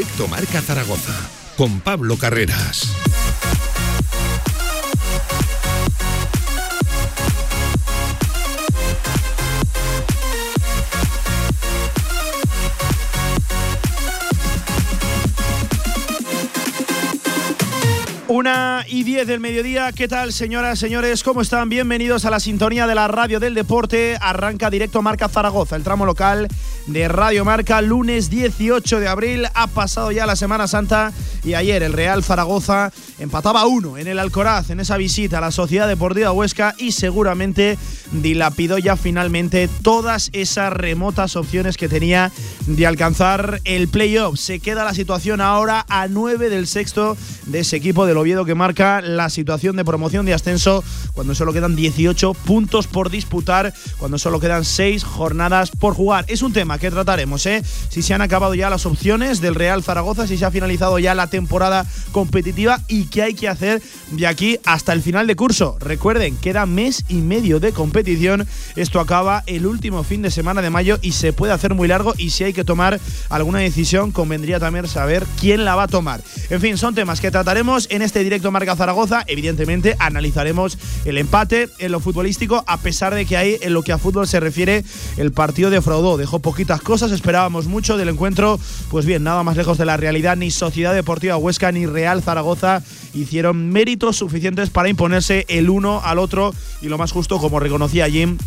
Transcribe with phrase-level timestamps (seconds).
[0.00, 1.12] Directo Marca Zaragoza
[1.58, 2.90] con Pablo Carreras.
[18.26, 21.22] Una y diez del mediodía, ¿qué tal señoras, señores?
[21.22, 21.68] ¿Cómo están?
[21.68, 24.16] Bienvenidos a la sintonía de la radio del deporte.
[24.18, 26.48] Arranca directo Marca Zaragoza, el tramo local
[26.86, 29.46] de Radio Marca, lunes 18 de abril.
[29.54, 31.12] Ha pasado ya la Semana Santa
[31.44, 35.50] y ayer el Real Zaragoza empataba uno en el Alcoraz en esa visita a la
[35.50, 37.78] Sociedad Deportiva Huesca y seguramente
[38.12, 42.32] dilapidó ya finalmente todas esas remotas opciones que tenía
[42.66, 44.38] de alcanzar el playoff.
[44.38, 48.54] Se queda la situación ahora a 9 del sexto de ese equipo del Oviedo que
[48.54, 54.18] marca la situación de promoción de ascenso cuando solo quedan 18 puntos por disputar, cuando
[54.18, 56.24] solo quedan 6 jornadas por jugar.
[56.28, 57.62] Es un tema que trataremos, ¿eh?
[57.88, 61.14] Si se han acabado ya las opciones del Real Zaragoza, si se ha finalizado ya
[61.14, 65.76] la temporada competitiva y qué hay que hacer de aquí hasta el final de curso.
[65.80, 68.46] Recuerden, queda mes y medio de competición.
[68.76, 72.14] Esto acaba el último fin de semana de mayo y se puede hacer muy largo
[72.16, 76.20] y si hay que tomar alguna decisión convendría también saber quién la va a tomar.
[76.50, 79.24] En fin, son temas que trataremos en este directo Marca Zaragoza.
[79.26, 83.92] Evidentemente analizaremos el empate en lo futbolístico a pesar de que ahí en lo que
[83.92, 84.84] a fútbol se refiere
[85.16, 86.16] el partido defraudó.
[86.16, 88.58] Dejó cosas, esperábamos mucho del encuentro.
[88.90, 90.36] Pues bien, nada más lejos de la realidad.
[90.36, 92.82] Ni Sociedad Deportiva Huesca ni Real Zaragoza
[93.14, 98.08] hicieron méritos suficientes para imponerse el uno al otro y lo más justo, como reconocía
[98.08, 98.38] Jim,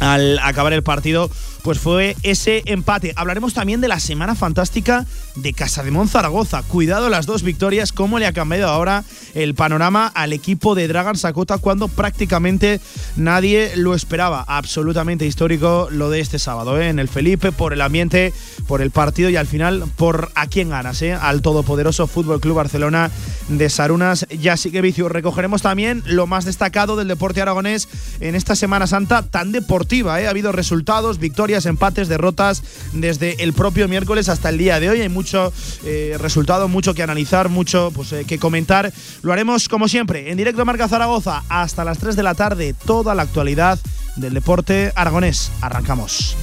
[0.00, 1.30] al acabar el partido,
[1.66, 3.12] pues fue ese empate.
[3.16, 6.62] Hablaremos también de la semana fantástica de Casa de Zaragoza.
[6.62, 9.02] Cuidado las dos victorias, cómo le ha cambiado ahora
[9.34, 12.80] el panorama al equipo de Dragan Sakota cuando prácticamente
[13.16, 14.44] nadie lo esperaba.
[14.46, 16.88] Absolutamente histórico lo de este sábado, ¿eh?
[16.88, 18.32] en el Felipe, por el ambiente,
[18.68, 21.14] por el partido y al final por a quién ganas, ¿eh?
[21.14, 23.10] al todopoderoso Fútbol Club Barcelona
[23.48, 24.24] de Sarunas.
[24.28, 25.08] Ya que vicio.
[25.08, 27.88] Recogeremos también lo más destacado del deporte aragonés
[28.20, 30.20] en esta Semana Santa tan deportiva.
[30.20, 30.26] ¿eh?
[30.26, 32.62] Ha habido resultados, victorias, empates, derrotas
[32.92, 35.00] desde el propio miércoles hasta el día de hoy.
[35.00, 35.52] Hay mucho
[35.84, 38.92] eh, resultado, mucho que analizar, mucho pues, eh, que comentar.
[39.22, 42.74] Lo haremos como siempre en directo Marca Zaragoza hasta las 3 de la tarde.
[42.84, 43.78] Toda la actualidad
[44.16, 45.50] del deporte aragonés.
[45.60, 46.36] Arrancamos.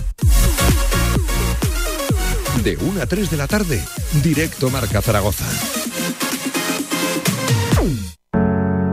[2.63, 3.83] De 1 a 3 de la tarde,
[4.23, 5.45] directo Marca Zaragoza.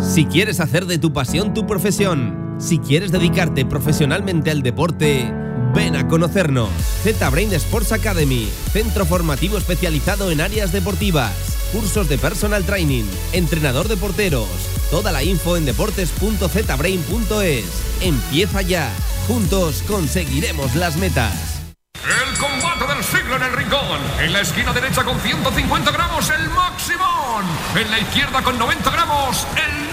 [0.00, 5.32] Si quieres hacer de tu pasión tu profesión, si quieres dedicarte profesionalmente al deporte,
[5.75, 6.70] ven a conocernos.
[7.03, 11.32] Z-Brain Sports Academy, centro formativo especializado en áreas deportivas,
[11.72, 14.48] cursos de personal training, entrenador de porteros.
[14.91, 17.64] Toda la info en deportes.zbrain.es.
[18.00, 18.91] Empieza ya.
[19.28, 21.60] Juntos conseguiremos las metas.
[22.02, 24.00] El combate del siglo en el rincón.
[24.20, 27.44] En la esquina derecha con 150 gramos el Maximón.
[27.76, 29.89] En la izquierda con 90 gramos el.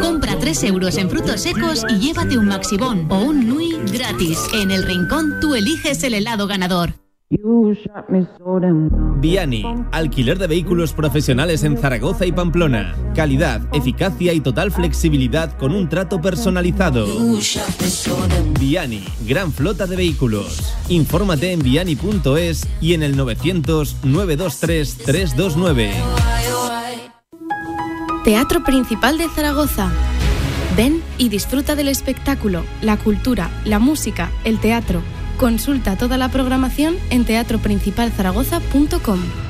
[0.00, 4.38] Compra 3 euros en frutos secos y llévate un Maxibón o un Nui gratis.
[4.54, 6.94] En el rincón tú eliges el helado ganador.
[9.20, 12.96] Viani, alquiler de vehículos profesionales en Zaragoza y Pamplona.
[13.14, 17.06] Calidad, eficacia y total flexibilidad con un trato personalizado.
[18.58, 20.74] Viani, gran flota de vehículos.
[20.88, 25.92] Infórmate en viani.es y en el 900 923 329.
[28.30, 29.90] Teatro Principal de Zaragoza.
[30.76, 35.02] Ven y disfruta del espectáculo, la cultura, la música, el teatro.
[35.36, 39.49] Consulta toda la programación en teatroprincipalzaragoza.com.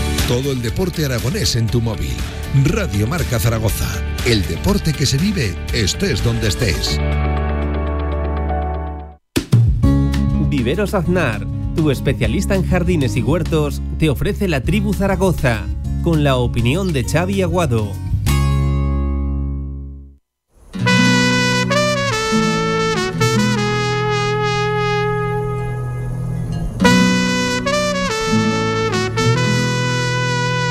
[0.27, 2.13] Todo el deporte aragonés en tu móvil.
[2.65, 3.87] Radio Marca Zaragoza.
[4.25, 6.99] El deporte que se vive estés donde estés.
[10.49, 11.45] Viveros Aznar,
[11.75, 15.65] tu especialista en jardines y huertos, te ofrece la tribu Zaragoza,
[16.03, 17.91] con la opinión de Xavi Aguado.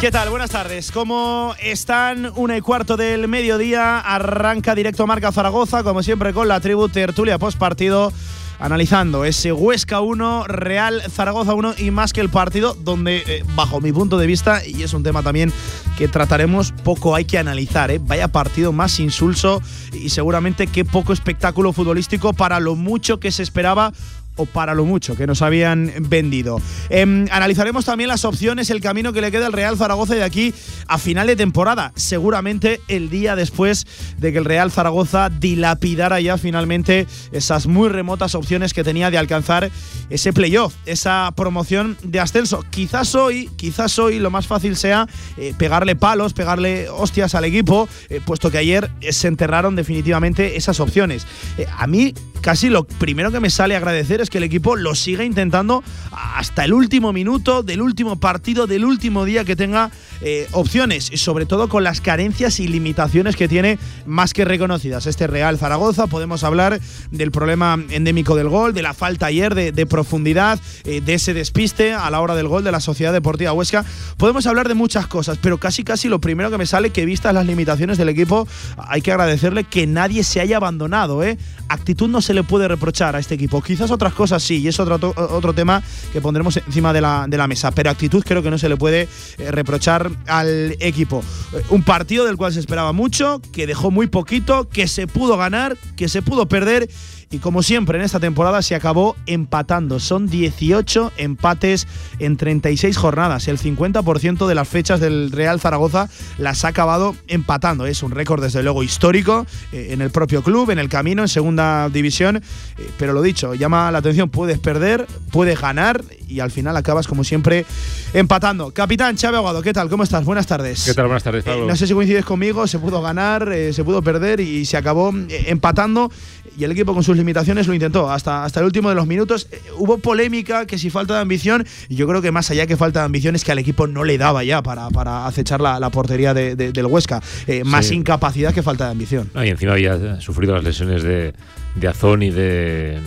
[0.00, 0.30] ¿Qué tal?
[0.30, 0.92] Buenas tardes.
[0.92, 2.32] ¿Cómo están?
[2.36, 3.98] Una y cuarto del mediodía.
[3.98, 8.10] Arranca directo Marca Zaragoza, como siempre, con la tribu tertulia post partido.
[8.58, 13.82] Analizando ese Huesca 1, Real Zaragoza 1 y más que el partido, donde, eh, bajo
[13.82, 15.52] mi punto de vista, y es un tema también
[15.98, 17.90] que trataremos, poco hay que analizar.
[17.90, 18.00] ¿eh?
[18.02, 19.60] Vaya partido más insulso
[19.92, 23.92] y seguramente qué poco espectáculo futbolístico para lo mucho que se esperaba
[24.36, 26.60] o para lo mucho que nos habían vendido.
[26.88, 30.54] Em, analizaremos también las opciones, el camino que le queda al Real Zaragoza de aquí
[30.86, 31.92] a final de temporada.
[31.94, 33.86] Seguramente el día después
[34.18, 39.18] de que el Real Zaragoza dilapidara ya finalmente esas muy remotas opciones que tenía de
[39.18, 39.70] alcanzar
[40.08, 42.64] ese playoff, esa promoción de ascenso.
[42.70, 45.06] Quizás hoy, quizás hoy lo más fácil sea
[45.36, 50.80] eh, pegarle palos, pegarle hostias al equipo, eh, puesto que ayer se enterraron definitivamente esas
[50.80, 51.26] opciones.
[51.58, 54.94] Eh, a mí casi lo primero que me sale agradecer es que el equipo lo
[54.94, 59.90] siga intentando hasta el último minuto del último partido, del último día que tenga
[60.22, 65.06] eh, opciones, sobre todo con las carencias y limitaciones que tiene más que reconocidas.
[65.06, 69.86] Este Real Zaragoza, podemos hablar del problema endémico del gol, de la falta ayer de,
[69.86, 73.84] profundidad, eh, de ese despiste a la hora del gol de la Sociedad Deportiva Huesca.
[74.16, 77.34] Podemos hablar de muchas cosas, pero casi casi lo primero que me sale que vistas
[77.34, 78.46] las limitaciones del equipo,
[78.76, 81.22] hay que agradecerle que nadie se haya abandonado.
[81.22, 81.38] ¿eh?
[81.68, 83.62] Actitud no se le puede reprochar a este equipo.
[83.62, 85.82] Quizás otras cosas sí, y es otro, otro tema
[86.12, 87.70] que pondremos encima de la, de la mesa.
[87.70, 91.22] Pero actitud creo que no se le puede eh, reprochar al equipo.
[91.52, 95.36] Eh, un partido del cual se esperaba mucho, que dejó muy poquito, que se pudo
[95.36, 96.88] ganar, que se pudo perder
[97.32, 100.00] y como siempre en esta temporada se acabó empatando.
[100.00, 101.86] Son 18 empates
[102.18, 103.46] en 36 jornadas.
[103.46, 107.86] El 50% de las fechas del Real Zaragoza las ha acabado empatando.
[107.86, 111.28] Es un récord desde luego histórico eh, en el propio club, en el camino, en
[111.28, 112.38] segunda división.
[112.38, 117.06] Eh, pero lo dicho, llama la atención, puedes perder, puedes ganar y al final acabas
[117.06, 117.64] como siempre
[118.12, 118.72] empatando.
[118.72, 119.88] Capitán Chávez Aguado, ¿qué tal?
[119.88, 120.24] ¿Cómo estás?
[120.24, 120.84] Buenas tardes.
[120.84, 121.06] ¿Qué tal?
[121.06, 121.62] Buenas tardes, Pablo.
[121.62, 125.14] Eh, no sé si coincides conmigo, se pudo ganar, se pudo perder y se acabó
[125.46, 126.10] empatando
[126.56, 129.48] y el equipo con sus limitaciones lo intentó hasta, hasta el último de los minutos.
[129.50, 132.76] Eh, hubo polémica, que si falta de ambición, y yo creo que más allá que
[132.76, 135.80] falta de ambición es que al equipo no le daba ya para, para acechar la,
[135.80, 137.22] la portería de, del Huesca.
[137.46, 139.30] Eh, más incapacidad que falta de ambición.
[139.34, 141.34] y encima había sufrido las lesiones de,
[141.74, 142.98] de Azón y de,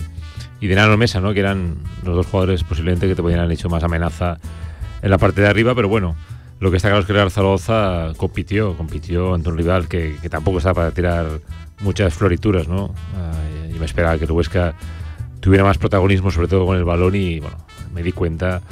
[0.60, 1.32] y de Nano Mesa, ¿no?
[1.34, 4.38] que eran los dos jugadores posiblemente que te podían haber hecho más amenaza
[5.02, 6.16] en la parte de arriba, pero bueno.
[6.60, 10.30] Lo que está claro es que el Zaragoza compitió, compitió ante un rival que, que
[10.30, 11.26] tampoco estaba para tirar
[11.80, 12.94] muchas florituras, ¿no?
[13.74, 14.74] y me esperaba que el Huesca
[15.40, 17.56] tuviera más protagonismo, sobre todo con el balón, y bueno,
[17.92, 18.62] me di cuenta.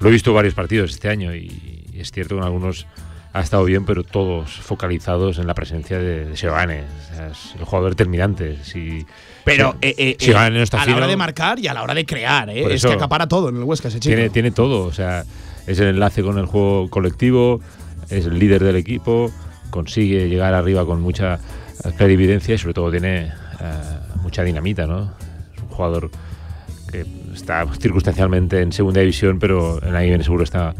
[0.00, 2.86] Lo he visto varios partidos este año y, es cierto que en algunos
[3.32, 6.80] ha estado bien, pero todos focalizados en la presencia de, de Sebane.
[7.30, 8.58] es el jugador terminante.
[8.64, 9.06] Si,
[9.44, 10.50] pero eh, eh, eh, a
[10.86, 13.56] la hora de marcar y a la hora de crear, es que acapara todo en
[13.56, 14.14] el Huesca ese chico.
[14.14, 15.24] Tiene, tiene todo, o sea,
[15.66, 17.60] es el enlace con el juego colectivo,
[18.08, 19.30] es el líder del equipo,
[19.70, 21.38] consigue llegar arriba con mucha
[21.96, 23.32] clarividencia y sobre todo tiene eh,
[24.22, 25.12] mucha dinamita, ¿no?
[25.54, 26.10] Es un jugador
[26.90, 30.74] que está circunstancialmente en segunda división, pero en ahí seguro está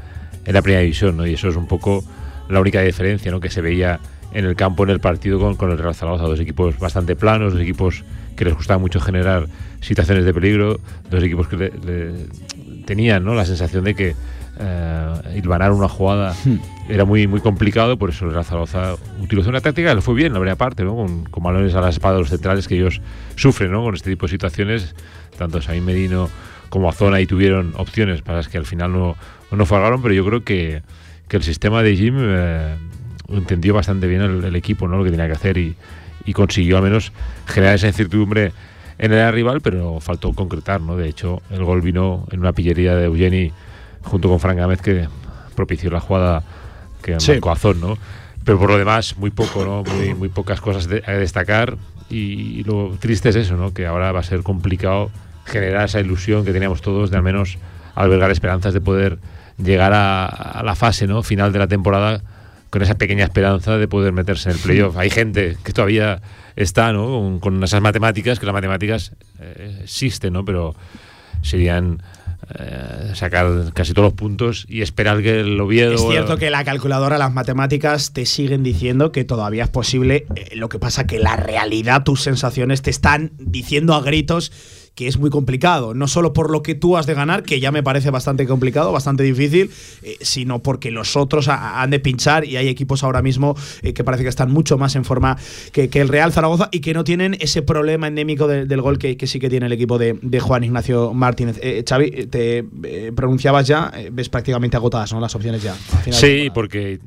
[0.45, 1.27] en la primera división, ¿no?
[1.27, 2.05] Y eso es un poco
[2.49, 3.41] la única diferencia, ¿no?
[3.41, 4.01] Que se veía
[4.33, 6.25] en el campo, en el partido con, con el Real Zaragoza.
[6.25, 8.05] Dos equipos bastante planos, dos equipos
[8.37, 9.47] que les gustaba mucho generar
[9.81, 10.81] situaciones de peligro,
[11.11, 12.29] dos equipos que
[12.87, 13.35] tenían ¿no?
[13.35, 14.15] la sensación de que
[14.59, 16.59] eh, una jugada hmm.
[16.91, 20.39] Era muy, muy complicado, por eso el Zaragoza utilizó una táctica, le fue bien, la
[20.39, 20.97] primera parte, ¿no?
[20.97, 23.01] con, con balones a la espada de los centrales que ellos
[23.37, 23.83] sufren ¿no?
[23.83, 24.95] con este tipo de situaciones,
[25.39, 26.29] tanto Saín Medino
[26.69, 29.17] como Azona y tuvieron opciones para las que al final no,
[29.51, 30.83] no falgaron, pero yo creo que,
[31.29, 32.77] que el sistema de Jim eh,
[33.29, 34.99] entendió bastante bien el, equipo, ¿no?
[34.99, 35.77] lo que tenía que hacer y,
[36.25, 37.13] y consiguió al menos
[37.47, 38.53] generar esa incertidumbre
[38.99, 40.95] en el rival, pero faltó concretar, ¿no?
[40.95, 43.51] De hecho, el gol vino en una pillería de Eugeni
[44.03, 45.09] junto con Frank Gámez que
[45.55, 46.43] propició la jugada
[47.03, 47.33] que sí.
[47.33, 47.99] marcó Azón, ¿no?
[48.45, 49.85] Pero por lo demás, muy poco, ¿no?
[49.85, 51.77] Muy, muy pocas cosas a destacar
[52.11, 53.73] y, lo triste es eso, ¿no?
[53.73, 55.11] Que ahora va a ser complicado
[55.45, 57.59] generar esa ilusión que teníamos todos de al menos
[57.95, 59.19] albergar esperanzas de poder
[59.59, 61.23] llegar a, la fase ¿no?
[61.23, 62.23] final de la temporada
[62.71, 64.97] con esa pequeña esperanza de poder meterse en el playoff.
[64.97, 66.21] Hay gente que todavía
[66.57, 67.39] está ¿no?
[67.41, 70.45] con, esas matemáticas, que las matemáticas eh, existen, ¿no?
[70.45, 70.75] pero
[71.43, 72.03] serían
[72.59, 75.95] eh, sacar casi todos los puntos y esperar que el Oviedo.
[75.95, 80.27] Es cierto que la calculadora, las matemáticas te siguen diciendo que todavía es posible.
[80.35, 84.53] eh, lo que pasa que la realidad, tus sensaciones te están diciendo a gritos
[84.95, 87.73] que es muy complicado, no solo por lo que tú has de ganar, que ya
[87.73, 89.71] me parece bastante complicado, bastante difícil,
[90.03, 93.95] eh, sino porque los otros ha- han de pinchar y hay equipos ahora mismo eh,
[93.95, 95.39] que parece que están mucho más en forma
[95.73, 98.99] que, que el Real Zaragoza y que no tienen ese problema endémico de- del gol
[98.99, 101.59] que, que sí que tiene el equipo de, de Juan Ignacio Martínez.
[101.63, 105.21] Eh, Xavi, eh, te eh, pronunciabas ya, ves prácticamente agotadas ¿no?
[105.21, 105.73] las opciones ya.
[105.73, 106.99] al final de Sí, porque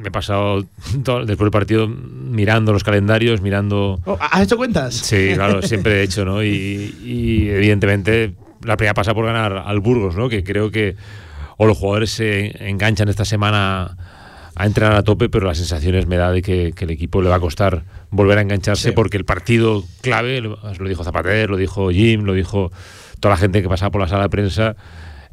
[0.00, 0.64] me he pasado
[1.04, 4.00] todo- después del partido mirando los calendarios, mirando.
[4.04, 4.94] Oh, ¿Has hecho cuentas?
[4.94, 6.42] Sí, claro, siempre he hecho, ¿no?
[6.42, 10.28] Y, y, evidentemente la primera pasa por ganar al Burgos, ¿no?
[10.28, 10.96] Que creo que
[11.56, 13.96] o los jugadores se enganchan esta semana
[14.56, 17.28] a entrenar a tope, pero las sensaciones me da de que, que el equipo le
[17.30, 18.94] va a costar volver a engancharse Sí.
[18.94, 22.70] porque el partido clave, lo, lo dijo Zapater, lo dijo Jim, lo dijo
[23.20, 24.76] toda la gente que pasaba por la sala de prensa,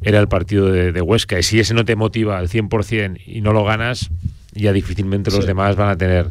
[0.00, 1.38] era el partido de, de Huesca.
[1.38, 4.10] Y si ese no te motiva al 100% y no lo ganas,
[4.58, 6.30] ya difícilmente los demás van a tener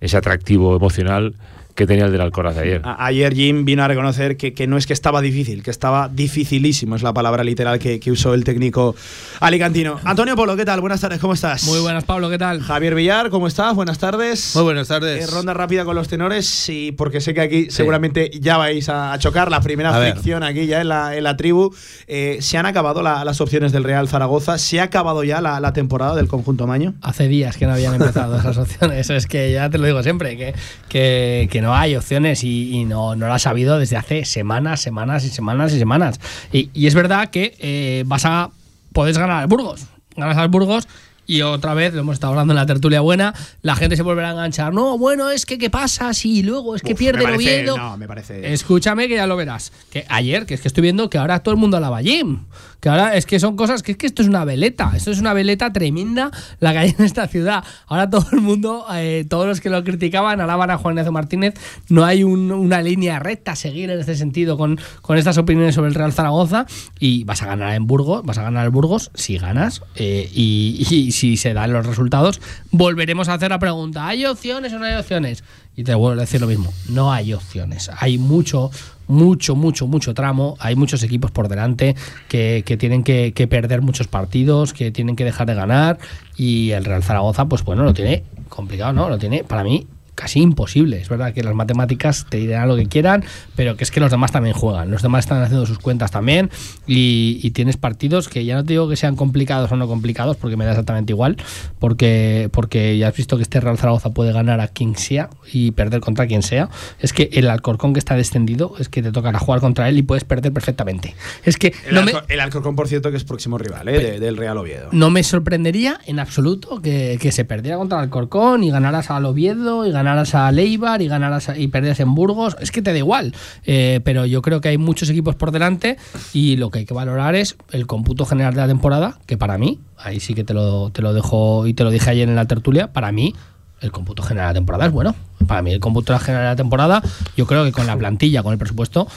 [0.00, 1.34] ese atractivo emocional
[1.74, 2.82] que tenía el del Alcoraz de ayer.
[2.84, 6.96] Ayer Jim vino a reconocer que, que no es que estaba difícil, que estaba dificilísimo,
[6.96, 8.94] es la palabra literal que, que usó el técnico
[9.40, 9.98] alicantino.
[10.04, 10.80] Antonio Polo, ¿qué tal?
[10.80, 11.64] Buenas tardes, ¿cómo estás?
[11.64, 12.60] Muy buenas, Pablo, ¿qué tal?
[12.60, 13.74] Javier Villar, ¿cómo estás?
[13.74, 14.52] Buenas tardes.
[14.54, 15.24] Muy buenas tardes.
[15.28, 19.12] Eh, ronda rápida con los tenores, sí, porque sé que aquí seguramente ya vais a,
[19.12, 20.12] a chocar la primera A ver.
[20.12, 21.74] fricción aquí ya en la, en la tribu.
[22.06, 24.58] Eh, ¿Se han acabado la- las opciones del Real Zaragoza?
[24.58, 26.94] ¿Se ha acabado ya la, la temporada del conjunto Maño?
[27.02, 29.08] Hace días que no habían empezado esas opciones.
[29.10, 30.54] Es que ya te lo digo siempre, que,
[30.88, 35.30] que, no hay opciones y, no, no las ha habido desde hace semanas, semanas y
[35.30, 36.20] semanas y semanas.
[36.52, 38.50] Y, es verdad que eh, vas a.
[38.92, 39.86] Podés ganar Burgos.
[40.16, 40.88] Ganas al Burgos.
[41.30, 44.28] Y otra vez, lo hemos estado hablando en la tertulia buena, la gente se volverá
[44.30, 44.72] a enganchar.
[44.74, 47.76] No, bueno, es que ¿qué pasa si luego es que Uf, pierde el Oviedo?
[47.76, 48.52] No, me parece.
[48.52, 49.72] Escúchame que ya lo verás.
[49.90, 52.40] Que ayer, que es que estoy viendo que ahora todo el mundo alaba a Jim.
[52.80, 54.92] Que ahora es que son cosas que es que esto es una veleta.
[54.96, 57.62] Esto es una veleta tremenda la que hay en esta ciudad.
[57.86, 61.54] Ahora todo el mundo, eh, todos los que lo criticaban, alaban a Juan Ignacio Martínez.
[61.90, 65.74] No hay un- una línea recta a seguir en este sentido con, con estas opiniones
[65.74, 66.66] sobre el Real Zaragoza.
[66.98, 69.82] Y vas a ganar en Burgos, vas a ganar el Burgos si ganas.
[69.94, 74.72] eh, y, y si se dan los resultados, volveremos a hacer la pregunta: ¿hay opciones
[74.72, 75.44] o no hay opciones?
[75.76, 77.90] Y te vuelvo a decir lo mismo: no hay opciones.
[77.98, 78.70] Hay mucho,
[79.06, 80.56] mucho, mucho, mucho tramo.
[80.58, 81.96] Hay muchos equipos por delante
[82.28, 85.98] que, que tienen que, que perder muchos partidos, que tienen que dejar de ganar.
[86.36, 89.08] Y el Real Zaragoza, pues bueno, lo tiene complicado, ¿no?
[89.08, 89.86] Lo tiene, para mí,
[90.20, 91.00] casi imposible.
[91.00, 93.24] Es verdad que las matemáticas te dirán lo que quieran,
[93.56, 94.90] pero que es que los demás también juegan.
[94.90, 96.50] Los demás están haciendo sus cuentas también
[96.86, 100.36] y, y tienes partidos que ya no te digo que sean complicados o no complicados,
[100.36, 101.36] porque me da exactamente igual,
[101.78, 105.70] porque, porque ya has visto que este Real Zaragoza puede ganar a quien sea y
[105.72, 106.68] perder contra quien sea.
[107.00, 110.02] Es que el Alcorcón que está descendido es que te tocará jugar contra él y
[110.02, 111.14] puedes perder perfectamente.
[111.44, 113.98] Es que El, no me, Alcor- el Alcorcón, por cierto, que es próximo rival ¿eh?
[113.98, 114.88] de- del Real Oviedo.
[114.92, 119.24] no me sorprendería en absoluto que, que se perdiera contra el Alcorcón y ganaras al
[119.24, 122.56] Oviedo y ganaras a Leibar y ganaras y perdieras en Burgos.
[122.60, 123.34] Es que te da igual.
[123.64, 125.96] Eh, pero yo creo que hay muchos equipos por delante
[126.32, 129.58] y lo que hay que valorar es el cómputo general de la temporada, que para
[129.58, 132.36] mí, ahí sí que te lo, te lo dejo y te lo dije ayer en
[132.36, 133.34] la tertulia, para mí
[133.80, 135.14] el cómputo general de la temporada es bueno.
[135.46, 137.02] Para mí el cómputo general de la temporada,
[137.36, 139.08] yo creo que con la plantilla, con el presupuesto,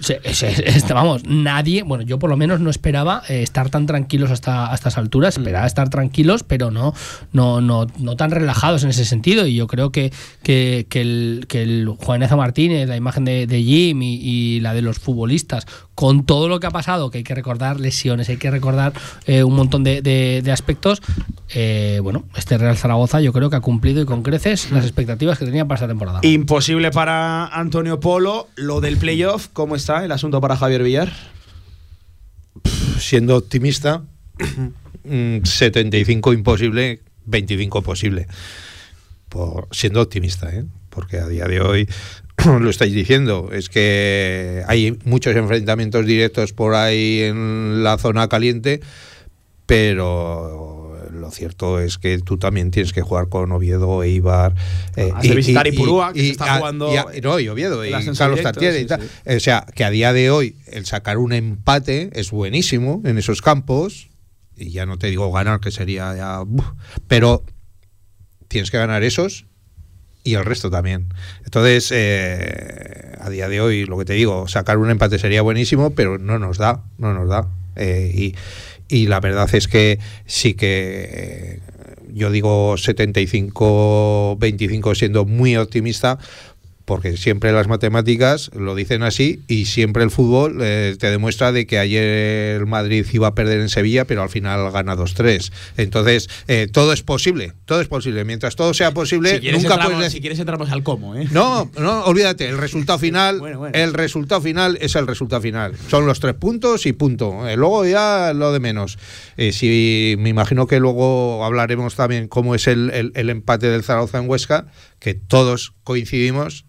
[0.00, 3.86] se- se- este, vamos, nadie, bueno, yo por lo menos no esperaba eh, estar tan
[3.86, 6.94] tranquilos hasta estas alturas, esperaba estar tranquilos, pero no,
[7.32, 9.46] no, no, no tan relajados en ese sentido.
[9.46, 10.12] Y yo creo que,
[10.42, 11.88] que, que el, que el
[12.36, 15.66] Martínez, la imagen de, de Jim y, y la de los futbolistas,
[15.98, 18.92] con todo lo que ha pasado, que hay que recordar lesiones, hay que recordar
[19.26, 21.02] eh, un montón de, de- de aspectos,
[21.52, 25.40] eh, bueno, este Real Zaragoza yo creo que ha cumplido y con creces las expectativas
[25.40, 26.20] que tenía para esta temporada.
[26.22, 28.46] Imposible para Antonio Polo.
[28.54, 31.12] Lo del playoff, ¿cómo está el asunto para Javier Villar?
[33.00, 34.04] Siendo optimista,
[35.04, 38.28] mm, 75 imposible, 25 posible.
[39.28, 40.64] Por, siendo optimista, ¿eh?
[40.90, 41.88] porque a día de hoy
[42.60, 48.80] lo estáis diciendo, es que hay muchos enfrentamientos directos por ahí en la zona caliente,
[49.66, 54.54] pero lo cierto es que tú también tienes que jugar con Oviedo, Eibar.
[54.96, 57.90] eh, Has de visitar Ipurúa, que se está jugando y a- no, y Oviedo, y
[57.90, 59.02] Carlos directo, Tartiere y sí, tal.
[59.02, 59.08] sí.
[59.36, 63.42] O sea, que a día de hoy el sacar un empate es buenísimo en esos
[63.42, 64.08] campos.
[64.56, 66.42] Y ya no te digo ganar, que sería ya.
[67.06, 67.44] pero
[68.48, 69.46] tienes que ganar esos
[70.28, 71.06] y el resto también.
[71.44, 75.94] Entonces, eh, a día de hoy, lo que te digo, sacar un empate sería buenísimo,
[75.94, 77.48] pero no nos da, no nos da.
[77.76, 78.34] Eh, y,
[78.88, 81.60] y la verdad es que sí que eh,
[82.12, 86.18] yo digo 75-25 siendo muy optimista,
[86.88, 91.66] porque siempre las matemáticas lo dicen así y siempre el fútbol eh, te demuestra de
[91.66, 95.52] que ayer el Madrid iba a perder en Sevilla, pero al final gana 2-3.
[95.76, 98.24] Entonces, eh, todo es posible, todo es posible.
[98.24, 101.28] Mientras todo sea posible, Si quieres, nunca entramos, puedes si quieres entramos al cómo, ¿eh?
[101.30, 103.78] No, no, olvídate, el resultado final, Bueno, bueno.
[103.78, 105.74] el resultado final es el resultado final.
[105.90, 107.34] Son los tres puntos y punto.
[107.54, 108.98] Luego ya lo de menos.
[109.52, 114.18] Si me imagino que luego hablaremos también cómo es el, el- el empate del Zaragoza
[114.18, 114.66] en Huesca,
[114.98, 116.64] que todos coincidimos.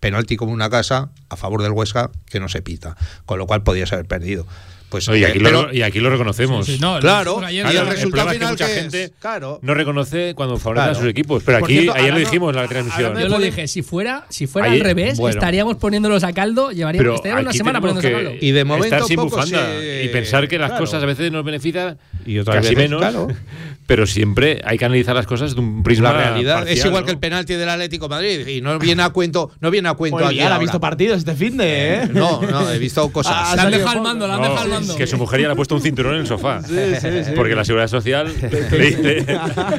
[0.00, 3.62] Penalti como una casa a favor del Huesca que no se pita, con lo cual
[3.62, 4.46] podías haber perdido.
[4.90, 6.64] Pues, Oye, eh, aquí, pero- lo, y aquí lo reconocemos.
[6.64, 8.72] Sí, sí, no, claro, ayer, y el El resultado problema es que final mucha que
[8.72, 9.58] es- gente claro.
[9.60, 10.98] no reconoce cuando favorecen Claro.
[10.98, 11.42] a sus equipos.
[11.44, 13.18] Pero aquí, cierto, ayer lo dijimos en la transmisión.
[13.18, 15.38] Yo lo dije, si fuera, si fuera Ayer- al revés, bueno.
[15.38, 18.32] estaríamos poniéndolos a caldo, llevaríamos, estaríamos una semana poniéndolos a caldo.
[18.40, 20.84] Y de momento estar sin poco bufanda se- y pensar que las claro.
[20.86, 23.28] cosas a veces nos benefician Y otras casi veces, menos, claro.
[23.88, 27.06] pero siempre hay que analizar las cosas de un prisma la realidad es igual ¿no?
[27.06, 29.94] que el penalti del Atlético de Madrid y no viene a cuento no viene a
[29.94, 32.08] cuento ya ha visto partidos este fin de, ¿eh?
[32.12, 34.62] no no he visto cosas Ah, Le han dejado al mando, le han No, dejado
[34.64, 34.94] al mando.
[34.96, 36.60] que su mujer ya le ha puesto un cinturón en el sofá.
[37.36, 38.48] Porque la seguridad social le
[38.86, 39.24] dice,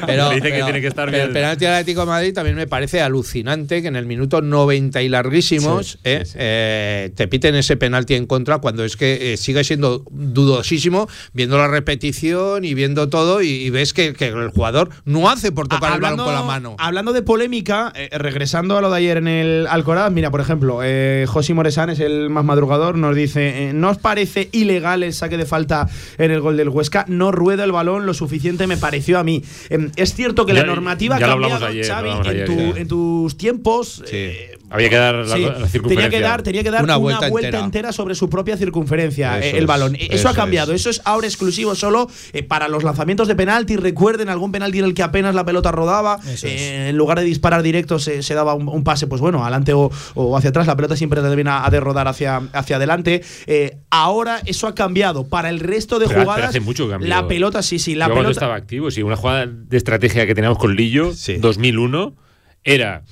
[0.06, 1.22] pero, le dice que pero- tiene que estar bien.
[1.24, 5.02] el penalti del Atlético de Madrid también me parece alucinante que en el minuto 90
[5.02, 9.62] y larguísimos eh, eh, te piten ese penalti en contra cuando es que eh, sigue
[9.62, 14.90] siendo dudosísimo viendo la repetición y viendo todo y, y ves que, que el jugador
[15.04, 18.76] no hace por tocar Ah, el balón con la mano Hablando de polémica, eh, regresando
[18.76, 22.30] a lo de ayer en el Alcoraz, mira, por ejemplo, eh, José Moresán es el
[22.30, 25.88] más madrugador, nos dice, eh, ¿no os parece ilegal el saque de falta
[26.18, 27.04] en el gol del Huesca?
[27.08, 29.42] No rueda el balón lo suficiente, me pareció a mí.
[29.68, 32.08] Em, es cierto que Ya- la normativa ya ha lo hablamos cambiado, ayer, lo Xavi,
[32.10, 32.80] hablamos en, ayer, tu- ya.
[32.80, 34.02] en tus tiempos.
[34.06, 34.30] Sí.
[34.70, 36.10] Había que dar la, Sí, la tenía circunferencia.
[36.10, 37.64] que dar, tenía que dar Una una, vuelta vuelta, entera.
[37.64, 37.92] entera.
[37.92, 39.96] sobre su propia circunferencia, Eso eh, el es, balón.
[39.96, 40.72] Eso, eso ha cambiado.
[40.72, 40.80] es.
[40.82, 43.76] Eso es ahora exclusivo solo eh, para los lanzamientos de penalti.
[43.76, 46.18] Recuerden algún penalti en el que apenas la pelota rodaba.
[46.44, 49.72] Eh, en lugar de disparar directo, se, se daba un, un pase, pues bueno, adelante
[49.72, 50.66] o, o hacia atrás.
[50.66, 53.22] La pelota siempre termina a de rodar hacia, hacia adelante.
[53.46, 55.26] Eh, ahora eso ha cambiado.
[55.28, 57.08] Para el resto de Pero- pero jugadas, hace mucho que cambió.
[57.08, 58.32] la pelota, sí, sí, la Yo cuando pelota.
[58.40, 61.36] estaba activo, sí, una jugada de estrategia que teníamos con Lillo, Sí.
[61.38, 62.14] 2001,
[62.64, 63.02] era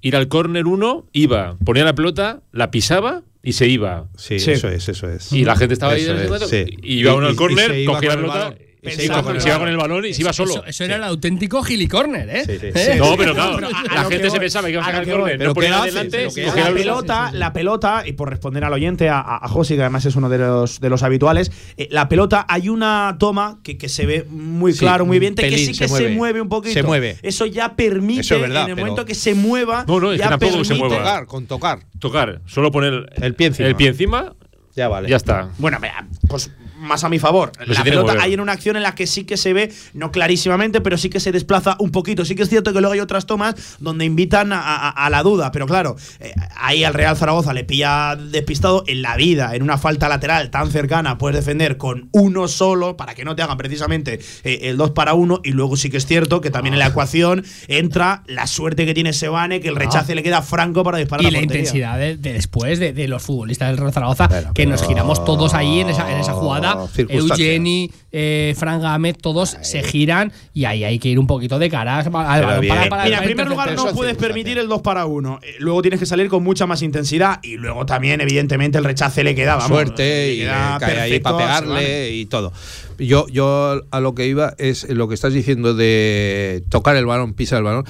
[0.00, 4.08] ir al córner 1, iba, ponía la pelota, la pisaba y se iba.
[4.16, 4.52] sí, Sí.
[4.52, 6.64] eso es eso es Y la gente estaba ahí Eso es, sí.
[6.82, 8.54] y iba uno al córner, cogía la pelota,
[8.90, 9.66] se Pensaba iba, con el se iba balón.
[9.76, 10.52] con el balón y se iba solo.
[10.52, 12.44] Eso, eso era el auténtico gilicorner, ¿eh?
[12.46, 12.66] Sí, sí.
[12.74, 12.96] ¿Eh?
[12.98, 15.38] No, pero claro, Pero la gente se pensaba que iba a sacar el córner.
[15.38, 18.64] Pero No ponía adelante, Pero ¿qué cogía la la pelota, la pelota, y por responder
[18.64, 21.88] al oyente, a, a Josi, que además es uno de los, de los habituales, eh,
[21.90, 25.58] la pelota, hay una toma que, que se ve muy Sí, claro, muy evidente, que
[25.58, 26.14] sí que se mueve.
[26.14, 26.74] mueve un poquito.
[26.74, 27.16] Se mueve.
[27.22, 30.18] Eso ya permite, Eso es verdad, en el momento que se mueva, No, no, es
[30.18, 30.96] ya que se permite- mueva.
[30.98, 33.68] tocar con tocar Tocar, solo poner El pie encima.
[33.68, 34.34] el pie encima,
[34.76, 35.48] ya vale ya está.
[35.58, 35.78] Bueno,
[36.28, 36.50] pues
[36.84, 37.52] más a mi favor.
[37.66, 40.80] la pelota hay en una acción en la que sí que se ve, no clarísimamente,
[40.80, 42.24] pero sí que se desplaza un poquito.
[42.24, 45.22] Sí que es cierto que luego hay otras tomas donde invitan a, a- a la
[45.22, 49.62] duda, pero claro, eh, ahí al Real Zaragoza le pilla despistado en la vida, en
[49.62, 53.56] una falta lateral tan cercana, puedes defender con uno solo para que no te hagan
[53.56, 56.78] precisamente eh, el 2 para 1 y luego sí que es cierto que también en
[56.80, 60.98] la ecuación entra la suerte que tiene Sebane, que el rechace le queda franco para
[60.98, 61.60] disparar Y la portería.
[61.60, 65.54] intensidad de, de después de, de los futbolistas del Real Zaragoza, que nos giramos todos
[65.54, 66.73] ahí en esa, en esa jugada.
[66.92, 67.38] Circunstancias.
[67.40, 71.68] Eugeni, eh, Fran Gámez, todos se giran y ahí hay que ir un poquito de
[71.70, 72.74] cara al balón bien.
[72.74, 75.40] para, para- Mira, en primer lugar no puedes permitir el 2 para 1.
[75.58, 79.34] Luego tienes que salir con mucha más intensidad y luego también, evidentemente, el rechace le
[79.34, 80.46] queda, vamos, suerte le y le
[80.80, 82.52] cae ahí para pegarle y todo.
[82.98, 87.34] Yo, yo a lo que iba es lo que estás diciendo de tocar el balón,
[87.34, 87.84] pisar el balón.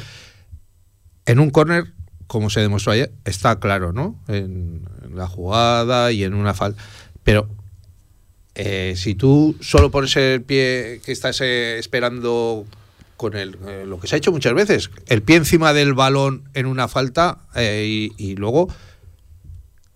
[1.26, 1.84] En un córner,
[2.26, 4.18] como se demostró ayer, está claro, ¿no?
[4.28, 6.82] En, en la jugada y en una falta.
[7.22, 7.48] Pero
[8.54, 12.64] eh, si tú solo pones el pie que estás eh, esperando
[13.16, 16.48] con el, eh, lo que se ha hecho muchas veces, el pie encima del balón
[16.54, 18.68] en una falta y, y luego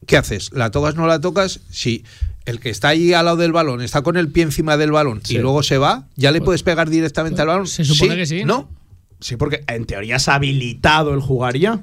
[0.06, 0.50] ¿qué haces?
[0.52, 1.60] ¿La tocas no la tocas?
[1.70, 2.04] Si
[2.46, 5.20] el que está ahí al lado del balón está con el pie encima del balón
[5.28, 7.66] y luego se va, ¿ya le puedes pegar directamente al balón?
[7.66, 8.70] se supone que sí, ¿No?
[9.20, 11.80] Sí, porque en teoría has habilitado el jugar ya.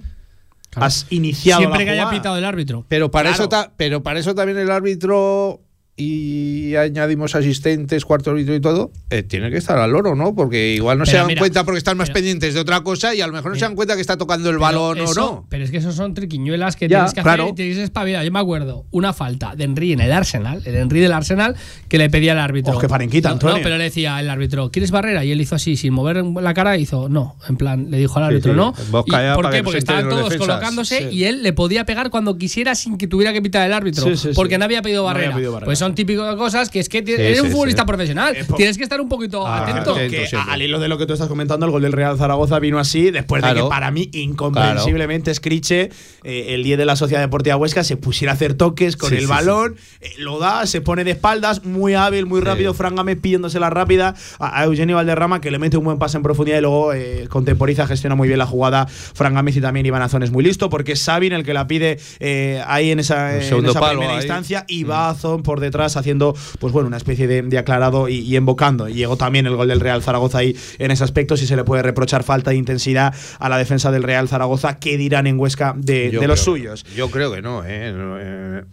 [0.74, 2.86] Has iniciado Siempre la que haya pitado el árbitro.
[2.88, 3.44] Pero para, Claro.
[3.44, 5.62] eso ta- pero para eso también el árbitro
[5.98, 10.36] y añadimos asistentes, cuarto árbitro y todo, eh, tiene que estar al loro, ¿no?
[10.36, 13.16] Porque igual no se dan mira, cuenta porque están más pero- pendientes de otra cosa
[13.16, 15.46] y a lo mejor no se dan cuenta que está tocando el balón o no.
[15.50, 17.44] Pero es que esos son triquiñuelas que Ya, tienes que claro.
[17.44, 18.26] hacer y tienes que espabilar.
[18.26, 21.56] Yo me acuerdo una falta de Henry en el Arsenal, el Henry del Arsenal,
[21.88, 22.76] que le pedía al árbitro.
[22.76, 23.58] Oh, qué farinquita, no, Antonio.
[23.58, 25.24] no, pero le decía el árbitro, ¿quieres barrera?
[25.24, 27.38] Y él hizo así, sin mover la cara, hizo no.
[27.48, 28.58] En plan, le dijo al árbitro, sí.
[28.58, 28.74] no.
[28.92, 29.52] Vos ¿Y callado ¿Por qué?
[29.52, 30.48] que no Porque estaban todos defensas.
[30.48, 31.16] colocándose Sí.
[31.16, 34.06] y él le podía pegar cuando quisiera sin que tuviera que pitar el árbitro.
[34.36, 35.36] Porque no había pedido No había barrera.
[35.36, 35.66] pedido barrera.
[35.66, 37.88] Pues son típicas cosas que es que eres un futbolista sí.
[37.88, 38.36] profesional.
[38.36, 39.96] Eh, po- Tienes que estar un poquito Ah, atento.
[39.96, 42.80] que al hilo de lo que tú estás comentando, el gol del Real Zaragoza vino
[42.80, 43.66] así, después de Claro.
[43.66, 45.90] que para mí, incomprensiblemente, Scriche,
[46.24, 49.16] eh, el 10 de la Sociedad Deportiva Huesca, se pusiera a hacer toques con Sí,
[49.16, 52.96] el sí, balón, eh, lo da, se pone de espaldas, muy hábil, muy rápido, Fran
[52.96, 56.58] Gámez pidiéndosela rápida a, a Eugenio Valderrama, que le mete un buen pase en profundidad
[56.58, 58.88] y luego eh, contemporiza, gestiona muy bien la jugada.
[58.88, 61.68] Fran Gámez y también Iván Azón es muy listo, porque es Sabin el que la
[61.68, 64.18] pide eh, ahí en esa, en primera ahí.
[64.18, 68.20] instancia y va Azón por detrás haciendo, pues bueno, una especie de, de aclarado y,
[68.20, 68.88] y embocando.
[68.88, 71.64] Y llegó también el gol del Real Zaragoza ahí en ese aspecto, si se le
[71.64, 75.74] puede reprochar falta de intensidad a la defensa del Real Zaragoza, ¿qué dirán en Huesca
[75.78, 76.86] de, los suyos?
[76.96, 77.94] Yo creo que no, ¿eh?
[77.96, 78.64] Eh,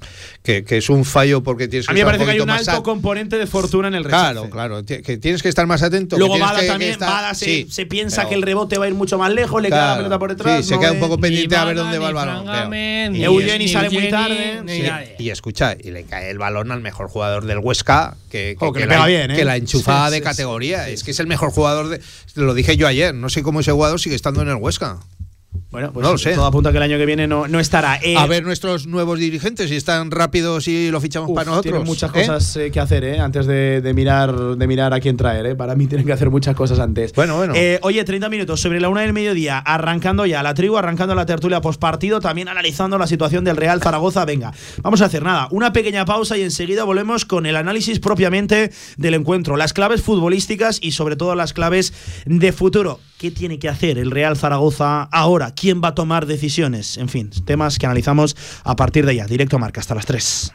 [0.43, 2.51] que, que es un fallo porque tienes que A mí me parece que hay un
[2.51, 4.33] alto a- componente de fortuna en el rechace.
[4.33, 4.85] Claro, claro.
[4.85, 6.19] Que tienes que estar más atento.
[6.19, 8.85] Luego Bada que- que también, Bada se, sí, se piensa pero- que el rebote va
[8.87, 10.57] a ir mucho más lejos, le queda la Claro, pelota por detrás.
[10.63, 12.47] Sí, se no queda un poco pendiente a ver dónde va el balón.
[13.15, 15.15] Eugeni ni sale muy tarde.
[15.19, 18.87] y escucha, y le cae el balón al mejor jugador del Huesca, que, Oh, que
[18.87, 19.57] la, bien, ¿eh?
[19.57, 20.89] enchufada Sí, de sí, categoría.
[20.89, 22.01] es que es el mejor jugador de.
[22.35, 24.99] Lo dije yo ayer, no sé cómo ese jugador sigue estando en el Huesca.
[25.73, 26.35] Bueno, pues No lo sé.
[26.35, 27.99] todo apunta que el año que viene no, no estará.
[28.03, 31.73] Eh, a ver nuestros nuevos dirigentes, si están rápidos y lo fichamos Uf, para nosotros.
[31.73, 32.21] Tienen muchas ¿eh?
[32.21, 33.19] cosas eh, que hacer, ¿eh?
[33.19, 35.55] Antes de, de mirar de mirar a quién traer, ¿eh?
[35.57, 37.15] Para mí tienen que hacer muchas cosas antes.
[37.15, 37.55] Bueno, bueno.
[37.81, 41.63] Oye, 30 minutos sobre la una del mediodía, arrancando ya la tribu, arrancando la tertulia
[41.63, 44.27] postpartido, también analizando la situación del Real Zaragoza.
[44.27, 48.73] Venga, vamos a hacer nada, una pequeña pausa y enseguida volvemos con el análisis propiamente
[48.99, 51.95] del encuentro, las claves futbolísticas y sobre todo las claves
[52.27, 53.01] de futuro.
[53.19, 55.55] ¿Qué tiene que hacer el Real Zaragoza ahora?
[55.63, 56.97] ¿Quién va a tomar decisiones?
[56.97, 59.27] En fin, temas que analizamos a partir de ya.
[59.27, 60.53] Directo a marca, hasta las 3.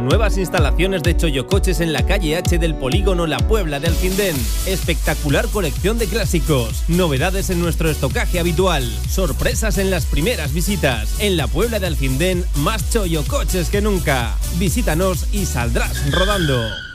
[0.00, 4.34] Nuevas instalaciones de Choyocoches en la calle H del Polígono La Puebla de Alcindén.
[4.64, 6.84] Espectacular colección de clásicos.
[6.88, 8.90] Novedades en nuestro estocaje habitual.
[9.10, 11.20] Sorpresas en las primeras visitas.
[11.20, 14.38] En la Puebla de Alcindén, más Choyocoches que nunca.
[14.58, 16.89] Visítanos y saldrás rodando.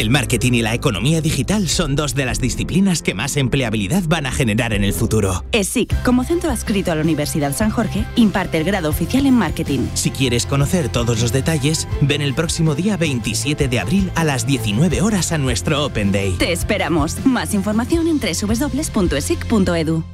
[0.00, 4.24] El marketing y la economía digital son dos de las disciplinas que más empleabilidad van
[4.24, 5.44] a generar en el futuro.
[5.50, 9.80] ESIC, como centro adscrito a la Universidad San Jorge, imparte el grado oficial en marketing.
[9.94, 14.46] Si quieres conocer todos los detalles, ven el próximo día 27 de abril a las
[14.46, 16.36] 19 horas a nuestro Open Day.
[16.38, 17.16] Te esperamos.
[17.26, 20.04] Más información en www.esic.edu.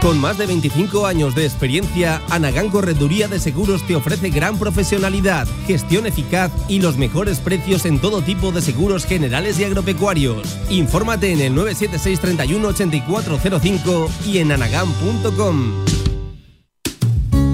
[0.00, 5.48] Con más de 25 años de experiencia, Anagán Correduría de Seguros te ofrece gran profesionalidad,
[5.66, 10.58] gestión eficaz y los mejores precios en todo tipo de seguros generales y agropecuarios.
[10.70, 15.72] Infórmate en el 976 31 8405 y en anagán.com.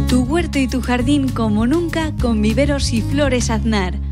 [0.09, 4.12] Tu huerto y tu jardín como nunca con viveros y flores Aznar.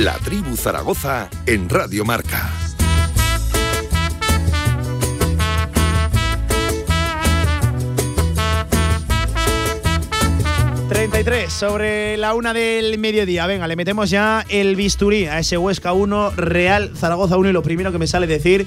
[0.00, 2.50] La tribu Zaragoza en Radio Marca.
[10.88, 13.46] 33 sobre la una del mediodía.
[13.46, 17.50] Venga, le metemos ya el bisturí a ese Huesca 1, Real Zaragoza 1.
[17.50, 18.66] Y lo primero que me sale decir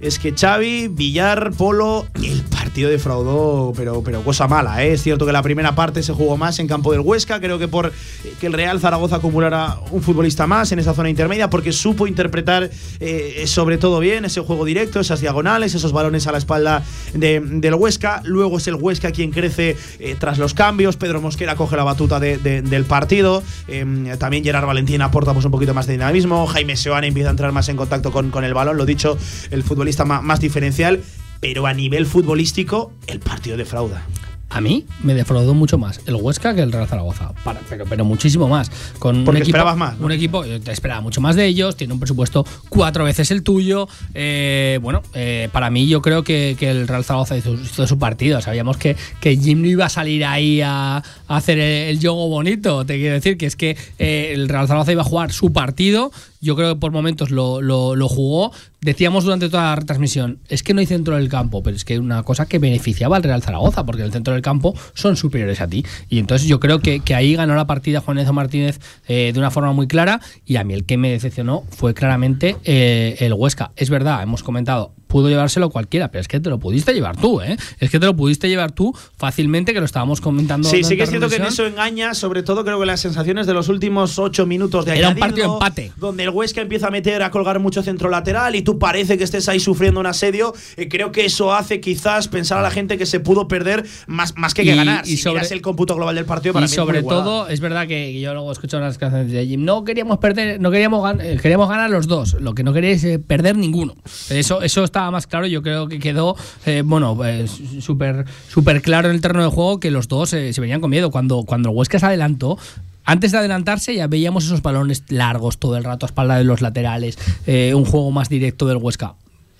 [0.00, 4.84] es que Xavi, Villar, Polo, el partido defraudó, pero, pero cosa mala.
[4.84, 4.92] ¿eh?
[4.92, 7.40] Es cierto que la primera parte se jugó más en campo del Huesca.
[7.40, 7.92] Creo que por eh,
[8.40, 12.70] que el Real Zaragoza acumulara un futbolista más en esa zona intermedia, porque supo interpretar
[13.00, 16.84] eh, sobre todo bien ese juego directo, esas diagonales, esos balones a la espalda
[17.14, 18.20] de- del Huesca.
[18.24, 20.96] Luego es el Huesca quien crece eh, tras los cambios.
[20.96, 23.42] Pedro Mosquera coge la batuta de- de- del partido.
[23.66, 26.46] Eh, también Gerard Valentín aporta pues, un poquito más de dinamismo.
[26.46, 28.76] Jaime Seoane empieza a entrar más en contacto con, con el balón.
[28.76, 29.18] Lo dicho,
[29.50, 31.00] el futbolista ma- más diferencial.
[31.40, 34.04] Pero a nivel futbolístico, el partido defrauda.
[34.50, 37.32] A mí me defraudó mucho más el Huesca que el Real Zaragoza.
[37.44, 38.70] Para- pero, pero muchísimo más.
[38.98, 40.06] Con Porque un equipo, esperabas más, ¿no?
[40.06, 43.42] Un equipo, yo te esperaba mucho más de ellos, tiene un presupuesto cuatro veces el
[43.42, 43.88] tuyo.
[44.14, 47.98] Eh, bueno, eh, para mí yo creo que, que el Real Zaragoza hizo, hizo su
[47.98, 48.40] partido.
[48.40, 52.28] Sabíamos que, que Jim no iba a salir ahí a, a hacer el, el juego
[52.28, 52.86] bonito.
[52.86, 56.10] Te quiero decir que es que eh, el Real Zaragoza iba a jugar su partido
[56.40, 58.52] yo creo que por momentos lo, lo, jugó.
[58.80, 61.98] Decíamos durante toda la retransmisión, es que no hay centro del campo, pero es que
[61.98, 65.66] una cosa que beneficiaba al Real Zaragoza, porque el centro del campo son superiores a
[65.66, 65.84] ti.
[66.08, 69.38] Y entonces yo creo que, que ahí ganó la partida Juan Enzo Martínez eh, de
[69.38, 70.20] una forma muy clara.
[70.46, 73.72] Y a mí el que me decepcionó fue claramente eh, el Huesca.
[73.76, 77.40] Es verdad, hemos comentado, pudo llevárselo cualquiera, pero es que te lo pudiste llevar tú,
[77.40, 77.56] ¿eh?
[77.80, 80.68] Es que te lo pudiste llevar tú fácilmente, que lo estábamos comentando.
[80.68, 83.46] Sí, sí que es cierto que en eso engaña, sobre todo creo que las sensaciones
[83.46, 85.92] de los últimos ocho minutos de Era un partido empate.
[85.96, 89.24] donde el Huesca empieza a meter, a colgar mucho centro lateral y tú parece que
[89.24, 90.54] estés ahí sufriendo un asedio.
[90.76, 94.36] Eh, creo que eso hace quizás pensar a la gente que se pudo perder más,
[94.36, 95.04] más que, que ganar.
[95.06, 97.60] y si sobre- miras el cómputo global del partido, para y mí sobre todo, es
[97.60, 99.64] verdad que yo luego escucho unas canciones de Jim.
[99.64, 102.34] No queríamos perder, no queríamos ganar, queríamos ganar los dos.
[102.40, 103.94] Lo que no queréis es perder ninguno.
[104.28, 105.46] Eso, eso más claro.
[105.46, 107.46] Yo creo que quedó, eh, bueno, eh,
[107.80, 110.90] súper súper claro en el terreno de juego que los dos eh, se venían con
[110.90, 111.10] miedo.
[111.10, 112.58] Cuando, cuando el Huesca se adelantó,
[113.04, 116.60] antes de adelantarse ya veíamos esos balones largos todo el rato a espalda de los
[116.60, 119.14] laterales, un juego más directo del Huesca.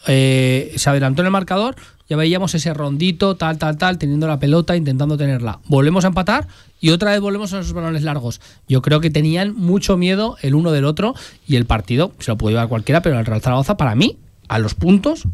[0.05, 1.77] Se adelantó en el marcador,
[2.09, 5.61] ya veíamos ese rondito, tal, tal, tal, teniendo la pelota, intentando tenerla.
[5.67, 6.49] Volvemos a empatar
[6.81, 8.41] y otra vez volvemos a esos balones largos.
[8.69, 11.15] Yo creo que tenían mucho miedo el uno del otro
[11.47, 14.17] y el partido se lo puede llevar cualquiera, pero el Real Zaragoza, para mí,
[14.49, 15.25] a los puntos,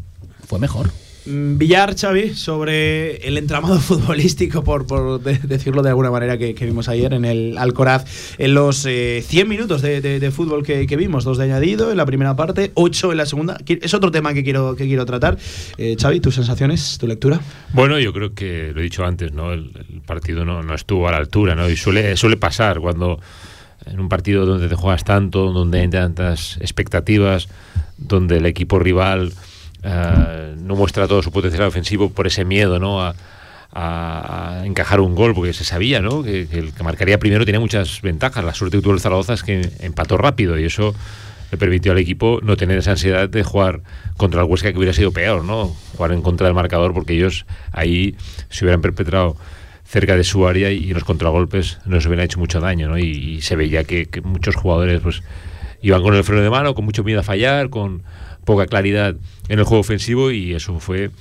[0.47, 0.91] fue mejor.
[1.27, 6.53] Mm, Villar, Xavi, sobre el entramado futbolístico, por, por de- decirlo de alguna manera, que,
[6.53, 8.05] que vimos ayer en el Alcoraz,
[8.37, 11.89] en los eh, 100 minutos de, de- de fútbol que, que vimos, dos de añadido
[11.89, 13.57] en la primera parte, ocho en la segunda.
[13.67, 15.35] Es otro tema que quiero, que quiero tratar.
[15.79, 17.39] Eh, Xavi, tus sensaciones, tu lectura.
[17.73, 19.51] Bueno, yo creo que lo he dicho antes, ¿no?
[19.51, 21.67] El, el partido no, no estuvo a la altura, ¿no?
[21.67, 23.19] Y suele, suele pasar cuando
[23.85, 27.47] en un partido donde te juegas tanto, donde hay tantas expectativas,
[27.97, 29.33] donde el equipo rival
[29.83, 33.01] eh, no muestra todo su potencial ofensivo por ese miedo, ¿no?
[33.01, 33.13] A,
[33.73, 36.23] a- encajar un gol, porque se sabía, ¿no?
[36.23, 38.43] Que, que el que marcaría primero tenía muchas ventajas.
[38.43, 40.95] La suerte que tuvo el Zaragoza es que empató rápido y eso
[41.51, 43.81] le permitió al equipo no tener esa ansiedad de jugar
[44.17, 45.67] contra el Huesca que hubiera sido peor, ¿no?
[45.95, 48.15] Jugar en contra del marcador porque ellos ahí
[48.49, 49.35] se hubieran perpetrado
[49.95, 52.97] cerca de su área y los contragolpes no se hubieran hecho mucho daño, ¿no?
[52.97, 55.23] Y, se veía que, que muchos jugadores pues
[55.81, 58.03] iban con el freno de mano, con mucho miedo a fallar, con
[58.43, 59.15] poca claridad
[59.47, 61.11] en el juego ofensivo y eso fue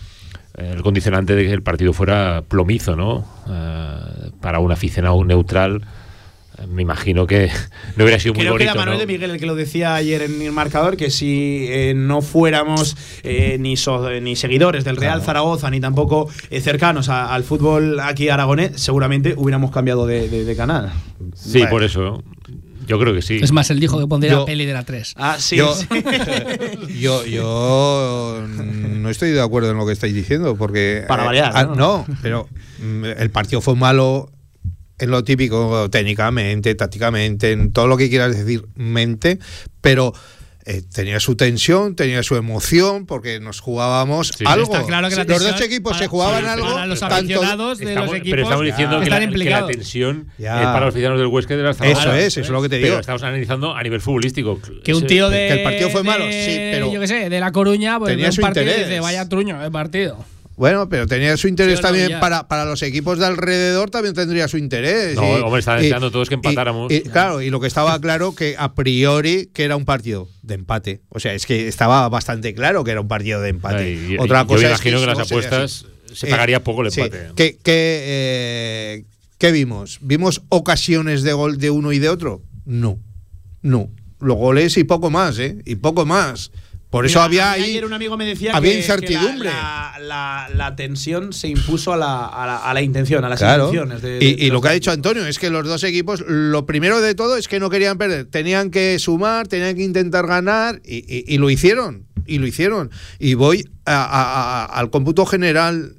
[0.59, 3.25] eh, el condicionante de que el partido fuera plomizo, ¿no?
[3.49, 5.83] Eh, para un aficionado neutral,
[6.69, 7.51] me imagino que
[7.97, 8.71] no hubiera sido muy Creo que bonito.
[8.73, 9.01] era Manuel ¿no?
[9.01, 12.97] de Miguel el que lo decía ayer en el marcador, que si eh, no fuéramos
[13.23, 17.99] eh, ni, so- ni seguidores del Real Zaragoza, ni tampoco eh, cercanos a- al fútbol
[18.01, 20.93] aquí aragonés, seguramente hubiéramos cambiado de, de- de canal.
[21.35, 22.23] Sí, por eso.
[22.87, 23.39] Yo creo que sí.
[23.43, 25.15] Es más, él dijo que pondría Yo- la peli de la 3.
[25.17, 25.57] Ah, sí.
[25.57, 25.87] Yo- sí.
[27.01, 31.05] Yo, yo no estoy de acuerdo en lo que estáis diciendo, porque.
[31.09, 31.75] Para variar, ah, ¿no?
[31.75, 32.47] no, pero
[32.83, 34.31] mm, el partido fue malo
[34.99, 39.39] en lo típico, técnicamente, tácticamente, en todo lo que quieras decir, mente,
[39.81, 40.13] pero.
[40.67, 44.45] eh, tenía su tensión, tenía su emoción, porque nos jugábamos Sí.
[44.47, 44.73] algo.
[44.73, 46.73] Está claro que la los dos equipos para- se jugaban para- algo.
[46.73, 49.21] para los tanto- aficionados de Estamos- los equipos pero estamos diciendo que la,
[49.67, 50.61] que tensión Ya.
[50.61, 52.77] es para los aficionados del Huesca y la Eso es, eso es lo que te
[52.77, 53.01] Pero digo.
[53.01, 54.59] estamos analizando a nivel futbolístico.
[54.83, 55.49] Que un tío de.
[55.49, 58.13] que el partido fue malo, de- sí, pero Yo qué sé, de La Coruña, pues
[58.13, 58.89] tenía un su partido y interés.
[58.89, 60.25] dice, vaya truño el partido.
[60.57, 64.15] Bueno, pero tenía su interés Sí no, también para, para los equipos de alrededor, también
[64.15, 65.17] tendría su interés.
[65.17, 66.93] No, Y- hombre, estaban deseando todos que empatáramos.
[66.93, 70.55] y, claro, y lo que estaba claro que a priori que era un partido de
[70.55, 71.01] empate.
[71.09, 73.83] O sea, es que estaba bastante claro que era un partido de empate.
[73.83, 76.63] Ay, y- Otra yo cosa me es imagino que, eso las apuestas se Eh, pagaría
[76.63, 77.01] poco el sí.
[77.01, 77.31] empate.
[77.35, 79.05] ¿Qué, qué, eh,
[79.39, 79.99] qué vimos?
[80.03, 82.43] ¿Vimos ocasiones de gol de uno y de otro?
[82.65, 82.99] No.
[83.63, 83.91] No.
[84.21, 85.59] Los goles y poco más, ¿eh?
[85.65, 86.51] Y poco más.
[86.95, 87.71] Por eso Mira, había ahí.
[87.71, 89.49] Ayer un amigo me decía había que, incertidumbre.
[89.49, 93.65] que la, la- la- la tensión se impuso a la, a intención, a las Claro.
[93.65, 94.01] intenciones.
[94.01, 94.93] de- de- y, de y los lo que ha dicho.
[94.93, 98.27] Antonio es que los dos equipos, lo primero de todo es que no querían perder.
[98.27, 102.07] Tenían que sumar, tenían que intentar ganar y, y- y lo hicieron.
[102.27, 102.93] Y lo hicieron.
[103.19, 105.97] Y voy a- al cómputo general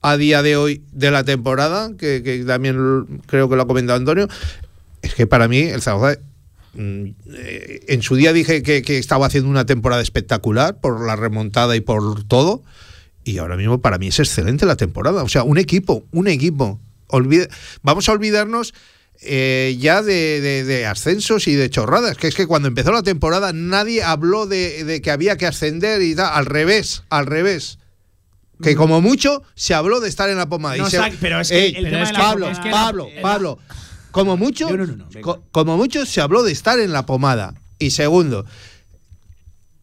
[0.00, 3.98] a día de hoy de la temporada, que, que también creo que lo ha comentado
[3.98, 4.26] Antonio.
[5.02, 6.18] Es que para mí el Zaragoza.
[6.74, 7.04] Mm,
[7.34, 11.76] eh, En su día dije que, que estaba haciendo una temporada espectacular por la remontada
[11.76, 12.62] y por todo.
[13.24, 15.22] Y ahora mismo para mí es excelente la temporada.
[15.22, 16.80] O sea, un equipo, un equipo.
[17.08, 17.48] Olvide-
[17.82, 18.72] Vamos a olvidarnos
[19.22, 22.16] eh, ya de, de- de ascensos y de chorradas.
[22.16, 26.00] Que es que cuando empezó la temporada nadie habló de, de que había que ascender
[26.02, 26.30] y tal.
[26.32, 27.78] Al revés, al revés.
[28.62, 30.76] Que como mucho se habló de estar en la pomada.
[30.76, 33.08] No, y se- Zach, pero es que Ey, el tema de la Pablo, pomada- Pablo,
[33.14, 33.58] que- Pablo.
[34.10, 35.20] Como mucho, No, no, no, no, venga.
[35.22, 37.54] co- como mucho se habló de estar en la pomada.
[37.78, 38.44] Y segundo,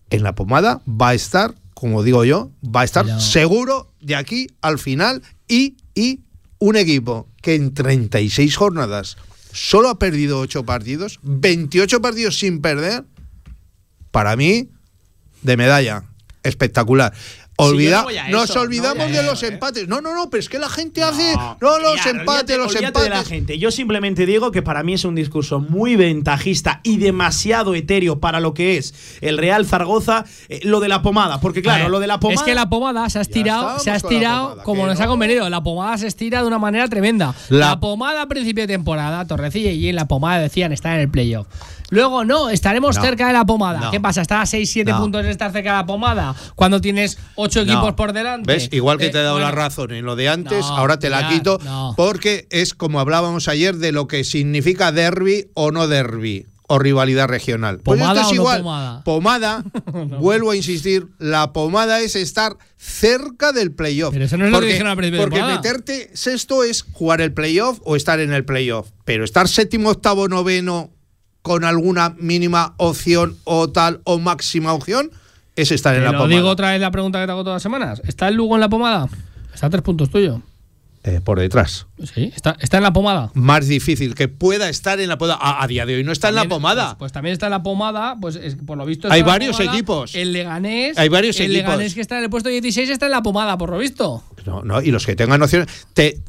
[0.09, 4.15] en la pomada va a estar, como digo yo, va a estar Pero- seguro de
[4.15, 6.21] aquí al final y, y
[6.59, 9.17] un equipo que en 36 jornadas
[9.51, 13.05] solo ha perdido 8 partidos, 28 partidos sin perder.
[14.11, 14.69] para mí,
[15.43, 16.03] de medalla.
[16.41, 17.13] Espectacular.
[17.59, 19.47] Olvida, nos no olvidamos de eso, los ¿eh?
[19.47, 19.87] empates.
[19.87, 21.33] No, no, no, pero es que la gente hace.
[21.59, 23.27] No, los Ya, empates, olvídate- los olvídate de la empates.
[23.29, 23.57] gente.
[23.57, 28.39] Yo simplemente digo que para mí es un discurso muy ventajista y demasiado etéreo para
[28.39, 31.39] lo que es el Real Zaragoza, eh, lo de la pomada.
[31.39, 32.39] Porque claro, lo de la pomada.
[32.41, 35.49] Es que la pomada se ha estirado, se ha estirado pomada, como nos ha convenido.
[35.49, 37.33] La pomada se estira de una manera tremenda.
[37.49, 41.01] La- La, pomada a principio de temporada, Torrecilla y en la pomada decían estar en
[41.01, 41.47] el playoff.
[41.89, 43.01] Luego, no, estaremos No.
[43.01, 43.79] cerca de la pomada.
[43.79, 43.91] No.
[43.91, 44.21] ¿Qué pasa?
[44.21, 44.99] ¿Estar a 6-7 No.
[44.99, 46.35] puntos de estar cerca de la pomada?
[46.55, 47.71] Cuando tienes 8 No.
[47.73, 48.51] equipos por delante.
[48.51, 48.69] ¿Ves?
[48.71, 51.09] Igual que Eh, te he dado la bueno, razón en lo de antes, ahora te
[51.09, 51.59] la quito,
[51.95, 57.29] porque es como hablábamos ayer de lo que significa derby o no derby o rivalidad
[57.29, 57.79] regional.
[57.79, 59.01] Pues ¿Pomada esto es no igual.
[59.05, 59.63] pomada?
[60.19, 64.11] Vuelvo a insistir, la pomada es estar cerca del playoff.
[64.11, 67.31] Pero eso no es lo que dijeron al principio Porque meterte sexto es jugar el
[67.31, 68.89] playoff o estar en el playoff.
[69.05, 70.89] Pero estar séptimo, octavo, noveno
[71.47, 75.11] con alguna mínima opción o tal o máxima opción
[75.55, 76.35] es estar en la lo pomada.
[76.35, 78.01] digo otra vez la pregunta que te hago todas las semanas.
[78.05, 79.07] ¿Está el Lugo en la pomada?
[79.53, 80.41] Está a tres puntos tuyo.
[81.03, 81.87] Eh, por detrás.
[82.13, 83.31] Sí, está, está en la pomada.
[83.33, 85.39] Más difícil que pueda estar en la pomada.
[85.41, 86.89] A, a día de hoy no está en la pomada.
[86.89, 89.07] Pues, pues también está en la pomada, pues es por lo visto.
[89.09, 89.73] Hay varios pomada.
[89.73, 90.15] equipos.
[90.15, 90.97] El Leganés.
[90.97, 91.63] Hay varios el equipos.
[91.63, 94.21] Leganés que está en el puesto 16 está en la pomada, por lo visto.
[94.47, 95.67] No, no, y los que tengan opciones.
[95.93, 96.21] Te, Eh,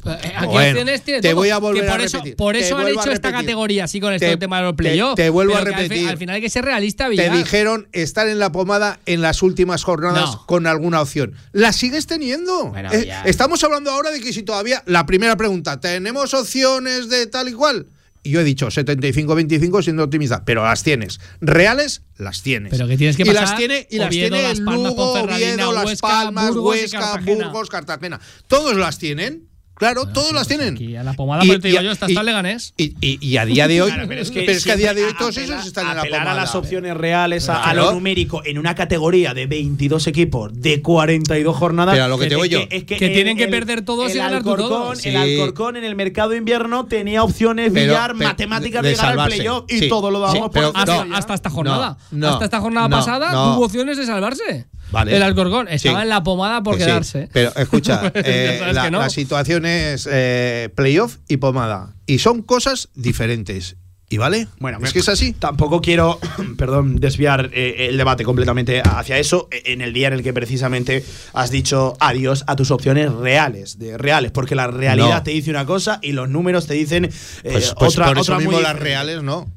[0.45, 1.35] Bueno, te todo.
[1.35, 2.35] voy a volver Que por a eso, repetir.
[2.35, 4.83] Por Te eso han hecho esta categoría así con Te- del tema de los te-
[4.83, 5.15] playoffs.
[5.15, 6.07] te vuelvo a al repetir.
[6.09, 7.35] Al, final hay que ser realista, te Villar.
[7.37, 10.45] dijeron estar en la pomada en las últimas jornadas No.
[10.47, 11.33] con alguna opción.
[11.53, 12.65] La sigues teniendo.
[12.67, 14.83] Bueno, Eh, estamos hablando ahora de que si todavía.
[14.85, 17.87] La primera pregunta, ¿tenemos opciones de tal y cual?
[18.21, 21.19] Y yo he dicho 75-25 siendo optimista, pero las tienes.
[21.41, 22.71] Reales, las tienes.
[22.71, 25.71] Pero que tienes que y pasar las tiene, y las Oviedo, tiene Las Lugo, Oviedo,
[25.71, 27.47] Las Huesca, Palmas, Burgos y Huesca, Cartagena.
[27.47, 28.19] Burgos, Cartagena.
[28.47, 29.48] Todos las tienen.
[29.79, 30.75] Claro, todos las tienen.
[30.79, 32.73] Y a la pomada, pero te digo yo, está hasta el Leganés.
[32.77, 35.13] Y, y- y a día de hoy, Claro, pero es que, a día de hoy
[35.17, 36.31] todos apela- esos están en la pomada.
[36.31, 40.81] a las opciones reales, a, a lo numérico, en una categoría de 22 equipos, de
[40.81, 41.93] 42 jornadas.
[41.95, 42.59] Pero a lo que te voy es yo.
[42.69, 45.05] es Que tienen que perder todos el y ganar todos.
[45.05, 45.15] El.
[45.15, 49.29] Alcorcón en el mercado de invierno tenía opciones Pero- billar, pero- matemáticas de de, ganar
[49.31, 49.89] el playoff y Sí.
[49.89, 51.97] todo lo damos Sí, por pero- hasta, esta jornada.
[52.11, 53.53] No, hasta esta jornada no, pasada no.
[53.55, 54.67] tuvo opciones de salvarse.
[54.91, 55.15] Vale.
[55.15, 56.03] El Alcorcón estaba Sí.
[56.03, 57.29] en la pomada por Que sí, quedarse.
[57.31, 58.99] pero escucha, eh, la, que no.
[58.99, 61.95] la situación es eh, playoff y pomada.
[62.05, 63.75] Y son cosas diferentes.
[64.11, 64.47] ¿Y vale?
[64.57, 65.33] Bueno, es que es así.
[65.33, 66.19] Tampoco quiero,
[66.57, 70.33] perdón, desviar eh, el debate completamente hacia eso eh, en el día en el que
[70.33, 75.23] precisamente has dicho adiós a tus opciones reales, de reales, porque la realidad No.
[75.23, 77.11] te dice una cosa y los números te dicen eh,
[77.43, 78.83] Pues, pues otra, por eso otra muy mismo las diferente.
[78.89, 79.47] reales no.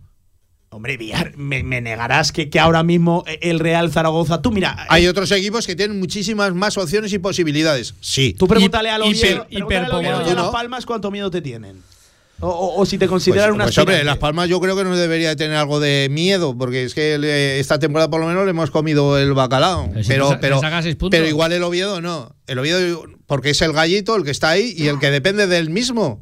[0.72, 5.06] Hombre, Villar, me, me negarás que, que ahora mismo el Real Zaragoza, tú mira, Hay
[5.06, 7.94] otros equipos que tienen muchísimas más opciones y posibilidades.
[8.00, 8.34] Sí.
[8.38, 10.48] tú pregúntale a los Oviedo, y a ¿Tú las?
[10.48, 11.76] Palmas cuánto miedo te tienen.
[12.40, 14.82] O, o- o si te Pues, consideran una pues, hombre, Las Palmas yo creo que
[14.82, 18.26] no debería de tener algo de miedo, porque es que le- esta temporada por lo
[18.26, 19.90] menos le hemos comido el bacalao.
[19.92, 20.60] Pero si Pero, te sa- pero,
[20.96, 21.10] puntos.
[21.10, 22.34] pero igual el Oviedo no.
[22.46, 25.68] El Oviedo, porque es el gallito el que está ahí y el que depende del
[25.68, 26.20] mismo.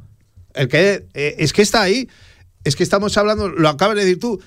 [0.55, 2.09] El que eh, es que está ahí.
[2.65, 4.41] Es que estamos hablando, lo acabas de decir tú.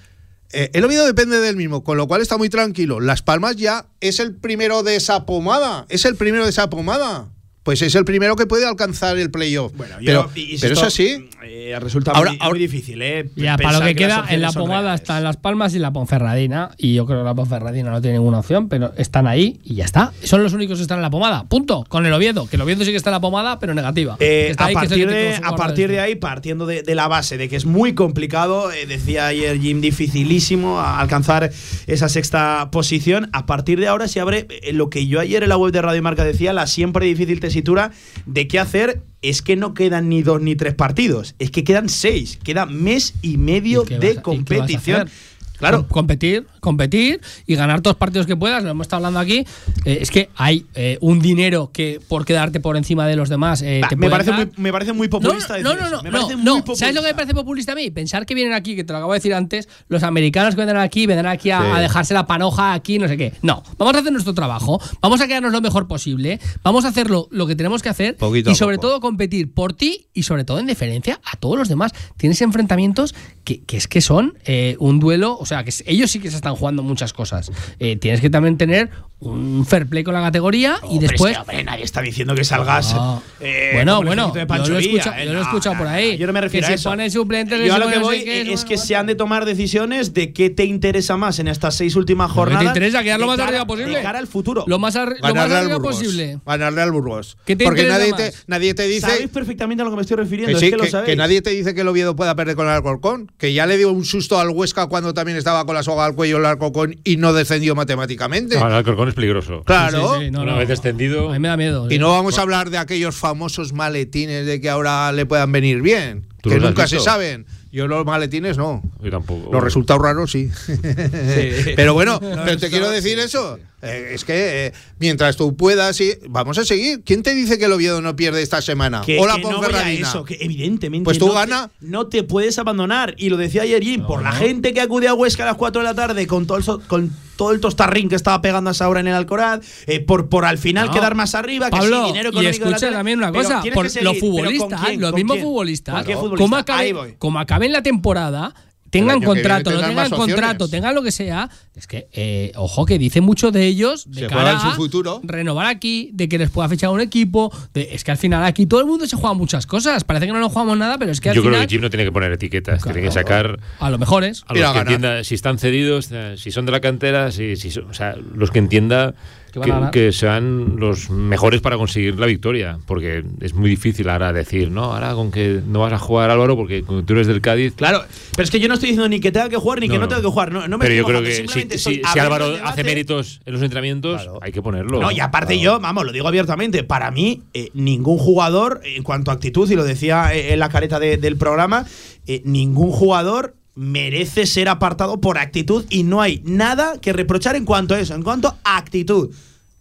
[0.51, 2.99] eh, el Oviedo depende del mismo, con lo cual está muy tranquilo.
[2.99, 5.85] Las Palmas ya es el primero de esa pomada.
[5.89, 7.32] Es el primero de esa pomada.
[7.63, 9.71] Pues es el primero que puede alcanzar el playoff.
[9.75, 11.29] Bueno, pero, yo, pero es así.
[11.43, 13.29] eh, resulta Ahora- muy, ahora- muy difícil, ¿eh?
[13.37, 16.71] Ya, para lo que queda, en la pomada están Las Palmas y la Ponferradina.
[16.77, 19.85] Y yo creo que la Ponferradina no tiene ninguna opción, pero están ahí y ya
[19.85, 20.11] está.
[20.23, 21.45] Son los únicos que están en la pomada.
[21.45, 21.85] Punto.
[21.87, 24.17] Con el Oviedo, que el Oviedo sí que está en la pomada, pero negativa.
[24.19, 26.65] Eh, está a, ahí, que es el partir de, a partir de de- ahí, partiendo
[26.65, 31.49] de, de la base de que es muy complicado, eh, decía ayer Jim, dificilísimo alcanzar
[31.87, 35.57] esa sexta posición, a partir de ahora se abre lo que yo ayer en la
[35.57, 37.91] web de Radio Marca decía, la siempre difícil tesitura
[38.25, 39.01] de qué hacer.
[39.21, 43.13] Es que no quedan ni dos ni tres partidos, es que quedan seis, queda mes
[43.21, 45.09] y medio ¿Y qué de vas competición.
[45.57, 45.77] Claro.
[45.83, 49.45] Com- competir, competir y ganar todos los partidos que puedas, lo hemos estado hablando aquí.
[49.85, 53.61] eh, es que hay eh, un dinero que por quedarte por encima de los demás
[53.61, 56.03] eh, te me, parece muy, me parece muy populista no, decir no, no, eso, no,
[56.03, 56.75] me no, parece no.
[56.75, 57.91] ¿Sabes lo que me parece populista a mí?
[57.91, 60.81] Pensar que vienen aquí, que te lo acabo de decir antes, los americanos que vendrán
[60.81, 61.67] aquí, vendrán aquí a, Sí.
[61.73, 63.33] a dejarse la panoja aquí, no sé qué.
[63.41, 67.09] No, vamos a hacer nuestro trabajo, vamos a quedarnos lo mejor posible, vamos a hacer
[67.09, 70.43] lo, lo que tenemos que hacer Poquito y sobre todo competir por ti y sobre
[70.45, 71.91] todo en diferencia a todos los demás.
[72.17, 76.19] Tienes enfrentamientos que, que es que son eh, un duelo, o sea, que ellos sí
[76.19, 77.51] que se están jugando muchas cosas.
[77.79, 78.89] Eh, tienes que también tener
[79.31, 81.31] un fair play con la categoría y Hombre, después.
[81.31, 82.95] es que, hombre, nadie está diciendo que salgas.
[83.39, 85.87] Eh, bueno, bueno, de yo lo, he escuchado, eh, yo lo he no, escuchado por
[85.87, 86.17] ahí.
[86.17, 86.89] Yo no me refiero que a se eso.
[86.89, 90.13] pone que Yo se a lo que voy es, que se han de tomar decisiones
[90.13, 92.65] de qué te interesa más en estas seis últimas que te jornadas.
[92.65, 93.97] interesa, quedar lo más cara- arriba posible.
[93.97, 94.63] De cara al futuro.
[94.67, 95.95] Lo más, arri- lo más arriba Burgos.
[95.97, 96.39] posible.
[96.45, 97.37] Ganarle al Burgos.
[97.45, 98.19] ¿Qué te Porque interesa nadie más?
[98.21, 99.01] te, nadie te dice.
[99.07, 100.53] Sabéis perfectamente a lo que me estoy refiriendo.
[100.53, 101.09] Que, sí, es que, lo que- sabéis.
[101.09, 103.77] que nadie te dice que el Oviedo pueda perder con el Alcorcón, que ya le
[103.77, 106.95] dio un susto al Huesca cuando también estaba con la soga al cuello el Alcorcón
[107.03, 108.55] y no descendió matemáticamente.
[108.57, 109.63] El Alcorcón es peligroso.
[109.63, 110.15] Claro.
[110.19, 110.57] Sí, sí, no, Una no.
[110.57, 111.29] vez descendido.
[111.29, 111.87] A mí me da miedo.
[111.89, 115.81] Y no vamos a hablar de aquellos famosos maletines de que ahora le puedan venir
[115.81, 117.45] bien, ¿Tú que nunca se saben.
[117.71, 118.83] Yo los maletines no.
[119.01, 119.51] Yo tampoco.
[119.51, 120.47] Los resultados raros sí.
[121.75, 123.57] pero bueno, No, pero te quiero decir eso.
[123.81, 127.01] Eh, es que eh, mientras tú puedas, sí, vamos a seguir.
[127.03, 129.01] ¿Quién te dice que el Oviedo no pierde esta semana?
[129.03, 131.03] Que, Hola, que no voy a eso, que evidentemente.
[131.03, 131.69] Pues tú no gana.
[131.79, 133.15] Te, no te puedes abandonar.
[133.17, 135.81] Y lo decía ayer Jim, por la gente que acude a Huesca a las 4
[135.81, 137.11] de la tarde con todo el, so- con
[137.43, 140.45] todo el tostarrín que estaba pegando a esa hora en el Alcoraz, eh, por, por
[140.45, 140.93] al final No.
[140.93, 143.89] quedar más arriba, que Pablo, sí, dinero y la escucha tele, también una cosa, por
[143.89, 147.15] seguir, los ¿con futbolistas, los ¿Con mismos futbolistas, ¿Con acaben, voy.
[147.17, 148.53] como acaben la temporada,
[148.93, 153.19] tengan contrato, no tengan contrato, tengan lo que sea, es que, eh, ojo, que dice
[153.19, 155.19] mucho de ellos de Se cara su a futuro.
[155.23, 158.65] renovar aquí, de que les pueda fichar un equipo, de, es que al final aquí
[158.65, 161.19] todo el mundo se juega muchas cosas, parece que no nos jugamos nada, pero es
[161.19, 163.59] que al Yo creo final, que Jim no tiene que poner etiquetas, tiene que sacar
[163.79, 164.43] a lo mejor es.
[164.47, 167.55] a a los que entienda si están cedidos, eh, si son de la cantera, si,
[167.57, 169.15] si son- o sea, los que entienda
[169.53, 169.91] Que van a ganar.
[169.91, 174.85] que, sean los mejores para conseguir la victoria, porque es muy difícil ahora decir, no,
[174.85, 177.73] ahora con que no vas a jugar Álvaro porque tú eres del Cádiz.
[177.75, 178.03] Claro,
[178.35, 180.07] pero es que yo no estoy diciendo ni que tenga que jugar ni que No,
[180.07, 180.51] tenga que jugar.
[180.51, 182.67] No, no me Pero yo creo que si, Álvaro debate.
[182.67, 184.99] hace méritos en los entrenamientos, hay que ponerlo.
[184.99, 189.29] No, y aparte yo, vamos, lo digo abiertamente, para mí eh, ningún jugador, en cuanto
[189.29, 191.85] a actitud, y lo decía eh, en la careta de- del programa,
[192.25, 197.65] eh, ningún jugador merece ser apartado por actitud y no hay nada que reprochar en
[197.65, 199.31] cuanto a eso, en cuanto a actitud.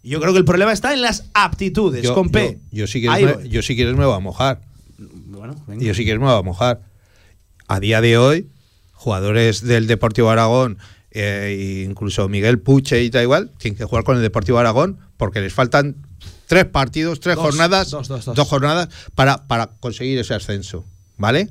[0.03, 2.59] Yo creo que el problema está en las aptitudes, Yo, con P.
[2.71, 4.61] yo- yo si quieres me, yo si quieres me voy a mojar.
[4.97, 5.83] Bueno, venga.
[5.83, 6.81] Yo si quieres me voy a mojar.
[7.67, 8.49] A día de hoy,
[8.93, 10.77] jugadores del Deportivo Aragón,
[11.11, 15.39] eh, incluso Miguel Puche y tal igual, tienen que jugar con el Deportivo Aragón porque
[15.39, 15.95] les faltan
[16.47, 18.47] tres partidos, tres Dos, jornadas, dos, dos, dos.
[18.47, 20.83] jornadas para, para conseguir ese ascenso.
[21.17, 21.49] ¿Vale?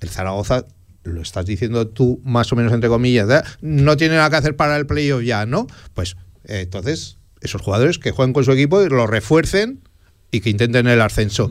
[0.00, 0.66] El Zaragoza,
[1.04, 3.42] lo estás diciendo tú más o menos entre comillas, ¿eh?
[3.60, 5.66] no tiene nada que hacer para el playoff ya, ¿no?
[5.94, 9.80] Pues eh, entonces, esos jugadores que jueguen con su equipo y lo refuercen
[10.30, 11.50] y que intenten el ascenso.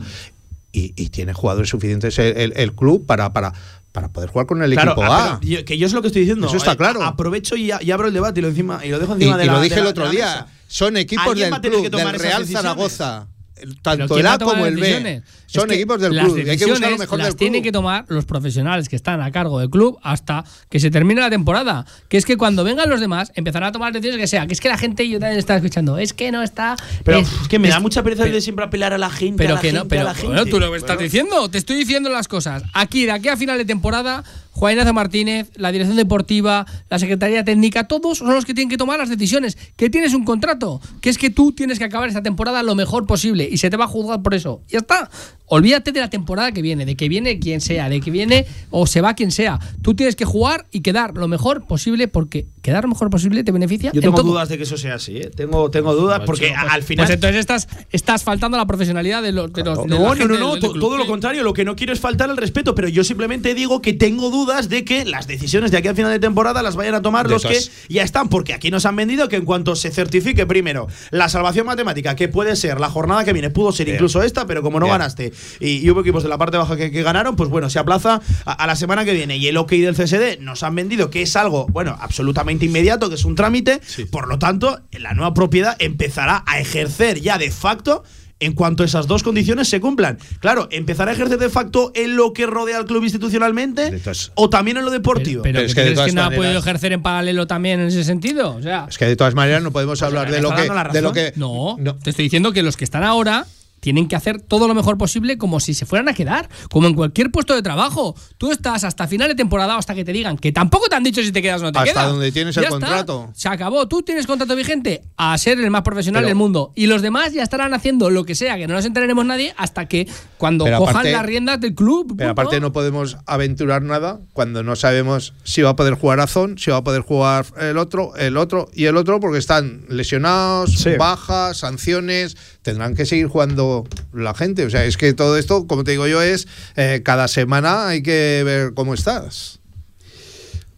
[0.72, 3.52] Y, y tiene jugadores suficientes el, el- el club para, para,
[3.92, 5.40] para poder jugar con el Claro, equipo ah, A.
[5.42, 6.46] yo- que yo es lo que estoy diciendo.
[6.46, 7.02] Eso está Eh, claro.
[7.02, 9.44] Aprovecho y, y abro el debate y lo, encima, y lo dejo Y, encima de
[9.44, 10.46] y la lo dije de el otro día.
[10.66, 12.48] Son equipos ¿Alguien del va a tener que club, tomar del esas Real?
[12.62, 13.26] Zaragoza.
[13.62, 15.22] Pero Tanto ¿quién el A como el B.
[15.46, 16.38] Son Es equipos del club.
[16.38, 18.96] y hay que buscar lo decisiones mejor las del tienen que tomar los profesionales que
[18.96, 21.84] están a cargo del club hasta que se termine la temporada.
[22.08, 24.46] Que es que cuando vengan los demás empezarán a tomar decisiones que sea.
[24.46, 26.76] Que es que la gente, yo también estaba escuchando, es que no está.
[27.04, 29.10] Pero es, es que me es- da mucha pereza pero- de siempre apelar a la
[29.10, 29.36] gente.
[29.36, 30.26] pero a la que no, gente, pero a la gente.
[30.28, 32.62] bueno, tú lo estás Bueno, diciendo, te estoy diciendo las cosas.
[32.72, 37.42] Aquí, de aquí a final de temporada, Juan Ignacio Martínez, la dirección deportiva, la secretaría
[37.42, 39.56] técnica, todos son los que tienen que tomar las decisiones.
[39.76, 43.06] Que tienes un contrato, que es que tú tienes que acabar esta temporada lo mejor
[43.06, 44.62] posible y se te va a juzgar por eso.
[44.68, 45.10] Ya está.
[45.46, 48.86] Olvídate de la temporada que viene, de que viene quien sea, de que viene o
[48.86, 49.58] se va quien sea.
[49.82, 53.52] Tú tienes que jugar y quedar lo mejor posible porque quedar lo mejor posible te
[53.52, 53.90] beneficia.
[53.92, 54.30] Yo en tengo todo.
[54.32, 55.30] dudas de que eso sea así, ¿eh?
[55.34, 57.06] Tengo, tengo dudas porque a- al final.
[57.06, 59.52] Pues entonces estás, estás faltando a la profesionalidad de los.
[59.52, 61.42] De los de la No, no, no, del- no, del todo lo contrario.
[61.42, 64.68] Lo que no quiero es faltar al respeto, pero yo simplemente digo que tengo dudas
[64.68, 67.34] de que las decisiones de aquí a final de temporada las vayan a tomar De
[67.34, 67.58] los que
[67.88, 71.66] ya están, porque aquí nos han vendido que en cuanto se certifique primero la salvación
[71.66, 73.96] matemática, que puede ser la jornada que viene, pudo ser Bien.
[73.96, 74.98] incluso esta, pero como no Bien.
[74.98, 77.80] ganaste y, y hubo equipos de la parte baja que, que ganaron, pues bueno, se
[77.80, 79.36] aplaza a, a la semana que viene.
[79.36, 83.14] Y el OK del CSD nos han vendido que es algo, bueno, absolutamente inmediato, que
[83.16, 83.80] es un trámite,
[84.10, 88.02] por lo tanto, la nueva propiedad empezará a ejercer ya de facto
[88.42, 90.18] en cuanto esas dos condiciones se cumplan.
[90.40, 94.00] Claro, empezará a ejercer de facto en lo que rodea al club institucionalmente
[94.34, 95.42] o también en lo deportivo.
[95.42, 98.02] Pero, Pero es ¿qué que de no ha podido ejercer en paralelo también en ese
[98.02, 98.56] sentido?
[98.56, 101.12] O sea, Es que de todas maneras no podemos hablar de lo que, de lo
[101.12, 103.46] que no, te estoy diciendo que los que están ahora
[103.82, 106.94] tienen que hacer todo lo mejor posible como si se fueran a quedar, como en
[106.94, 108.14] cualquier puesto de trabajo.
[108.38, 111.02] Tú estás hasta final de temporada o hasta que te digan que tampoco te han
[111.02, 112.08] dicho si te quedas o no te Hasta quedas.
[112.08, 112.70] donde tienes el está.
[112.70, 113.30] contrato.
[113.34, 113.88] Se acabó.
[113.88, 117.32] Tú tienes contrato vigente a ser el más profesional Pero- del mundo y los demás
[117.32, 120.06] ya estarán haciendo lo que sea, que no nos enteraremos nadie hasta que
[120.38, 122.14] cuando cojan aparte- las riendas del club.
[122.16, 122.40] Pero punto.
[122.42, 126.70] aparte no podemos aventurar nada cuando no sabemos si va a poder jugar Azón, si
[126.70, 130.90] va a poder jugar el otro, el otro y el otro, porque están lesionados, Sí.
[130.98, 134.64] bajas, sanciones, tendrán que seguir jugando la gente.
[134.64, 138.02] O sea, es que todo esto, como te digo yo, es eh, cada semana hay
[138.02, 139.61] que ver cómo estás.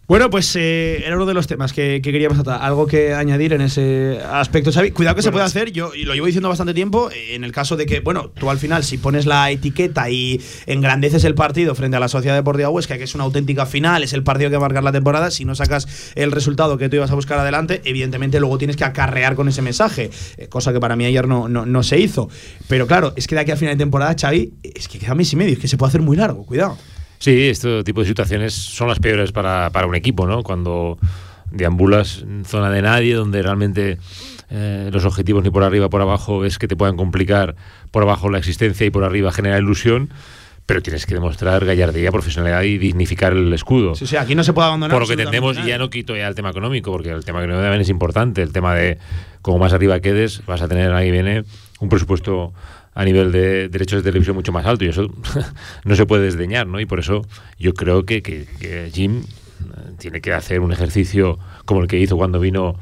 [0.06, 2.62] Bueno, pues eh, era uno de los temas que, que queríamos tratar.
[2.62, 4.90] Algo que añadir en ese aspecto, Xavi.
[4.90, 7.76] Cuidado que se puede hacer, yo y lo llevo diciendo bastante tiempo, en el caso
[7.76, 11.96] de que, bueno, tú al final, si pones la etiqueta y engrandeces el partido frente
[11.96, 14.66] a la Sociedad Deportiva Huesca, que es una auténtica final, es el partido que va
[14.66, 17.80] a marcar la temporada, si no sacas el resultado que tú ibas a buscar adelante,
[17.86, 21.48] evidentemente luego tienes que acarrear con ese mensaje, eh, cosa que para mí ayer no,
[21.48, 22.28] no, no se hizo.
[22.68, 25.32] Pero claro, es que de aquí a final de temporada, Xavi, es que queda mes
[25.32, 26.76] y medio, es que se puede hacer muy largo, cuidado.
[27.18, 30.42] Sí, este tipo de situaciones son las peores para, para un equipo, ¿no?
[30.42, 30.98] Cuando
[31.50, 33.98] deambulas en zona de nadie, donde realmente
[34.50, 37.56] eh, los objetivos ni por arriba, por abajo, es que te puedan complicar
[37.90, 40.10] por abajo la existencia y por arriba generar ilusión.
[40.66, 43.94] Pero tienes que demostrar gallardía, profesionalidad y dignificar el escudo.
[43.94, 44.94] Sí, sí, aquí no se puede abandonar.
[44.94, 47.40] Por lo que entendemos, y ya no quito ya el tema económico, porque el tema
[47.40, 48.40] económico también es importante.
[48.40, 48.96] El tema de
[49.42, 51.44] como más arriba quedes, vas a tener ahí viene
[51.80, 52.54] un presupuesto
[52.94, 55.08] a nivel de derechos de televisión mucho más alto y eso
[55.84, 56.80] no se puede desdeñar, ¿no?
[56.80, 57.26] Y por eso
[57.58, 62.16] yo creo que, que, Jim eh, tiene que hacer un ejercicio como el que hizo
[62.16, 62.76] cuando vino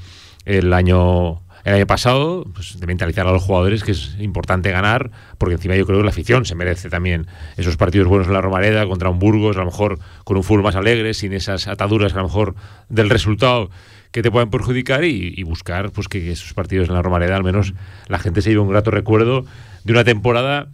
[0.45, 5.13] el año el año pasado, pues, de mentalizar a los jugadores que es importante ganar,
[5.39, 8.41] porque encima yo creo que la afición se merece también esos partidos buenos en la
[8.41, 12.15] Romareda contra un Burgos, a lo mejor con un fútbol más alegre, sin esas ataduras
[12.15, 12.57] a lo mejor
[12.89, 13.71] del resultado
[14.13, 17.43] que te puedan perjudicar y, y buscar pues que esos partidos en la Romareda al
[17.45, 17.75] menos
[18.09, 19.45] la gente se lleve un grato recuerdo
[19.85, 20.69] de una temporada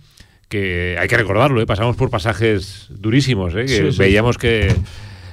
[0.48, 1.66] que hay que recordarlo, ¿eh?
[1.66, 3.66] pasamos por pasajes durísimos, ¿eh?
[3.66, 3.98] que Sí, sí.
[3.98, 4.74] veíamos que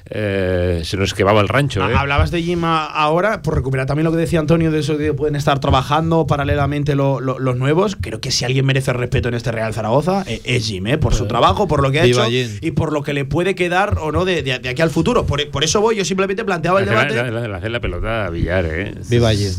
[0.10, 1.82] eh, se nos quemaba el rancho.
[1.88, 1.94] ¿eh?
[1.96, 4.98] Ah, Hablabas de Jim a- ahora, por recuperar también lo que decía Antonio, de eso
[4.98, 7.96] de que pueden estar trabajando paralelamente lo- lo- los nuevos.
[8.00, 10.98] Creo que si alguien merece respeto en este Real Zaragoza, eh, es Jim, ¿eh?
[10.98, 12.58] por su trabajo, por lo que ha Viva hecho Jim.
[12.62, 15.26] y por lo que le puede quedar o no de, de- de aquí al futuro.
[15.26, 17.32] Por, por eso voy, yo simplemente planteaba el hace debate.
[17.32, 18.94] la, la- hace la pelota a Villar, ¿eh?
[19.10, 19.52] Viva Jim.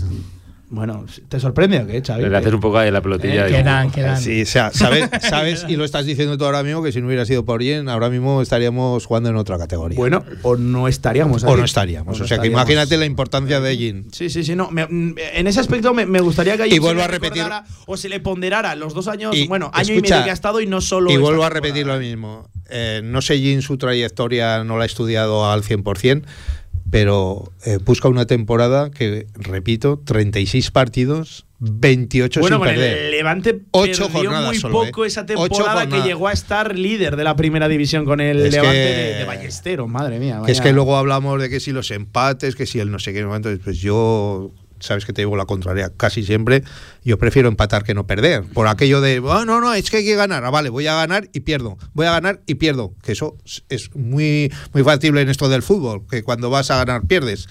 [0.69, 2.29] Bueno, ¿te sorprende o qué, Xavi?
[2.29, 3.47] Le haces un poco ahí la pelotilla.
[3.47, 4.21] Eh, y- Quedan, quedan.
[4.21, 7.07] Sí, o sea, sabes, sabes, y lo estás diciendo tú ahora mismo, que si no
[7.07, 9.97] hubiera sido por Jen, ahora mismo estaríamos jugando en otra categoría.
[9.97, 11.45] Bueno, o no estaríamos.
[11.45, 12.17] o no estaríamos.
[12.19, 12.63] O no sea, que estaríamos.
[12.63, 14.07] imagínate la importancia de Jen.
[14.11, 14.69] Sí, sí, sí, no.
[14.73, 17.05] me- mm, en ese aspecto me, me gustaría que a Y Jim se vuelvo le
[17.05, 20.25] a repetir- O se le ponderara los dos años, Y, bueno, año y escucha, medio
[20.25, 21.13] que ha estado y no solo.
[21.13, 21.55] Y vuelvo a temporada.
[21.61, 22.51] repetir lo mismo.
[22.69, 26.25] Eh, no sé Jin su trayectoria, no la he estudiado al 100%,
[26.91, 32.99] pero eh, busca una temporada que, repito, 36 partidos, 28 Bueno, sin perder.
[32.99, 35.09] el Levante Ocho perdió jornadas muy solo, poco ¿eh?
[35.09, 38.77] esa temporada que llegó a estar líder de la primera división con el Es Levante
[38.77, 40.43] que- de, de Ballesteros, madre mía.
[40.47, 43.21] Es que luego hablamos de que si los empates, que si el no sé qué,
[43.21, 46.63] entonces pues yo sabes que te digo la contraria casi siempre,
[47.05, 50.05] yo prefiero empatar que no perder, por aquello de, "Ah, no, no, es que hay
[50.05, 53.13] que ganar, ah, vale, voy a ganar y pierdo, voy a ganar y pierdo, que
[53.13, 53.37] eso
[53.69, 57.49] es- muy muy factible en esto del fútbol, que cuando vas a ganar pierdes.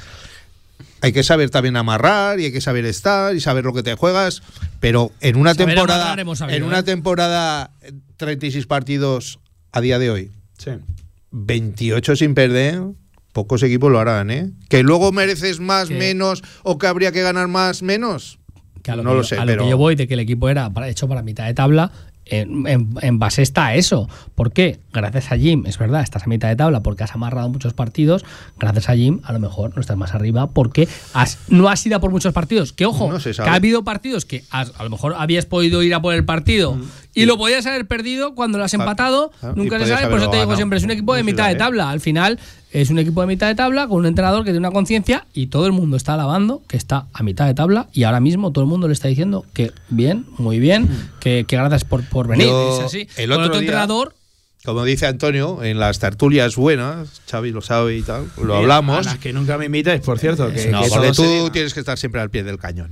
[1.01, 3.93] Hay que saber también amarrar y hay que saber estar y saber lo que te
[3.95, 4.41] juegas,
[4.79, 6.83] pero en una Saber temporada amarrar hemos sabido, en una ¿eh?
[6.83, 9.39] temporada eh, 36 partidos
[9.71, 10.31] a día de hoy.
[10.57, 10.71] Sí.
[11.31, 12.81] 28 sin perder,
[13.35, 14.49] pocos equipos lo harán, ¿eh?
[14.69, 18.39] Que luego mereces más, menos, o que habría que ganar más, menos.
[18.87, 20.47] Lo no que lo sé, a lo pero que yo voy de que el equipo
[20.47, 21.91] era para- hecho para mitad de tabla.
[22.27, 24.09] En, en- en base está a eso.
[24.33, 24.79] ¿Por qué?
[24.91, 28.25] Gracias a Jim, es verdad, estás a mitad de tabla porque has amarrado muchos partidos.
[28.57, 31.97] Gracias a Jim, a lo mejor no estás más arriba porque has, no has ido
[31.97, 32.73] a por muchos partidos.
[32.73, 35.93] Que ojo, No que ha habido partidos que has- a lo mejor habías podido ir
[35.93, 36.75] a por el partido
[37.15, 39.31] y lo podías haber perdido cuando lo has Claro, empatado.
[39.41, 41.55] y Nunca se sabe, por eso te digo siempre, es un equipo de mitad de
[41.55, 41.89] tabla.
[41.89, 42.39] Al final
[42.71, 45.47] es un equipo de mitad de tabla con un entrenador que tiene una conciencia y
[45.47, 48.63] todo el mundo está alabando que está a mitad de tabla y ahora mismo todo
[48.65, 50.89] el mundo le está diciendo que bien, muy bien,
[51.21, 52.47] que, que gracias por, por venir.
[52.47, 53.07] Yo, es así.
[53.17, 54.13] el otro día- entrenador
[54.65, 59.05] como dice Antonio, en las tertulias buenas, Xavi lo sabe y tal, lo A hablamos.
[59.05, 60.51] las que nunca me invitáis, por cierto.
[60.51, 61.51] Que, No, que porque tú diga.
[61.51, 62.91] tienes que estar siempre al pie del cañón.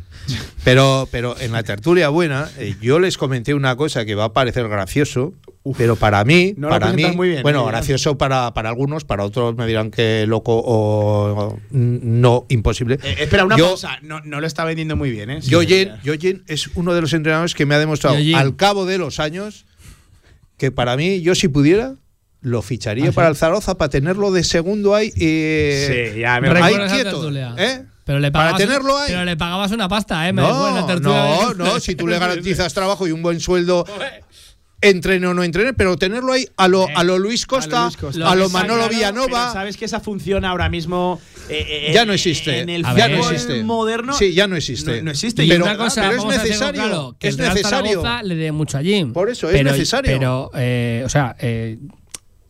[0.63, 4.33] Pero, pero en la tertulia buena, eh, yo les comenté una cosa que va a
[4.33, 5.33] parecer gracioso,
[5.77, 9.03] pero para mí, No lo para mí, muy bien, bueno, eh, gracioso para, para algunos,
[9.05, 12.99] para otros me dirán que loco o, o no imposible.
[13.03, 13.97] Eh, espera, una Yo- pausa.
[14.01, 15.41] No, no lo está vendiendo muy bien, ¿eh?
[15.41, 15.93] Sí, Yoyen.
[16.03, 18.35] Yoyen es uno de los entrenadores que me ha demostrado Yoyen.
[18.35, 19.65] al cabo de los años
[20.63, 21.95] que para mí, yo si pudiera,
[22.39, 23.13] lo ficharía ¿Ah, sí?
[23.13, 25.11] para el Zaragoza para tenerlo de segundo ahí.
[25.19, 27.29] eh, Sí, ya me ahí quieto.
[27.57, 27.83] ¿eh?
[28.05, 29.07] pero le Para pagabas, tenerlo ahí.
[29.11, 30.31] Pero le pagabas una pasta, ¿eh?
[30.31, 33.85] Me No, tertulia no, no, si tú le garantizas trabajo y un buen sueldo,
[34.83, 38.35] entrene o no entrene, pero tenerlo ahí a lo, a lo Luis Costa, a Costa.
[38.35, 39.51] lo, Manolo Villanova.
[39.53, 41.19] sabes que esa función ahora mismo
[41.49, 42.59] eh, eh, Ya no existe.
[42.59, 43.63] En el ya no existe.
[43.63, 44.13] moderno.
[44.13, 44.97] Sí, ya no existe.
[44.97, 45.43] No, no existe.
[45.45, 48.03] Y Pero- una cosa, pero es necesario, claro, que es el necesario.
[48.23, 49.13] Le dé mucho a Jim.
[49.13, 50.11] Por eso, es Pero- necesario.
[50.11, 51.35] Pero, eh, o sea,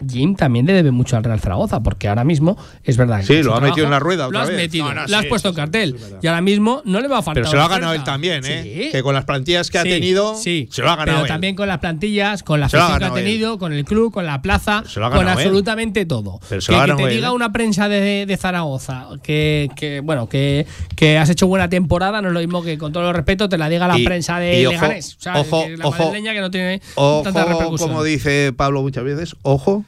[0.10, 3.44] Jim también le debe mucho al Real Zaragoza, porque ahora mismo es verdad que Sí,
[3.44, 4.58] lo ha metido en la rueda Lo otra has vez.
[4.58, 5.96] metido, No, no, lo has sí, puesto en cartel.
[6.22, 7.44] y ahora mismo no le va a faltar.
[7.44, 7.80] Pero se lo ha oferta.
[7.80, 8.84] ganado él también, ¿eh?
[8.86, 8.90] Sí.
[8.92, 10.68] Que con las plantillas que ha tenido, sí.
[10.72, 11.28] se lo ha ganado Pero él.
[11.28, 13.14] también con las plantillas, con la lo afición que ha él.
[13.14, 15.28] tenido, con el club, con la plaza, Se lo ha con él.
[15.30, 16.40] absolutamente todo.
[16.50, 17.32] Pero se que, lo ha que te él, diga ¿eh?
[17.32, 22.28] una prensa de, de Zaragoza que, que, bueno que, que has hecho buena temporada, no
[22.30, 24.64] es lo mismo que con todo el respeto te la diga la Y- prensa de
[24.70, 25.16] Leganés.
[25.18, 26.82] O sea, ojo, la madrileña que no tiene
[27.24, 27.90] tanta repercusión.
[27.90, 29.86] como dice Pablo muchas veces, ojo,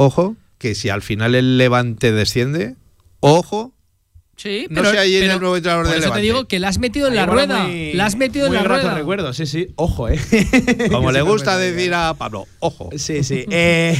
[0.00, 2.76] ojo, que si al final el Levante desciende,
[3.20, 3.74] ojo,
[4.40, 6.20] Sí, no sea ahí en pero el nuevo entrenador del eso Levante.
[6.20, 7.64] te digo que la has metido en la rueda.
[7.64, 8.94] muy- La has metido en la rueda.
[8.94, 9.68] recuerdo, sí, sí.
[9.76, 10.18] Ojo, eh.
[10.90, 13.44] como le gusta decir a Pablo, ojo, Sí, sí.
[13.50, 13.98] Eh,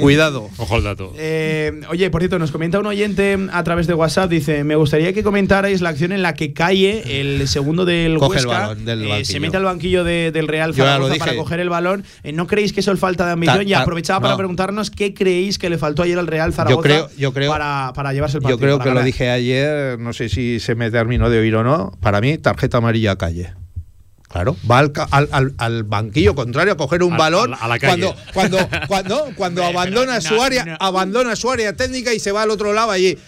[0.00, 0.50] cuidado.
[0.58, 1.12] Ojo al dato.
[1.16, 5.12] eh, oye, por cierto, nos comenta un oyente a través de WhatsApp, dice, me gustaría
[5.12, 8.84] que comentarais la acción en la que Calle, el segundo del Coge el Huesca, balón
[8.84, 12.04] del eh, se mete al banquillo de- del Real Yo Zaragoza para coger el balón.
[12.22, 13.56] Eh, ¿No creéis que eso es falta de ambición?
[13.58, 14.38] Ta- y aprovechaba para no.
[14.38, 18.12] preguntarnos qué creéis que le faltó ayer al Real Zaragoza creo- yo creo- para, para
[18.12, 18.58] llevarse el partido.
[18.58, 19.61] Yo creo que lo dije ayer,
[19.98, 23.52] no sé si se me terminó de oír o no, para mí tarjeta amarilla calle.
[24.28, 24.92] Claro, va al,
[25.30, 28.02] al, al- banquillo contrario a coger un A- balón a la- a la calle.
[28.02, 30.76] cuando cuando cuando cuando abandona su no, área, no.
[30.80, 33.18] abandona su área técnica y se va al otro lado allí.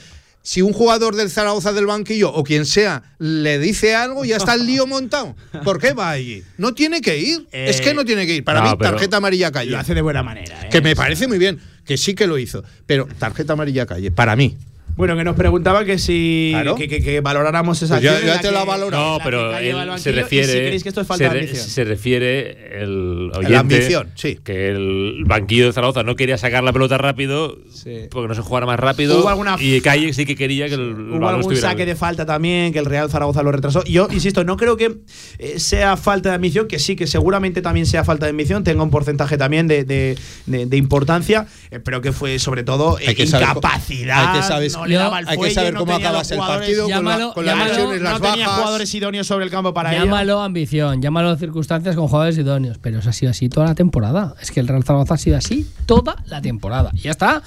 [0.47, 4.55] Si un jugador del Zaragoza del banquillo o quien sea le dice algo, ya está
[4.55, 5.37] el lío montado.
[5.63, 6.43] ¿Por qué va allí?
[6.59, 7.49] No tiene que ir.
[7.53, 8.45] Eh, es que no tiene que ir.
[8.45, 9.71] Para mí, tarjeta amarilla calle.
[9.71, 10.63] Lo hace de buena manera.
[10.65, 10.69] ¿eh?
[10.71, 12.63] Que me parece muy bien, que sí que lo hizo.
[12.87, 14.57] Pero tarjeta amarilla calle, para mí.
[14.97, 16.77] Bueno, que nos preguntaba que si Claro.
[16.77, 18.97] que, que- que valoráramos esa Pues ya- acción en ya la te la valoro.
[18.97, 20.47] No, la pero él se refiere.
[20.47, 21.69] si creéis que esto es falta se, de re- ambición.
[21.69, 23.57] se refiere el oyente.
[23.57, 24.39] ambición, sí.
[24.45, 28.03] Que el banquillo de Zaragoza no quería sacar la pelota rápido Sí.
[28.11, 29.19] porque no se jugara más rápido.
[29.21, 31.89] Hubo alguna- y Calle sí que quería que el Hubo balón algún estuviera saque bien.
[31.89, 33.83] de falta también, que el Real Zaragoza lo retrasó.
[33.85, 34.95] Yo, insisto, no creo que
[35.39, 38.83] eh, sea falta de ambición, que sí, que seguramente también sea falta de ambición, tenga
[38.85, 40.17] un porcentaje también de, de-
[40.47, 44.35] de- de importancia, eh, pero que fue sobre todo Hay que saber incapacidad.
[44.35, 46.23] hay que saber- no le daba el hay que fuelle, saber no cómo tenía acabas
[46.27, 48.61] los el jugadores- partido con, la- Llámalo- con las llámalo- lesiones, las no tenía bajas.
[48.61, 50.05] jugadores idóneos sobre el campo para ello.
[50.05, 54.35] Llámalo ambición, llámalo circunstancias con jugadores idóneos, pero eso ha sido así toda la temporada.
[54.41, 56.91] Es que el Real Zaragoza ha sido así toda la temporada.
[56.95, 57.43] Y ya está.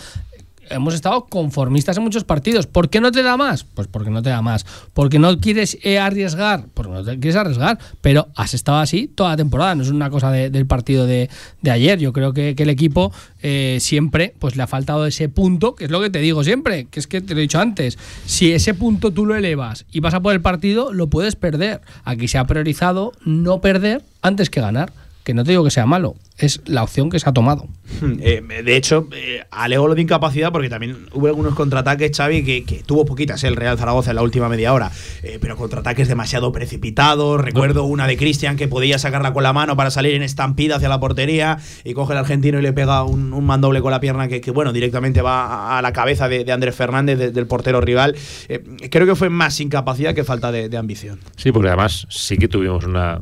[0.70, 2.68] Hemos estado conformistas en muchos partidos.
[2.68, 3.63] ¿Por qué no te da más?
[3.63, 4.65] Pues porque no te da más.
[4.93, 6.65] ¿Porque no quieres eh, arriesgar?
[6.74, 7.78] Porque no te quieres arriesgar.
[8.01, 9.76] Pero has estado así toda la temporada.
[9.76, 11.30] No es una cosa de- del partido de,
[11.61, 11.99] de ayer.
[11.99, 13.11] Yo creo que, el equipo
[13.41, 16.86] eh, siempre pues le ha faltado ese punto, que es lo que te digo siempre,
[16.86, 17.97] que es que te lo he dicho antes.
[18.26, 21.82] Si ese punto tú lo elevas y vas a por el partido, lo puedes perder.
[22.03, 24.91] Aquí se ha priorizado no perder antes que ganar.
[25.28, 27.67] Que no te digo que sea malo, es la opción que se ha tomado.
[28.21, 32.63] Eh, de hecho, eh, alego lo de incapacidad porque también hubo algunos contraataques, Xavi, que,
[32.63, 34.91] que tuvo poquitas el Real Zaragoza en la última media hora,
[35.23, 37.41] eh, pero contraataques demasiado precipitados.
[37.41, 40.89] Recuerdo una de Cristian que podía sacarla con la mano para salir en estampida hacia
[40.89, 44.28] la portería y coge el argentino y le pega un, un mandoble con la pierna
[44.28, 47.47] que, que, bueno, directamente va a, a la cabeza de, de Andrés Fernández, de- del
[47.47, 48.15] portero rival.
[48.47, 51.19] Eh, creo que fue más incapacidad que falta de, de ambición.
[51.36, 53.19] Sí, porque además sí que tuvimos una,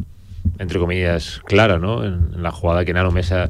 [0.60, 2.04] entre comillas, clara, ¿no?
[2.04, 3.50] En, en la jugada que Nano Mesa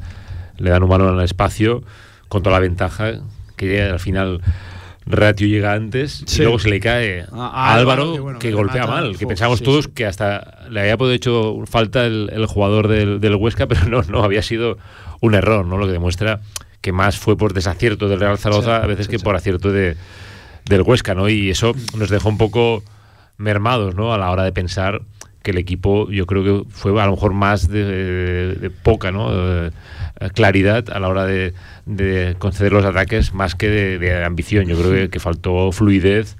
[0.57, 1.83] le dan un balón al espacio
[2.27, 3.13] con toda la ventaja
[3.55, 4.41] que al final
[5.05, 6.41] Ratio llega antes Sí.
[6.41, 9.63] y luego se le cae A- Álvaro, que bueno, que que golpea mal, que sí,
[9.63, 9.91] todos sí.
[9.93, 14.01] que hasta le había podido hecho falta el, el jugador del, del Huesca, pero no,
[14.03, 14.77] no, había sido
[15.21, 15.77] un error, ¿no?
[15.77, 16.39] Lo que demuestra
[16.81, 19.95] que más fue por desacierto del Real Zaragoza a veces que por acierto de,
[20.65, 21.29] del Huesca, ¿no?
[21.29, 22.83] Y eso nos dejó un poco
[23.37, 24.13] mermados, ¿no?
[24.13, 25.01] A la hora de pensar
[25.45, 29.29] que el equipo, yo creo que fue a lo mejor más de, de poca, ¿no?
[29.31, 29.71] Eh,
[30.33, 31.53] claridad a la hora de,
[31.85, 34.65] de conceder los ataques más que de, de ambición.
[34.65, 36.35] Yo creo que, que faltó fluidez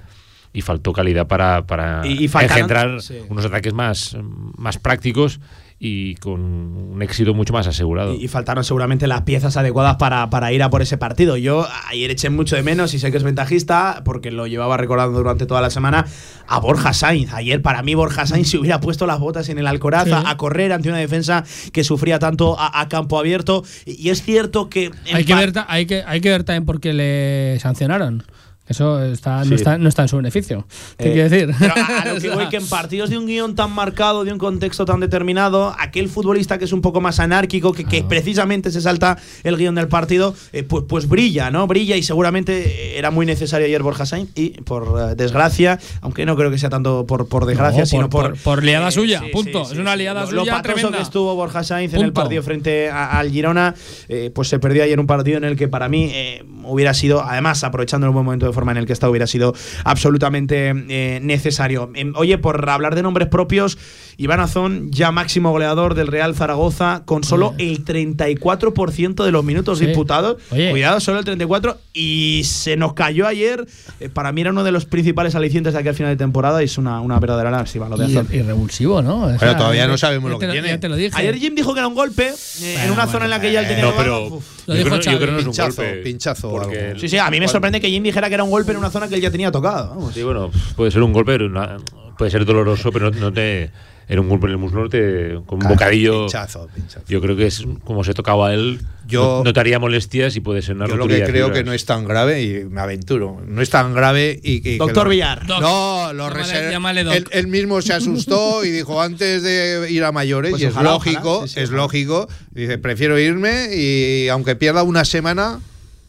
[0.54, 3.20] y faltó calidad para, para Y- y faltaron- engendrar sí.
[3.30, 4.18] unos ataques más,
[4.58, 5.40] más prácticos
[5.78, 8.14] y con un éxito mucho más asegurado.
[8.16, 11.36] Y, y faltaron seguramente las piezas adecuadas para, para ir a por ese partido.
[11.36, 15.18] Yo ayer eché mucho de menos y sé que es ventajista, porque lo llevaba recordando
[15.18, 16.06] durante toda la semana,
[16.48, 17.34] a Borja Sainz.
[17.34, 20.26] Ayer para mí Borja Sainz se hubiera puesto las botas en el Alcoraza Sí.
[20.28, 23.64] a correr ante una defensa que sufría tanto a, a campo abierto.
[23.86, 24.92] Y, y es cierto que...
[25.14, 28.24] Hay que, ver, hay, que, hay que ver también por qué le sancionaron.
[28.68, 29.50] Eso está, Sí.
[29.52, 30.66] no, está, no está en su beneficio.
[30.98, 31.56] ¿Qué Eh, quiere decir?
[31.60, 34.32] pero a, a lo que voy, que en partidos de un guion tan marcado, de
[34.34, 38.72] un contexto tan determinado, aquel futbolista que es un poco más anárquico, que, que precisamente
[38.72, 41.68] se salta el guion del partido, eh, pues, pues brilla, ¿no?
[41.68, 46.36] Brilla y seguramente era muy necesario ayer Borja Sainz y por eh, desgracia, aunque no
[46.36, 49.28] creo que sea tanto por, por desgracia, No, sino por, por- por liada suya, sí,
[49.32, 49.60] punto.
[49.66, 50.00] sí, es sí, una sí.
[50.00, 50.98] liada Lo- lo suya patoso tremenda.
[50.98, 53.76] que estuvo Borja Sainz en el partido frente a- al Girona,
[54.10, 57.22] eh, pues se perdió ayer un partido en el que para mí eh, hubiera sido,
[57.24, 59.54] además aprovechando el buen momento de forma en el que está hubiera sido
[59.84, 61.92] absolutamente eh, necesario.
[61.94, 63.78] Em, oye, por hablar de nombres propios,
[64.18, 69.80] Iván Azón, ya máximo goleador del Real Zaragoza, con solo el 34% de los minutos
[69.80, 69.86] Sí.
[69.86, 70.38] disputados.
[70.52, 70.72] Oye.
[70.72, 71.78] Cuidado, solo el 34%.
[71.94, 73.66] Y se nos cayó ayer.
[74.00, 76.62] Eh, para mí era uno de los principales alicientes de aquí al final de temporada
[76.62, 78.28] y es una, una verdadera lástima lo de Y, Azón.
[78.32, 79.26] y revulsivo, ¿no?
[79.26, 80.68] O Pero todavía no sabemos lo que tiene.
[80.70, 81.12] Ya te lo dije.
[81.14, 82.32] Ayer Jim dijo que era un golpe
[82.62, 84.30] eh, en una zona en la que ya él tenía No, pero
[84.68, 85.98] yo dijo creo, yo creo que no es un Pinchazo, golpe.
[86.04, 86.94] pinchazo porque.
[87.00, 88.90] Sí, sí, a mí me sorprende que Jim dijera que era un golpe en una
[88.90, 89.90] zona que él ya tenía tocado.
[89.90, 90.14] vamos.
[90.14, 91.78] Sí, bueno, puede ser un golpe, una-
[92.18, 93.72] puede ser doloroso, pero no, no te.
[94.08, 96.26] En un golpe en el muslo, no te, con un Claro, bocadillo.
[96.28, 97.04] Pinchazo, pinchazo.
[97.08, 98.80] Yo creo que es como se tocaba a él.
[99.08, 101.64] Yo- no, no te haría molestias y puede ser una Yo lo que creo que
[101.64, 104.78] no es tan grave, y me aventuro, no es tan grave y que...
[104.78, 105.48] Doctor que lo- Villar.
[105.48, 105.60] Doc.
[105.60, 107.16] No, lo Llámale- llámale Doc.
[107.16, 110.74] él, él mismo se asustó y dijo antes de ir a mayores, Pues y es
[110.74, 111.82] ojalá, lógico, ojalá, sí, sí, es ojalá.
[111.82, 115.60] lógico, dice, prefiero irme y aunque pierda una semana,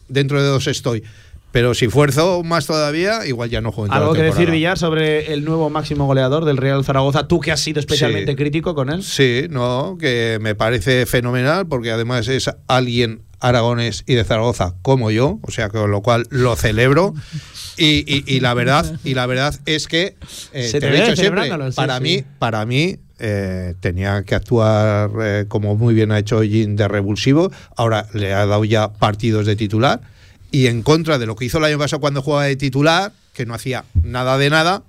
[0.07, 1.01] dentro de dos estoy.
[1.57, 4.51] Pero si fuerzo más todavía, igual ya no juego en toda ¿Algo la que decir.
[4.51, 7.27] Villar, sobre el nuevo máximo goleador del Real Zaragoza?
[7.27, 8.35] Tú que has sido especialmente Sí.
[8.35, 9.01] crítico con él.
[9.01, 15.09] Sí, no, que me parece fenomenal porque además es alguien aragonés y de Zaragoza como
[15.09, 17.15] yo, o sea, con lo cual lo celebro.
[17.79, 20.15] Y, y- y la verdad, y la verdad es que
[20.51, 22.03] eh, Se te te lo he dicho siempre, sí, para sí.
[22.03, 26.87] mí, para mí eh, tenía que actuar eh, como muy bien ha hecho Jim de
[26.87, 27.51] revulsivo.
[27.75, 30.01] Ahora le ha dado ya partidos de titular
[30.51, 33.45] y en contra de lo que hizo el año pasado cuando jugaba de titular, que
[33.45, 34.83] no hacía nada de nada.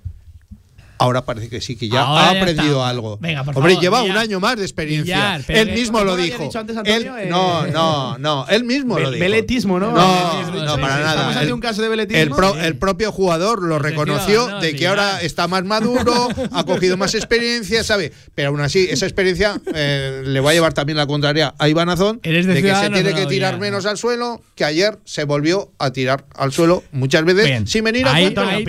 [0.99, 2.89] Ahora parece que sí, que ya Ahora ha ya aprendido está.
[2.89, 3.17] algo.
[3.21, 4.15] Venga, por Hombre, favor, lleva Villar.
[4.17, 5.15] un año más de experiencia.
[5.37, 6.43] Villar, él que- mismo ¿Cómo lo dijo.
[6.43, 7.17] dicho antes, Él- Antonio?
[7.17, 8.45] Eh, no, no, no.
[8.49, 9.21] Él mismo lo dijo.
[9.21, 9.91] veletismo, ¿no?
[9.91, 11.11] No, no, para sí, nada.
[11.13, 12.21] estamos El- un caso de veletismo.
[12.21, 12.59] El, pro- Sí.
[12.63, 17.15] el propio jugador lo reconoció no, de que ahora está más maduro, ha cogido más
[17.15, 18.11] experiencia, ¿sabe?
[18.35, 21.89] Pero aún así, esa experiencia eh, le va a llevar también la contraria a Iván
[21.89, 23.89] Azón Eres de de que se tiene que no, tirar menos no.
[23.91, 27.67] al suelo, que ayer se volvió a tirar al suelo muchas veces Bien.
[27.67, 28.63] sin venir a ahí, ahí- no, ahí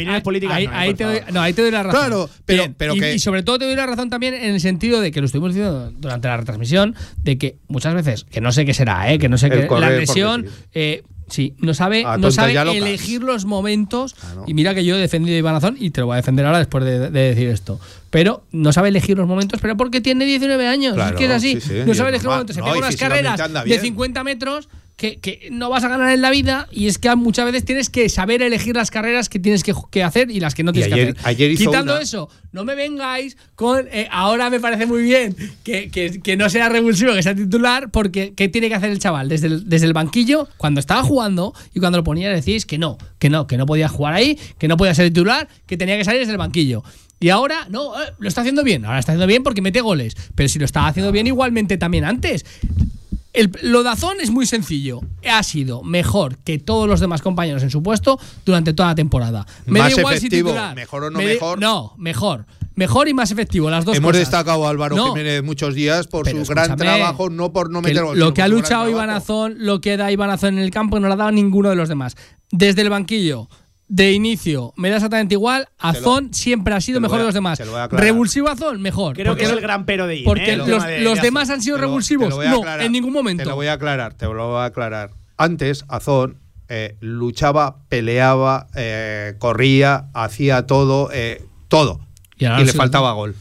[1.32, 2.00] no, ahí te doy la razón.
[2.00, 4.54] Claro, pero- Bien, pero y, que- y sobre todo te doy la razón también en
[4.54, 8.40] el sentido de que lo estuvimos diciendo durante la retransmisión, de que muchas veces, que
[8.40, 9.18] no sé qué será, ¿eh?
[9.18, 14.14] que no sé qué, la lesión, eh, sí, no sabe, no sabe elegir los momentos.
[14.14, 14.44] Claro.
[14.46, 16.44] Y mira que yo he defendido a Iván Azón y te lo voy a defender
[16.46, 17.78] ahora después de, de decir esto.
[18.10, 20.94] Pero no sabe elegir los momentos, pero porque tiene 19 años.
[20.94, 21.60] Claro, es que es así.
[21.60, 22.54] sí, sí, y no sabe elegir los momentos.
[22.56, 23.80] Se No, pega unas carreras de bien.
[23.80, 24.68] 50 metros
[25.00, 27.88] que, que no vas a ganar en la vida y es que muchas veces tienes
[27.88, 30.92] que saber elegir las carreras que tienes que, que hacer y las que no tienes
[30.92, 31.26] ayer- que hacer.
[31.28, 35.34] ayer hizo Quitando una- eso, no me vengáis con eh, ahora me parece muy bien
[35.64, 38.98] que, que- que no sea revulsivo, que sea titular, porque ¿qué tiene que hacer el
[38.98, 39.30] chaval?
[39.30, 42.98] Desde el, desde el banquillo, cuando estaba jugando y cuando lo ponía decís que no,
[43.18, 46.04] que no, que no podía jugar ahí, que no podía ser titular, que tenía que
[46.04, 46.84] salir desde el banquillo.
[47.22, 48.84] Y ahora, no, eh, lo está haciendo bien.
[48.84, 50.14] Ahora está haciendo bien porque mete goles.
[50.34, 52.44] Pero si lo estaba haciendo bien igualmente también antes.
[53.32, 55.00] El, lo de Azón es muy sencillo.
[55.28, 59.46] Ha sido mejor que todos los demás compañeros en su puesto durante toda la temporada.
[59.66, 60.74] Me da Más igual si efectivo, titular.
[60.74, 61.60] mejor o no Me da- mejor.
[61.60, 62.46] No, mejor.
[62.74, 64.20] Mejor y más efectivo, las dos Hemos cosas.
[64.20, 68.02] destacado a Álvaro No, Jiménez muchos días por su gran trabajo, no por no meter
[68.04, 69.22] gol, Lo que ha luchado Iván trabajo.
[69.24, 71.76] Azón, lo que da Iván Azón en el campo, no lo ha dado ninguno de
[71.76, 72.16] los demás.
[72.50, 73.48] Desde el banquillo,
[73.92, 75.68] de inicio, me da exactamente igual.
[75.78, 77.58] Azón siempre ha sido mejor a- de los demás.
[77.58, 78.06] te lo voy a aclarar.
[78.06, 79.16] Revulsivo Azón, mejor.
[79.16, 80.56] Creo porque que es el gran pero de Jim, Porque ¿eh?
[80.56, 80.84] Los,
[81.16, 82.38] de- demás han sido Te revulsivos.
[82.38, 82.82] te no, aclarar.
[82.86, 83.42] en ningún momento.
[83.42, 85.10] Te lo voy a aclarar, te lo voy a aclarar.
[85.36, 86.36] Antes, Azón
[86.68, 91.98] eh, luchaba, peleaba, eh, corría, hacía todo, eh, todo.
[92.38, 93.34] Y le sí, faltaba gol.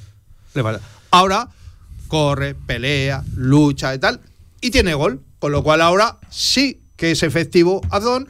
[0.55, 0.81] Le falta-
[1.11, 1.47] Ahora
[2.07, 4.19] corre, pelea, lucha y tal,
[4.61, 5.21] y tiene gol.
[5.37, 8.27] Con lo cual ahora sí que es efectivo Azón,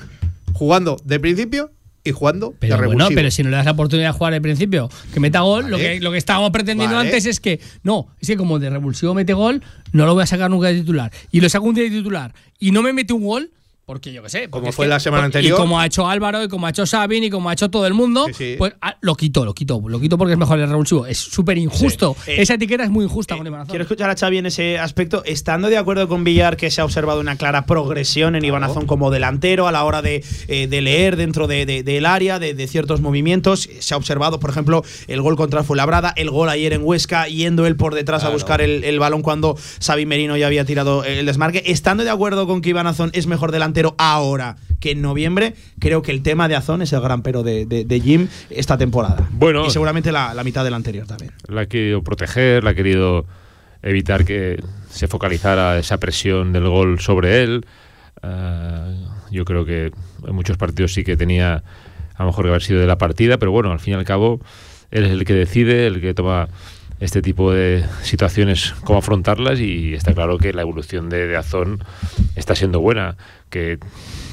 [0.53, 1.71] jugando de principio
[2.03, 4.41] y jugando Pero de bueno, pero si no le das la oportunidad de jugar al
[4.41, 5.71] principio, que meta gol, Vale.
[5.71, 7.09] lo, que, lo que estábamos pretendiendo Vale.
[7.09, 10.27] antes es que, no, es que como de revulsivo mete gol, no lo voy a
[10.27, 11.11] sacar nunca de titular.
[11.31, 13.51] Y lo saco un día de titular y no me mete un gol,
[13.89, 14.49] porque yo qué sé.
[14.51, 15.57] Como es fue que- la semana y anterior.
[15.57, 17.95] como ha hecho Álvaro, y como ha hecho Sabin, y como ha hecho todo el
[17.95, 18.55] mundo, Sí, sí.
[18.59, 21.07] pues ah, lo quito, lo quito, lo quito porque es mejor el revulsivo.
[21.07, 22.15] Es súper injusto.
[22.23, 22.29] Sí.
[22.33, 23.71] Eh, Esa etiqueta es muy injusta con Iván Azón.
[23.71, 26.85] Quiero escuchar a Xavi en ese aspecto, estando de acuerdo con Villar que se ha
[26.85, 30.81] observado una clara progresión en Iván Azón como delantero a la hora de, eh, de
[30.81, 33.67] leer dentro de- de- del área, de, ciertos movimientos.
[33.79, 37.65] Se ha observado, por ejemplo, el gol contra Fuenlabrada, el gol ayer en Huesca, yendo
[37.65, 41.25] él por detrás a buscar el, el balón cuando Xavi Merino ya había tirado el
[41.25, 41.63] desmarque.
[41.65, 46.01] Estando de acuerdo con que Iván Azón es mejor delantero ahora que en noviembre, creo
[46.01, 49.27] que el tema de Azón es el gran pero de, de- de Jim esta temporada.
[49.31, 49.65] Bueno.
[49.65, 51.31] y seguramente la, la mitad del anterior también.
[51.47, 53.25] la ha querido proteger, la ha querido
[53.81, 57.65] evitar que se focalizara esa presión del gol sobre él.
[58.21, 58.89] Ah,
[59.31, 59.91] yo creo que
[60.27, 61.63] en muchos partidos sí que tenía
[62.15, 64.03] a lo mejor que haber sido de la partida, pero bueno, al fin y al
[64.05, 64.39] cabo
[64.91, 66.47] él es el que decide, el que toma
[66.99, 71.81] este tipo de situaciones, cómo afrontarlas y está claro que la evolución de, de Azón
[72.35, 73.15] está siendo buena,
[73.49, 73.79] que,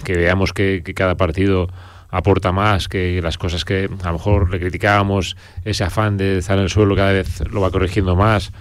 [0.06, 1.68] veamos que, que cada partido
[2.08, 6.56] aporta más que las cosas que a lo mejor le criticábamos, ese afán de estar
[6.56, 8.52] en el suelo cada vez lo va corrigiendo más,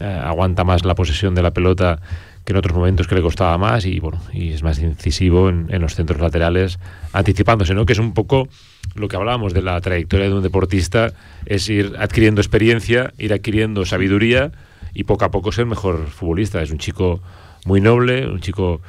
[0.00, 2.00] eh, aguanta más la posesión de la pelota
[2.44, 5.66] que en otros momentos que le costaba más y bueno y es más incisivo en,
[5.68, 6.78] en los centros laterales
[7.12, 8.48] anticipándose no que es un poco
[8.94, 11.12] lo que hablábamos de la trayectoria de un deportista
[11.44, 14.52] es ir adquiriendo experiencia ir adquiriendo sabiduría
[14.96, 16.62] y poco a poco ser mejor futbolista.
[16.62, 17.20] Es un chico
[17.66, 18.80] muy noble un chico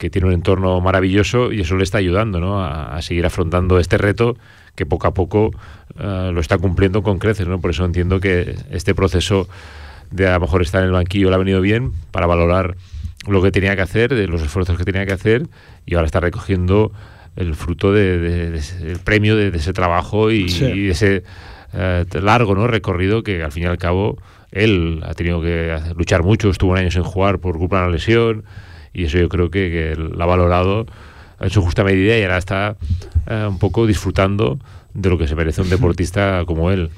[0.00, 2.64] que tiene un entorno maravilloso y eso le está ayudando ¿no?
[2.64, 4.34] a, a seguir afrontando este reto
[4.74, 5.50] que poco a poco
[5.98, 7.60] eh, lo está cumpliendo con creces ¿no?
[7.60, 9.46] por eso entiendo que este proceso
[10.10, 12.76] de a lo mejor estar en el banquillo le ha venido bien para valorar
[13.28, 15.46] lo que tenía que hacer, de los esfuerzos que tenía que hacer
[15.84, 16.90] y ahora está recogiendo
[17.36, 20.64] el fruto de, de- premio de, ese trabajo y, Sí.
[20.64, 21.22] y ese
[21.74, 22.66] eh, largo ¿no?
[22.66, 24.16] recorrido que al fin y al cabo
[24.50, 27.92] él ha tenido que luchar mucho, estuvo un año sin jugar por culpa de una
[27.92, 28.44] lesión
[28.92, 30.86] y eso yo creo que, que lo ha valorado
[31.40, 32.76] en su justa medida y ahora está
[33.26, 34.58] eh, un poco disfrutando
[34.94, 36.90] de lo que se merece un deportista como él.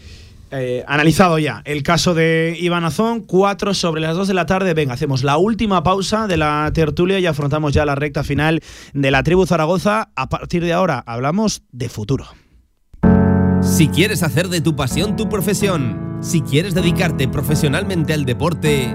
[0.54, 4.74] Eh, analizado ya el caso de Iván Azón, 4 sobre las 2 de la tarde.
[4.74, 8.60] Venga, hacemos la última pausa de la tertulia y afrontamos ya la recta final
[8.92, 10.10] de la tribu Zaragoza.
[10.14, 12.26] A partir de ahora hablamos de futuro.
[13.62, 18.94] Si quieres hacer de tu pasión tu profesión, si quieres dedicarte profesionalmente al deporte,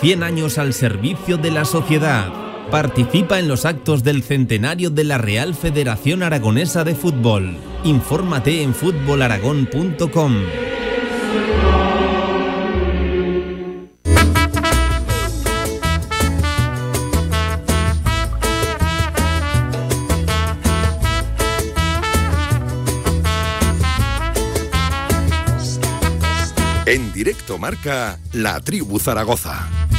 [0.00, 2.32] 100 años al servicio de la sociedad.
[2.70, 7.56] Participa en los actos del centenario de la Real Federación Aragonesa de Fútbol.
[7.82, 10.34] Infórmate en fútbolaragón.com.
[27.18, 29.97] directo marca La Tribu Zaragoza.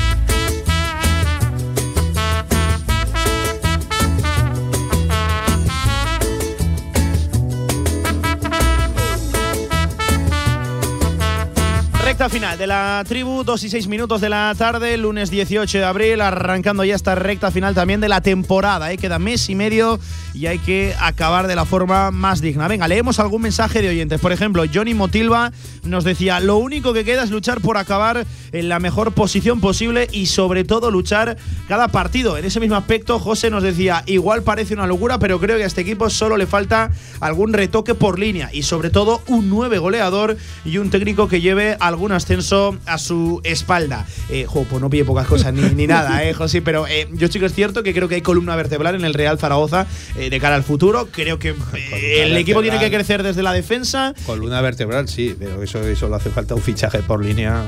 [12.32, 16.21] Final de la tribu, 2 y 6 minutos de la tarde, lunes 18 de abril,
[16.21, 18.91] arrancando ya esta recta final también de la temporada.
[18.91, 18.97] ¿eh?
[18.99, 19.99] Queda mes y medio
[20.36, 22.67] y hay que acabar de la forma más digna.
[22.67, 24.21] Venga, leemos algún mensaje de oyentes.
[24.21, 25.51] Por ejemplo, Johnny Motilva
[25.84, 30.07] nos decía: Lo único que queda es luchar por acabar en la mejor posición posible
[30.11, 31.36] y, sobre todo, luchar
[31.67, 32.38] cada partido.
[32.38, 35.67] En ese mismo aspecto, José nos decía: Igual parece una locura, pero creo que a
[35.67, 40.38] este equipo solo le falta algún retoque por línea y, sobre todo, un 9 goleador
[40.63, 44.05] y un técnico que lleve algún ascenso a su espalda.
[44.30, 47.28] Eh, jo, pues no pille pocas cosas ni, ni nada, eh, José, pero eh, yo
[47.28, 50.30] sí que es cierto que creo que hay columna vertebral en el Real Zaragoza eh,
[50.30, 51.07] de cara al futuro.
[51.11, 54.13] Creo que eh, el equipo tiene que crecer desde la defensa.
[54.26, 57.63] Columna vertebral, sí, pero eso, eso le hace falta un fichaje por línea.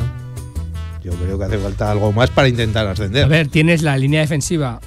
[1.03, 3.25] Yo creo que hace falta algo más para intentar ascender.
[3.25, 4.79] A ver, tienes la línea defensiva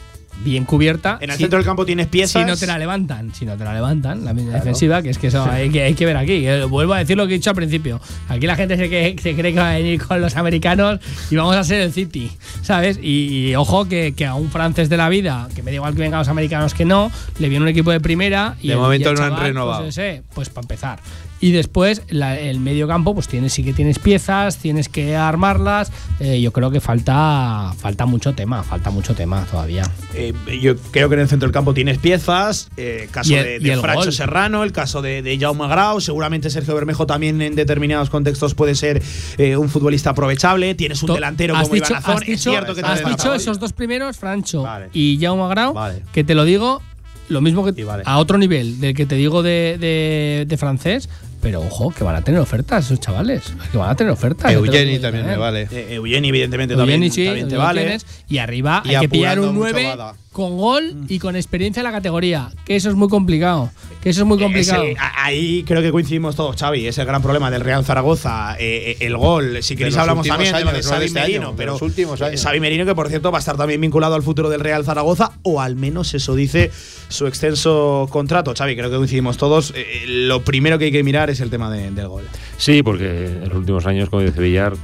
[0.42, 1.18] bien cubierta.
[1.20, 2.42] En el Si- centro del campo tienes piezas.
[2.42, 5.18] Si no te la levantan, si no te la levantan, la línea defensiva, que es
[5.18, 6.46] que eso hay que, hay que ver aquí.
[6.46, 8.00] Eh, Vuelvo a decir lo que he dicho al principio.
[8.28, 11.36] Aquí la gente se, que, se cree que va a venir con los americanos y
[11.36, 12.30] vamos a ser el City,
[12.62, 12.98] ¿sabes?
[13.02, 15.94] Y, y ojo que, que a un francés de la vida, que me da igual
[15.94, 18.80] que vengan los americanos que no, le viene un equipo de primera y De el-
[18.80, 19.82] momento y el no han chaval, renovado.
[19.84, 20.98] Pues, ese, pues para empezar.
[21.44, 25.92] Y después la- el medio campo, pues tienes, sí que tienes piezas, tienes que armarlas.
[26.18, 29.82] Eh, yo creo que falta, falta mucho tema, falta mucho tema todavía.
[30.14, 30.32] Eh,
[30.62, 32.70] yo creo que en el centro del campo tienes piezas.
[32.78, 34.12] eh, caso el- de, gol.
[34.12, 36.00] Serrano, el caso de, de Jaume Grau.
[36.00, 39.02] Seguramente Sergio Bermejo también en determinados contextos puede ser
[39.36, 40.74] eh, un futbolista aprovechable.
[40.74, 43.16] Tienes un delantero has como dicho, has Es dicho- cierto que te has hace falta
[43.22, 44.88] dicho esos dos primeros, Francho Vale.
[44.94, 46.02] y Jaume Grau, Vale.
[46.12, 46.80] que te lo digo
[47.28, 48.02] lo mismo que vale.
[48.06, 51.08] a otro nivel del que te digo de, de- de francés,
[51.44, 53.52] pero ojo, que van a tener ofertas esos chavales.
[53.70, 54.50] Que van a tener ofertas.
[54.52, 55.28] lo Eugeni también ¿eh?
[55.32, 55.68] me vale.
[55.70, 57.82] Eh, Eugeni, evidentemente, Eugeni, también, sí, también te lo vale.
[57.82, 58.06] tienes.
[58.30, 60.14] Y arriba Y hay que pillar un mucho 9 Bada.
[60.32, 62.48] con gol y con experiencia en la categoría.
[62.64, 63.70] Que eso es muy complicado.
[64.02, 64.84] Que eso es muy complicado.
[64.84, 66.86] Ese- ahí creo que coincidimos todos, Xavi.
[66.86, 68.56] Es el gran problema del Real Zaragoza.
[68.58, 71.20] eh, eh, el gol, si queréis hablamos también de lo de años, de Xavi este
[71.20, 71.40] Merino.
[71.42, 72.42] año, de pero los últimos eh, años.
[72.42, 75.32] Xavi Merino, que por cierto va a estar también vinculado al futuro del Real Zaragoza,
[75.42, 76.70] o al menos eso dice
[77.08, 78.52] su extenso contrato.
[78.56, 79.72] Xavi, creo que coincidimos todos.
[79.76, 82.24] Eh, lo primero que hay que mirar es el tema de- del gol.
[82.56, 84.74] Sí, porque en los últimos años, como dice Villar,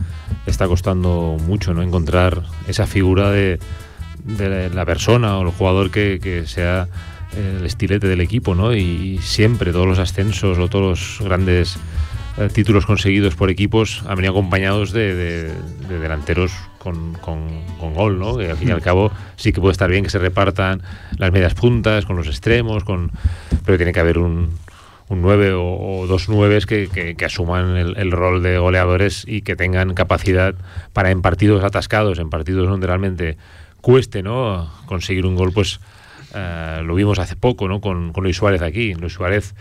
[0.46, 3.58] está costando mucho no encontrar esa figura de,
[4.24, 6.88] de la persona o el jugador que, que sea
[7.36, 8.74] el estilete del equipo, ¿no?
[8.74, 11.76] Y siempre todos los ascensos o todos los grandes
[12.38, 15.52] eh, títulos conseguidos por equipos han venido acompañados de, de-
[15.88, 18.36] de delanteros con, con- con gol, ¿no?
[18.36, 20.82] Que al fin y al cabo sí que puede estar bien que se repartan
[21.18, 23.10] las medias puntas con los extremos, con
[23.64, 24.50] pero tiene que haber un,
[25.10, 25.62] un 9 o,
[26.00, 29.92] o dos 9 que, que- que asuman el, el rol de goleadores y que tengan
[29.92, 30.54] capacidad
[30.94, 33.36] para en partidos atascados, en partidos donde realmente
[33.82, 34.70] cueste ¿no?
[34.86, 35.80] conseguir un gol, pues
[36.34, 37.80] eh, lo vimos hace poco ¿no?
[37.80, 38.94] con, con Luis Suárez aquí.
[38.94, 39.54] Luis Suárez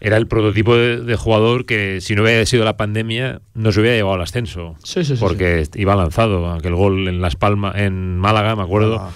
[0.00, 3.80] era el prototipo de, de jugador que si no hubiera sido la pandemia no se
[3.80, 4.74] hubiera llevado al ascenso.
[4.84, 6.50] Sí, sí, sí, porque iba lanzado.
[6.52, 8.98] Aquel gol en Las Palmas, en Málaga, me acuerdo.
[9.00, 9.10] Ah.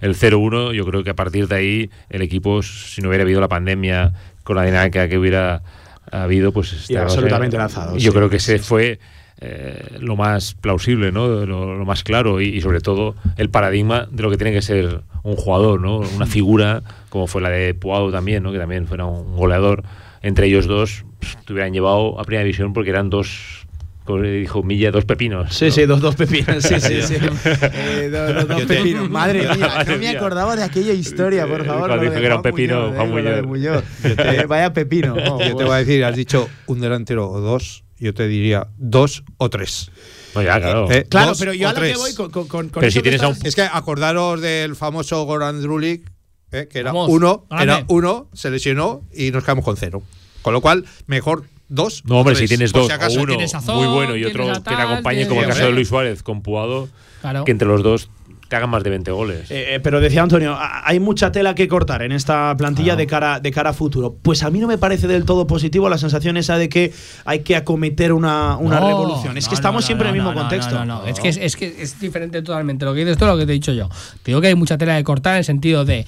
[0.00, 3.40] El 0-1, yo creo que a partir de ahí el equipo, si no hubiera habido
[3.40, 4.12] la pandemia,
[4.42, 5.62] con la dinámica que hubiera
[6.10, 8.16] habido, pues absolutamente lanzado, Yo sí.
[8.16, 8.98] creo que ese fue
[9.40, 11.26] eh, lo más plausible, ¿no?
[11.46, 14.62] Lo, lo más claro y, y sobre todo el paradigma de lo que tiene que
[14.62, 15.98] ser un jugador, ¿no?
[15.98, 18.52] Una figura como fue la de Puado también, ¿no?
[18.52, 19.84] Que también fuera un goleador.
[20.22, 23.61] Entre ellos dos pues, te hubieran llevado a primera división porque eran dos,
[24.06, 25.54] dijo Milla, dos pepinos.
[25.54, 25.70] Sí, ¿no?
[25.72, 26.62] sí, dos, dos pepinos.
[26.62, 27.14] Sí, sí, sí.
[27.14, 29.08] Eh, dos, dos, dos Yo te- pepinos.
[29.10, 30.12] Madre mía, Madre no me mía.
[30.16, 31.88] acordaba de aquella historia, por favor.
[31.88, 33.84] Cuando dijo que era un pepino, Muñoz, Juan eh, Muñoz.
[34.04, 35.14] Eh, vaya pepino.
[35.14, 38.66] oh, Yo te voy a decir, has dicho un delantero o dos, yo te diría
[38.76, 39.90] dos o tres.
[40.34, 40.90] No, ya, claro.
[40.90, 41.06] Eh,
[41.38, 43.22] pero yo a lo que voy con, con, con, con Pero eso si que tienes
[43.22, 46.10] a un- estás- Es que acordaros del famoso Goran Drulik,
[46.52, 47.72] eh, que era Vamos, uno, grande.
[47.74, 50.02] era uno, se lesionó y nos quedamos con cero.
[50.42, 51.44] Con lo cual, mejor
[51.74, 52.02] dos.
[52.04, 53.18] No, hombre, si tienes dos si acaso.
[53.18, 55.88] o uno Zon, muy bueno y otro que te acompañe, como el caso de Luis
[55.88, 56.88] Suárez con Puado,
[57.20, 57.44] Claro.
[57.44, 58.08] que entre los dos
[58.48, 59.50] te hagan más de 20 goles.
[59.50, 63.06] Eh, eh, pero decía Antonio, a- hay mucha tela que cortar en esta plantilla de,
[63.06, 64.14] cara, de cara a futuro.
[64.20, 66.92] Pues a mí no me parece del todo positivo la sensación esa de que
[67.24, 69.38] hay que acometer una, una No, revolución.
[69.38, 70.74] Es no, que estamos no, siempre no, en el mismo contexto.
[70.74, 71.06] No, no, no.
[71.06, 72.84] Es, que es, es que es diferente totalmente.
[72.84, 73.88] Lo que dices tú lo que te he dicho yo.
[74.22, 76.04] Te digo que hay mucha tela de cortar en el sentido de.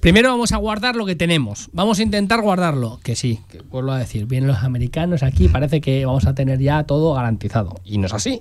[0.00, 1.68] Primero vamos a guardar lo que tenemos.
[1.74, 3.00] Vamos a intentar guardarlo.
[3.02, 6.58] Que sí, que vuelvo a decir, vienen los americanos aquí, parece que vamos a tener
[6.58, 7.74] ya todo garantizado.
[7.84, 8.40] Y no es así.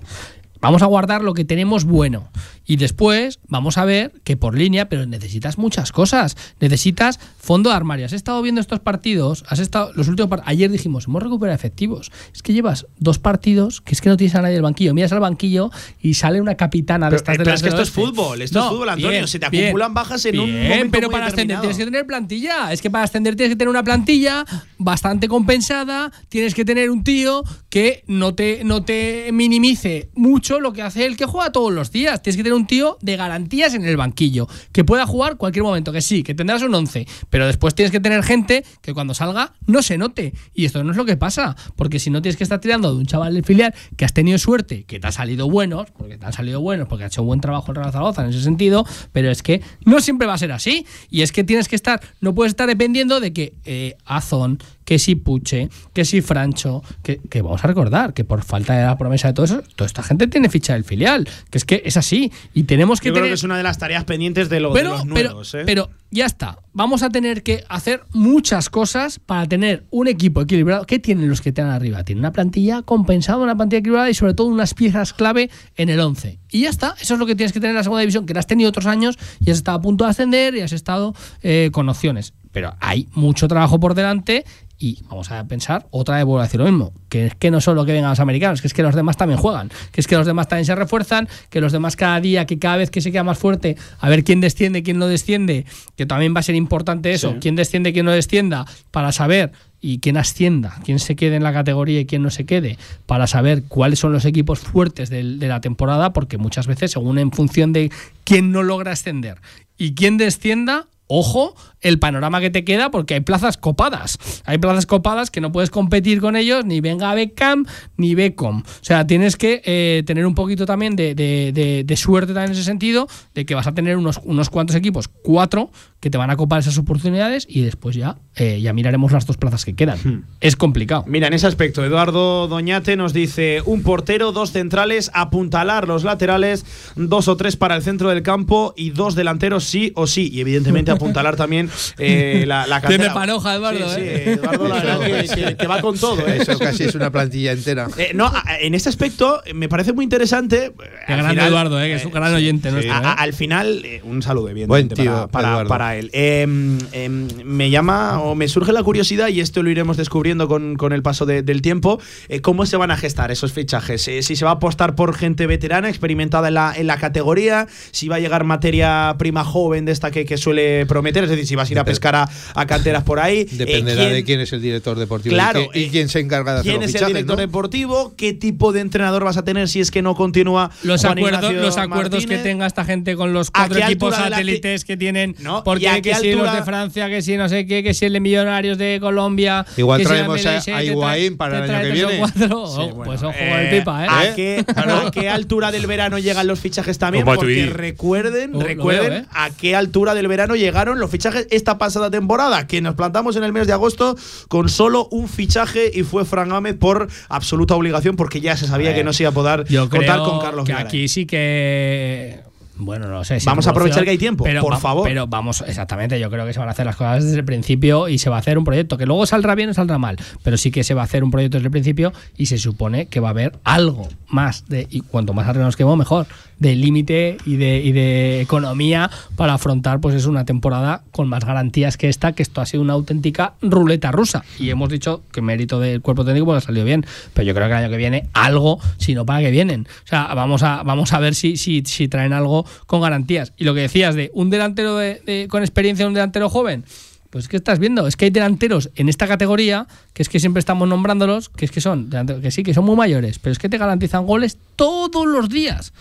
[0.61, 2.29] Vamos a guardar lo que tenemos bueno.
[2.65, 6.37] Y después vamos a ver que por línea, pero necesitas muchas cosas.
[6.59, 8.05] Necesitas fondo de armario.
[8.05, 9.91] Has estado viendo estos partidos, has estado.
[9.95, 12.11] Los últimos Ayer dijimos, hemos recuperado efectivos.
[12.33, 14.93] Es que llevas dos partidos que es que no tienes a nadie del banquillo.
[14.93, 17.69] Miras al banquillo y sale una capitana de estas eh, de pero las es que
[17.69, 19.09] esto es fútbol, esto es fútbol, Antonio.
[19.11, 19.65] bien, Se te bien.
[19.65, 22.71] acumulan bajas en un momento pero muy para ascender tienes que tener plantilla.
[22.71, 24.45] Es que para ascender tienes que tener una plantilla
[24.77, 26.11] bastante compensada.
[26.29, 31.05] Tienes que tener un tío que no te, no te minimice mucho lo que hace
[31.05, 32.23] el que juega todos los días.
[32.23, 35.91] Tienes que tener un tío de garantías en el banquillo, que pueda jugar cualquier momento,
[35.91, 39.53] que sí, que tendrás un 11, pero después tienes que tener gente que cuando salga
[39.67, 40.33] no se note.
[40.55, 42.97] Y esto no es lo que pasa, porque si no tienes que estar tirando de
[42.97, 46.25] un chaval del filial que has tenido suerte, que te ha salido buenos, porque te
[46.25, 49.29] han salido buenos, porque ha hecho buen trabajo el Real Zaragoza en ese sentido, pero
[49.29, 50.85] es que no siempre va a ser así.
[51.09, 54.59] Y es que tienes que estar, no puedes estar dependiendo de que eh, Azón,
[54.89, 58.83] que si Puche, que si Francho, que, que vamos a recordar que por falta de
[58.83, 61.83] la promesa de todo eso, toda esta gente tiene ficha del filial, que es que
[61.85, 62.31] es así.
[62.55, 64.69] Y tenemos que Yo creo tener que es una de las tareas pendientes de, lo-
[64.69, 65.53] de pero, los pero, nuevos.
[65.53, 65.61] ¿eh?
[65.63, 66.57] pero ya está.
[66.73, 70.87] Vamos a tener que hacer muchas cosas para tener un equipo equilibrado.
[70.87, 72.03] ¿Qué tienen los que están arriba?
[72.03, 75.99] Tienen una plantilla compensada, una plantilla equilibrada y sobre todo unas piezas clave en el
[75.99, 76.39] 11.
[76.49, 76.95] Y ya está.
[76.99, 78.69] Eso es lo que tienes que tener en la segunda división, que la has tenido
[78.69, 81.13] otros años y has estado a punto de ascender y has estado
[81.43, 82.33] eh, con opciones.
[82.51, 84.43] Pero hay mucho trabajo por delante
[84.81, 87.59] y vamos a pensar, otra vez vuelvo a decir lo mismo, que es que no
[87.59, 90.15] solo que vengan los americanos, que es que los demás también juegan, que es que
[90.15, 93.11] los demás también se refuerzan, que los demás cada día, que cada vez que se
[93.11, 95.65] queda más fuerte, a ver quién desciende, quién no desciende,
[95.97, 99.51] que también va a ser importante eso, quién desciende, quién no descienda, para saber
[99.81, 103.27] y quién ascienda, quién se quede en la categoría y quién no se quede, para
[103.27, 107.31] saber cuáles son los equipos fuertes del- de, la temporada, porque muchas veces, según en
[107.31, 107.91] función de
[108.23, 109.37] quién no logra ascender
[109.77, 114.17] y quién descienda, ojo el panorama que te queda porque hay plazas copadas.
[114.45, 117.65] Hay plazas copadas que no puedes competir con ellos, ni venga Beckham
[117.97, 118.59] ni Becom.
[118.61, 122.51] O sea, tienes que eh, tener un poquito también de, de- de- de suerte también
[122.51, 126.17] en ese sentido, de que vas a tener unos, unos cuantos equipos, cuatro, que te
[126.17, 129.75] van a copar esas oportunidades y después ya, eh, ya miraremos las dos plazas que
[129.75, 129.97] quedan.
[130.03, 130.23] Hmm.
[130.41, 131.03] Es complicado.
[131.07, 136.65] Mira, en ese aspecto, Eduardo Doñate nos dice un portero, dos centrales, apuntalar los laterales,
[136.95, 140.29] dos o tres para el centro del campo y dos delanteros sí o sí.
[140.31, 143.09] Y evidentemente apuntalar también eh, la, la Te cantera.
[143.09, 144.31] me panoja, Eduardo, Sí, sí, ¿eh?
[144.33, 146.27] Eduardo, la verdad que, que- que va con todo.
[146.27, 146.37] ¿eh?
[146.41, 147.87] Eso casi es una plantilla entera.
[147.97, 148.31] Eh, no,
[148.61, 150.71] en este aspecto me parece muy interesante.
[151.07, 152.73] Qué Al grande final- Eduardo, eh, que es un gran oyente Sí.
[152.73, 152.93] nuestro.
[152.93, 153.05] A- eh.
[153.05, 156.09] a- al final, eh, un saludo, Buen evidentemente, tío, para, para- para él.
[156.13, 156.45] Eh,
[156.91, 160.93] eh, me llama o me surge la curiosidad, y esto lo iremos descubriendo con, con
[160.93, 164.07] el paso de- del tiempo, eh, cómo se van a gestar esos fichajes.
[164.07, 167.67] Eh, si se va a apostar por gente veterana, experimentada en la, en la categoría,
[167.91, 171.47] si va a llegar materia prima joven de esta que, que suele prometer, es decir,
[171.47, 173.39] si vas a ir a pescar a, a canteras por ahí.
[173.41, 176.09] eh, Dependerá quién- de quién es el director deportivo Claro, y, qué- y eh, quién
[176.09, 177.41] se encarga de hacer ¿Quién los es el fichajes, director ¿no?
[177.41, 178.13] deportivo?
[178.17, 181.39] ¿Qué tipo de entrenador vas a tener si es que no continúa Los Juan acuerdos,
[181.43, 185.35] Ignacio los acuerdos que tenga esta gente con los ¿A cuatro equipos satélites que tienen,
[185.39, 187.83] No, ¿y porque a que si los altura- de Francia, que si no sé qué,
[187.83, 189.65] que si el de Millonarios de Colombia.
[189.77, 192.17] Igual traemos a- a Higuaín para el año que viene.
[192.17, 192.67] cuatro.
[192.67, 194.07] Sí, Oh, bueno, pues ojo eh, con el pipa, ¿eh?
[194.09, 197.25] ¿A, qué, a qué altura del verano llegan los fichajes también?
[197.25, 199.25] Porque recuerden, lo recuerden ¿eh?
[199.31, 203.43] a qué altura del verano llegaron los fichajes esta pasada temporada, que nos plantamos en
[203.43, 204.15] el mes de agosto
[204.47, 208.95] con solo un fichaje y fue Fran Gámez por absoluta obligación, porque ya se sabía
[208.95, 212.39] que no se iba a poder Yo contar creo con Carlos que aquí sí que.
[212.81, 213.41] Bueno, no sé.
[213.41, 215.05] si Vamos a aprovechar que hay tiempo, pero por va- favor.
[215.05, 216.17] Pero vamos, exactamente.
[216.17, 218.37] Yo creo que se van a hacer las cosas desde el principio y se va
[218.37, 220.15] a hacer un proyecto que luego saldrá bien o saldrá mal.
[220.43, 223.07] Pero sí que se va a hacer un proyecto desde el principio y se supone
[223.07, 224.87] que va a haber algo más de.
[224.89, 226.27] Y cuanto más arriba nos quedemos, mejor.
[226.59, 232.09] De límite y de, economía para afrontar, pues es una temporada con más garantías que
[232.09, 234.43] esta, que esto ha sido una auténtica ruleta rusa.
[234.59, 237.05] Y hemos dicho que mérito del cuerpo técnico porque ha salido bien.
[237.33, 239.87] Pero yo creo que el año que viene algo, si no para que vienen.
[240.03, 243.53] O sea, vamos a, vamos a ver si, si, si traen algo con garantías.
[243.57, 246.83] Y lo que decías de un delantero de- de- con experiencia, un delantero joven.
[247.29, 250.59] Pues que estás viendo, es que hay delanteros en esta categoría, que es que siempre
[250.59, 252.09] estamos nombrándolos, que es que son,
[252.41, 255.93] que sí, que son muy mayores, pero es que te garantizan goles todos los días.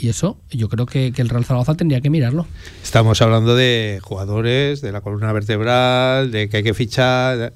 [0.00, 2.46] Y eso yo creo que, el Real Zaragoza tendría que mirarlo.
[2.82, 7.52] Estamos hablando de jugadores, de la columna vertebral, de que hay que fichar.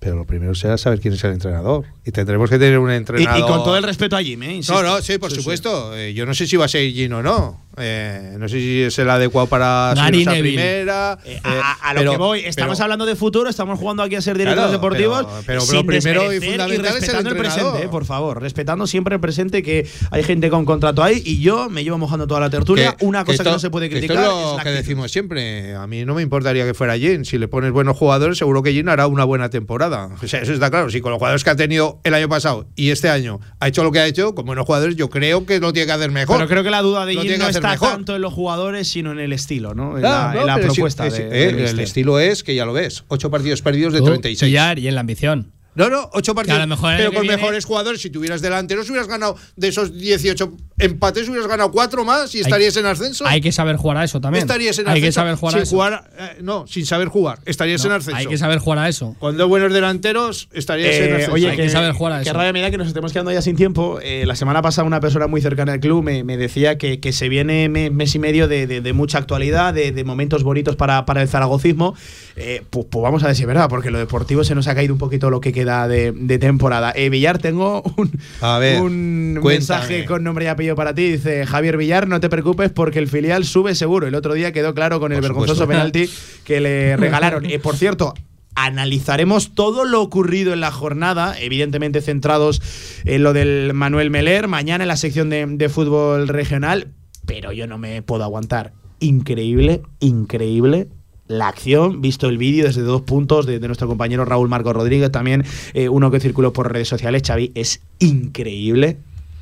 [0.00, 1.84] Pero lo primero será saber quién es el entrenador.
[2.04, 3.38] Y tendremos que tener un Y, entrenador.
[3.38, 4.54] y con todo el respeto a Jim, ¿eh?
[4.54, 4.82] Insisto.
[4.82, 5.94] No, no, sí, por supuesto.
[5.96, 7.60] Eh, yo no sé si va a ser Gino o no.
[7.76, 11.18] Eh, no sé si es el adecuado para Gary a primera.
[11.24, 14.02] Eh, eh, a, a lo pero- que voy, estamos pero- hablando de futuro, estamos jugando
[14.02, 15.26] aquí a ser directores Claro, deportivos.
[15.46, 17.62] pero- pero lo primero y fundamental es el respetando entrenador.
[17.72, 21.68] presente, por favor, respetando siempre el presente que hay gente con contrato ahí y yo
[21.70, 22.96] me llevo mojando toda la tertulia.
[22.96, 24.68] que- Una cosa que, esto- no se puede criticar Esto es lo es la que
[24.70, 24.86] actitud.
[24.88, 25.74] decimos siempre.
[25.74, 27.24] A mí no me importaría que fuera Jin.
[27.24, 30.08] Si le pones buenos jugadores, seguro que Jin hará una buena temporada.
[30.22, 30.90] O sea, eso está claro.
[30.90, 33.82] Si con los jugadores que ha tenido el año pasado y este año ha hecho
[33.82, 36.36] lo que ha hecho, con buenos jugadores, yo creo que lo tiene que hacer mejor.
[36.36, 37.90] Pero creo que la duda de que no hacer está mejor.
[37.90, 39.98] tanto en los jugadores, sino en el estilo, ¿no?
[39.98, 41.06] En Ah, la, no, en la pero sí, propuesta.
[41.06, 43.04] es- de- eh, del el estilo es que ya lo ves.
[43.08, 44.50] Ocho partidos perdidos de Tú, 36.
[44.50, 45.52] Villar, y en la ambición.
[45.74, 46.58] No, no, ocho partidos.
[46.60, 48.00] Que mejor pero con que viene- mejores jugadores.
[48.02, 52.76] Si tuvieras delanteros, hubieras ganado de esos 18 empates, hubieras ganado cuatro más y estarías
[52.76, 53.24] en ascenso.
[53.26, 54.42] Hay que saber jugar a eso también.
[54.42, 55.06] Estarías en hay ascenso.
[55.06, 55.70] que saber jugar sin a eso.
[55.76, 57.38] jugar, eh, no, sin saber jugar.
[57.46, 58.16] Estarías No, en ascenso.
[58.18, 59.14] hay que saber jugar a eso.
[59.20, 61.32] Con dos buenos delanteros, estarías en Eh, ascenso.
[61.34, 62.32] oye, Hay que saber jugar a que eso.
[62.36, 64.00] rabia me da que nos estemos quedando ya sin tiempo.
[64.02, 67.12] Eh, la semana pasada una persona muy cercana al club me, me decía que, que
[67.12, 70.74] se viene me- mes y medio de, de- de mucha actualidad, de, de momentos bonitos
[70.76, 71.94] para, para el zaragocismo.
[72.36, 74.74] Eh, pues, pues vamos a ver si es verdad, porque lo deportivo se nos ha
[74.74, 76.92] caído un poquito lo que queda de, de temporada.
[76.94, 79.54] Eh, Villar, tengo un, A ver, un cuéntame.
[79.54, 81.12] mensaje con nombre y apellido para ti.
[81.12, 84.06] Dice Javier Villar, no te preocupes porque el filial sube seguro.
[84.06, 85.68] El otro día quedó claro con el Por vergonzoso supuesto.
[85.92, 86.10] penalti
[86.44, 87.44] que le regalaron.
[87.44, 88.14] Eh, por cierto,
[88.54, 92.60] analizaremos todo lo ocurrido en la jornada, evidentemente centrados
[93.04, 96.88] en lo del Manuel Meler, mañana en la sección de, de fútbol regional,
[97.26, 98.72] pero yo no me puedo aguantar.
[98.98, 100.88] Increíble, increíble.
[101.30, 105.12] La acción, visto el vídeo desde dos puntos de, de nuestro compañero Raúl Marco Rodríguez,
[105.12, 108.96] también eh, uno que circuló por redes sociales, Xavi, es increíble.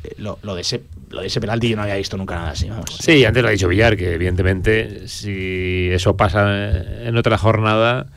[0.04, 2.50] Eh, Lo, lo de ese, lo de ese penalti yo no había visto nunca nada
[2.50, 2.68] así.
[2.68, 2.98] Vamos.
[3.00, 8.08] Sí, antes lo ha dicho Villar, que evidentemente si eso pasa en otra jornada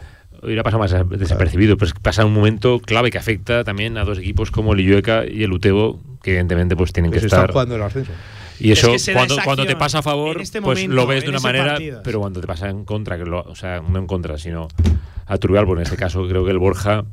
[0.44, 4.04] hubiera pasado más desapercibido, pero es que pasa un momento clave que afecta también a
[4.04, 7.40] dos equipos como el Illueca y el Utebo, que evidentemente pues tienen Pues que están
[7.42, 7.52] estar...
[7.52, 8.12] jugando el ascenso.
[8.64, 11.40] Y Es eso, que cuando, te pasa a favor, este pues lo ves de una
[11.40, 12.02] manera, partido.
[12.04, 14.68] pero cuando te pasa en contra, que lo, o sea, no en contra, sino
[15.26, 17.04] a Turrialbo, pues en este caso creo que el Borja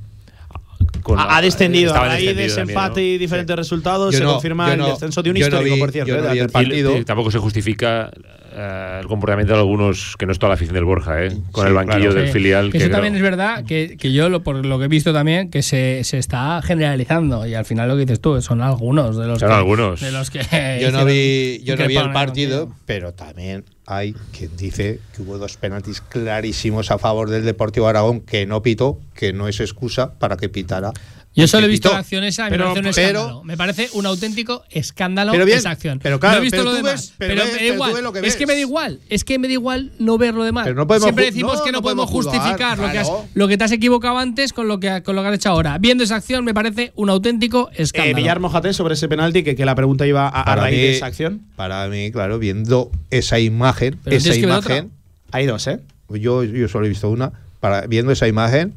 [1.03, 1.89] con Ha, la- ha descendido.
[1.89, 3.07] estaba A raíz de descendido ese también, empate ¿no?
[3.07, 6.15] y diferentes resultados, Yo se no- confirma el descenso de un histórico, vi- por cierto.
[6.15, 6.37] eh.
[6.45, 6.97] Y- partido.
[6.97, 8.11] y tampoco se justifica
[8.59, 11.31] eh, el comportamiento de algunos, que no es toda la afición del Borja, ¿eh?
[11.53, 12.15] con Sí, el banquillo claro.
[12.15, 12.33] del Sí.
[12.33, 12.67] filial.
[12.67, 14.89] Que que eso creo- también es verdad que, que yo, lo, por lo que he
[14.89, 17.47] visto también, que se, se está generalizando.
[17.47, 19.55] Y al final lo que dices tú, son algunos de los Son que.
[19.55, 20.01] algunos.
[20.01, 20.41] De los que
[20.83, 25.39] Yo no vi, yo no vi el partido, pero también hay quien dice que hubo
[25.39, 30.19] dos penaltis clarísimos a favor del Deportivo Aragón que no pitó, que no es excusa
[30.19, 30.93] para que pitara.
[31.35, 33.45] Yo solo he visto la acción esa y Pero- me parece un pero- escándalo.
[33.45, 36.01] Me parece un auténtico escándalo Pero bien, esa acción.
[36.03, 36.93] pero claro, no he visto pero lo demás.
[36.95, 37.93] ves- pero pero, ves- igual.
[37.95, 38.99] ves lo que es que me da igual.
[39.09, 40.65] Es que me da igual no ver lo demás.
[40.65, 43.27] Pero no podemos Siempre decimos no, que no, no podemos justificar lo, que has, claro.
[43.35, 45.79] lo que te has equivocado antes con lo que, con lo que has hecho ahora.
[45.79, 48.17] Viendo esa acción me parece un auténtico Eh, escándalo.
[48.17, 50.83] Villar Mojate sobre ese penalti, que, que la pregunta iba a, a Para raíz mí-
[50.83, 51.43] de esa acción.
[51.55, 54.91] Para mí, claro, viendo esa imagen, Pero esa imagen,
[55.31, 55.79] Hay dos, ¿eh?
[56.09, 57.31] yo, yo solo he visto una,
[57.61, 58.75] para, viendo esa imagen,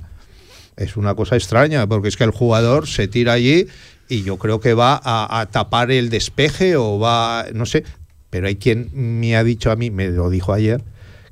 [0.77, 3.67] es una cosa extraña, porque es que el jugador se tira allí
[4.09, 7.83] y yo creo que va a, tapar el despeje o va, no sé,
[8.29, 10.83] pero hay quien me ha dicho a mí, me lo dijo ayer,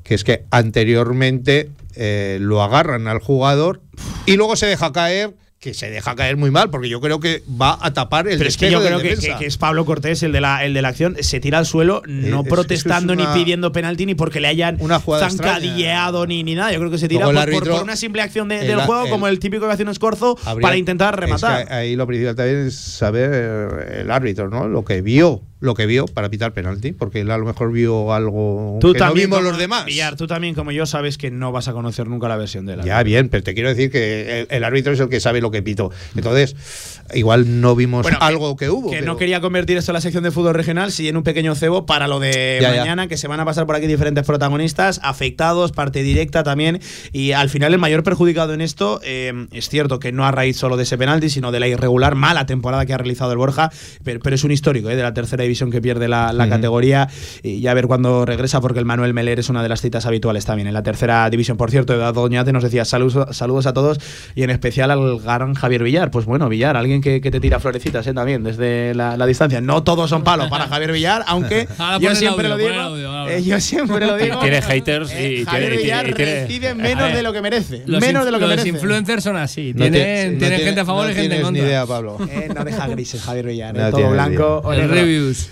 [0.04, 3.82] que es que anteriormente eh, lo agarran al jugador
[4.26, 7.44] y luego se deja caer, que se deja caer muy mal, porque yo creo que
[7.62, 9.34] va a tapar el Pero es que yo creo que, defensa.
[9.34, 11.66] que- que es Pablo Cortés, el de la, el de la acción, se tira al
[11.66, 15.02] suelo, no es- protestando eso es una- ni pidiendo penalti ni porque le hayan Una
[15.02, 16.72] zancadilleado ni, ni nada.
[16.72, 17.34] Yo creo que se tira por,
[17.84, 20.38] una simple acción de- el- del juego, el- como el típico que hace un escorzo,
[20.46, 21.68] Habría- para intentar es rematar.
[21.68, 24.68] que ahí lo principal también es saber eh, el árbitro, ¿no?
[24.68, 28.14] Lo que vio, lo que vio para pitar penalti, porque él a lo mejor vio
[28.14, 29.86] algo Tú que no también, vimos como- los demás.
[29.86, 32.78] Villar, tú también, como yo, sabes que no vas a conocer nunca la versión de
[32.78, 32.84] la.
[32.86, 35.52] Ya, bien, pero te quiero decir que el, el árbitro es el que sabe lo
[35.52, 35.92] que pitó.
[36.16, 36.56] Entonces,
[37.14, 38.90] igual no vimos Bueno, algo que, hubo.
[38.90, 41.24] Que pero- no quería convertir esto en la sección de fútbol regional, si en un
[41.24, 42.80] pequeño cebo para lo de Ya, ya.
[42.82, 46.80] mañana, que se van a pasar por aquí diferentes protagonistas, afectados, parte directa también.
[47.12, 50.58] Y al final, el mayor perjudicado en esto eh, es cierto que no a raíz
[50.58, 53.72] solo de ese penalti, sino de la irregular, mala temporada que ha realizado el Borja,
[54.04, 56.52] pero, pero es un histórico eh, de la tercera división que pierde la, la Ujú.
[56.52, 57.08] categoría.
[57.44, 60.06] Y ya a ver cuándo regresa, porque el Manuel Meler es una de las citas
[60.06, 61.58] habituales también en la tercera división.
[61.58, 63.98] Por cierto, Eduardo Doñate nos decía saludos, saludos a todos
[64.36, 66.12] y en especial al gran Javier Villar.
[66.12, 69.60] Pues bueno, Villar, alguien que, que te tira florecitas eh, también desde la, la distancia.
[69.62, 71.68] No todos son palos para Javier Villar, aunque
[72.00, 72.70] yo siempre audio, lo pon digo.
[72.74, 73.34] el audio, ahora.
[73.36, 74.40] eh, yo siempre lo digo.
[74.40, 77.42] Tiene haters y- eh, y Javier tiene- Villar y tiene- recibe menos de lo que
[77.42, 77.84] merece.
[77.86, 78.70] Los menos de lo que los merece.
[78.70, 79.74] influencers son así.
[79.74, 81.64] No tienen no tienen tiene- gente a favor no y gente en tienes contra.
[81.64, 82.18] ni idea, Pablo.
[82.30, 84.74] Eh, no deja grises Javier Villar, eh, No todo blanco o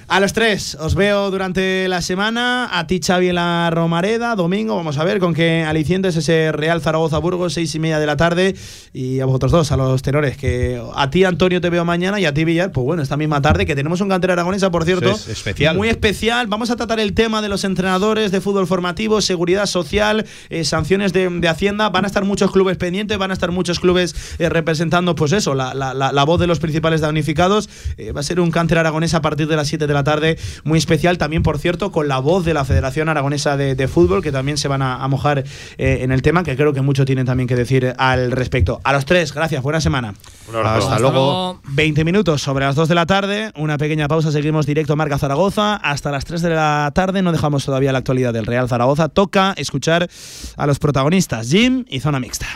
[0.08, 2.70] A los tres, os veo durante la semana.
[2.72, 4.36] A ti, Xavi, en la Romareda.
[4.36, 8.16] Domingo, vamos a ver con qué alicientes ese Real Zaragoza-Burgos, seis y media de la
[8.18, 8.56] tarde.
[8.94, 10.38] Y a vosotros dos, a los tenores.
[10.38, 12.20] Que a ti, Antonio, te veo mañana.
[12.20, 13.66] Y a ti, Villar, pues bueno, esta misma tarde.
[13.66, 15.12] Que tenemos un cantera aragonesa, por cierto.
[15.12, 15.76] Es especial.
[15.76, 16.48] Muy especial.
[16.48, 21.14] Vamos a tratar el tema de los entrenadores de fútbol formativo, seguridad social, eh, sanciones
[21.14, 21.90] de, de Hacienda.
[21.90, 25.54] Van a estar muchos clubes pendientes, van a estar muchos clubes eh, representando, pues eso,
[25.54, 27.70] la, la- la- la voz de los principales damnificados.
[27.98, 30.38] Eh, va a ser un cáncer aragonés a partir de las 7 de la tarde,
[30.64, 31.18] muy especial.
[31.18, 34.58] También, por cierto, con la voz de la Federación Aragonesa de, de Fútbol, que también
[34.58, 35.44] se van a, a mojar
[35.78, 38.82] eh, en el tema, que creo que mucho tienen también que decir al respecto.
[38.84, 40.14] A los tres, gracias, buena semana.
[40.50, 40.90] Un abrazo.
[40.90, 41.60] Hasta luego.
[41.70, 45.76] 20 minutos sobre las 2 de la tarde, una pequeña pausa, seguimos directo Marca Zaragoza
[45.76, 49.54] hasta las 3 de la tarde, no dejamos todavía la actualidad del Real Zaragoza, toca
[49.58, 50.10] escuchar
[50.56, 52.48] a los protagonistas, Jim y Zona Mixta.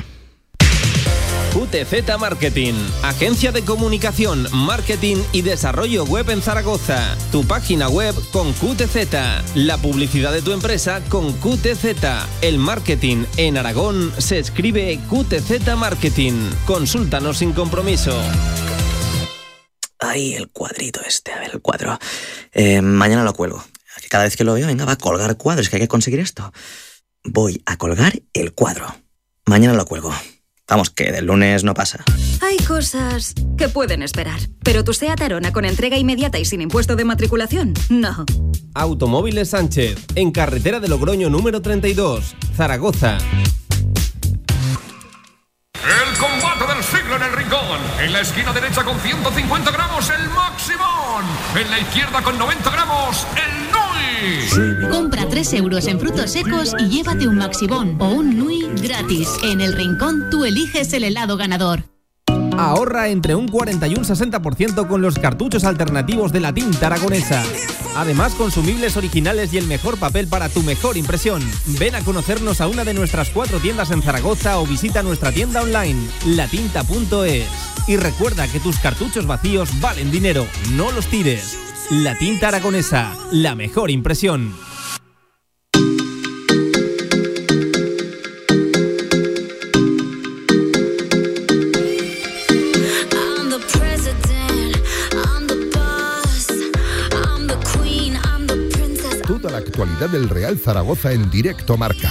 [1.54, 2.74] QTZ Marketing,
[3.04, 7.18] agencia de comunicación, marketing y desarrollo web en Zaragoza.
[7.30, 11.86] Tu página web con QTZ, la publicidad de tu empresa con QTZ.
[12.42, 16.50] El marketing en Aragón se escribe QTZ Marketing.
[16.66, 18.18] Consúltanos sin compromiso.
[20.00, 22.00] Ay, el cuadrito este, a ver, el cuadro.
[22.54, 23.62] Eh, mañana lo cuelgo.
[24.10, 26.54] Cada vez que lo veo, venga, va a colgar cuadros, que hay que conseguir esto.
[27.26, 28.96] Voy a colgar el cuadro.
[29.46, 30.14] Mañana lo cuelgo.
[30.72, 32.02] Vamos, que del lunes no pasa.
[32.42, 36.96] Hay cosas que pueden esperar, pero tu SEAT Arona con entrega inmediata y sin impuesto
[36.96, 38.24] de matriculación, no.
[38.74, 43.18] Automóviles Sánchez, en carretera de Logroño número 32, Zaragoza.
[45.74, 47.82] El combate del siglo en el rincón.
[48.02, 51.26] En la esquina derecha con 150 gramos el Maximón.
[51.54, 53.71] En la izquierda con 90 gramos el.
[54.92, 59.30] Compra 3 euros en frutos secos y llévate un Maxibón o un Nui gratis.
[59.44, 61.84] En el rincón tú eliges el helado ganador.
[62.58, 67.44] Ahorra entre un 40 y un 60% con los cartuchos alternativos de la tinta aragonesa.
[67.96, 71.42] Además, consumibles originales y el mejor papel para tu mejor impresión.
[71.80, 75.62] Ven a conocernos a una de nuestras cuatro tiendas en Zaragoza o visita nuestra tienda
[75.62, 77.48] online, latinta.es.
[77.88, 81.71] Y recuerda que tus cartuchos vacíos valen dinero, no los tires.
[81.92, 84.54] La tinta aragonesa, la mejor impresión.
[99.28, 102.10] Toda la actualidad del Real Zaragoza en directo marca.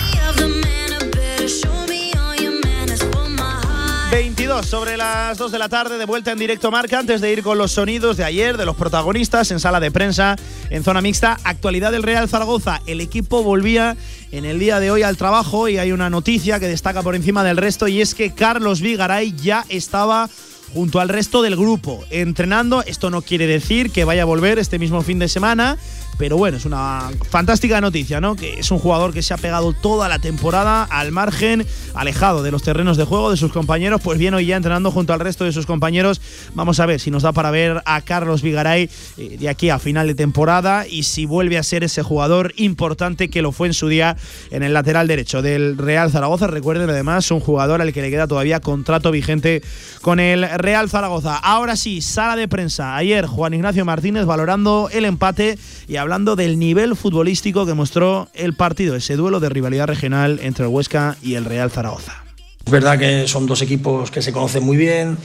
[4.60, 7.42] 22 sobre las 2 de la tarde, de vuelta en directo marca, antes de ir
[7.42, 10.36] con los sonidos de ayer, de los protagonistas en sala de prensa,
[10.70, 11.38] en zona mixta.
[11.44, 12.80] Actualidad del Real Zaragoza.
[12.86, 13.96] El equipo volvía
[14.32, 17.44] en el día de hoy al trabajo y hay una noticia que destaca por encima
[17.44, 20.28] del resto y es que Carlos Vigaray ya estaba
[20.74, 22.82] junto al resto del grupo entrenando.
[22.82, 25.78] Esto no quiere decir que vaya a volver este mismo fin de semana.
[26.20, 28.36] Pero bueno, es una fantástica noticia, ¿no?
[28.36, 32.50] Que es un jugador que se ha pegado toda la temporada al margen, alejado de
[32.50, 34.02] los terrenos de juego de sus compañeros.
[34.04, 36.20] Pues bien, hoy ya entrenando junto al resto de sus compañeros.
[36.52, 39.78] Vamos a ver si nos da para ver a Carlos Vigaray eh, de aquí a
[39.78, 43.72] final de temporada y si vuelve a ser ese jugador importante que lo fue en
[43.72, 44.18] su día
[44.50, 46.48] en el lateral derecho del Real Zaragoza.
[46.48, 49.62] Recuerden además, un jugador al que le queda todavía contrato vigente
[50.02, 51.36] con el Real Zaragoza.
[51.36, 52.94] Ahora sí, sala de prensa.
[52.94, 58.54] Ayer Juan Ignacio Martínez valorando el empate y hablando del nivel futbolístico que mostró el
[58.54, 62.24] partido, ese duelo de rivalidad regional entre el Huesca y el Real Zaragoza.
[62.66, 65.16] Es verdad que son dos equipos que se conocen muy bien,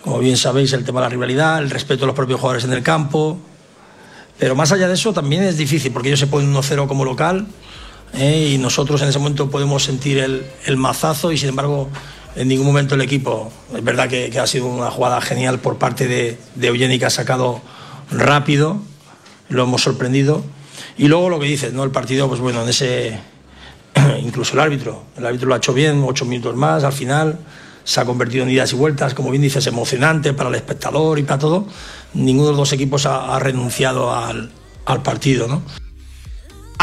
[0.00, 2.72] como bien sabéis el tema de la rivalidad, el respeto a los propios jugadores en
[2.72, 3.36] el campo,
[4.38, 7.48] pero más allá de eso también es difícil porque ellos se ponen 1-0 como local
[8.14, 8.52] ¿eh?
[8.54, 11.88] y nosotros en ese momento podemos sentir el, el mazazo y sin embargo
[12.36, 16.06] en ningún momento el equipo, es verdad que, ha sido una jugada genial por parte
[16.06, 17.60] de, de Eugeni que ha sacado
[18.12, 18.80] rápido,
[19.52, 20.42] lo hemos sorprendido.
[20.98, 21.84] Y luego lo que dices, ¿no?
[21.84, 23.18] El partido, pues bueno, en ese.
[24.22, 25.04] Incluso el árbitro.
[25.16, 27.38] El árbitro lo ha hecho bien, ocho minutos más, al final
[27.84, 31.24] se ha convertido en idas y vueltas, como bien dices, emocionante para el espectador y
[31.24, 31.66] para todo.
[32.14, 34.52] Ninguno de los dos equipos ha, ha renunciado al,
[34.84, 35.62] al partido, ¿no?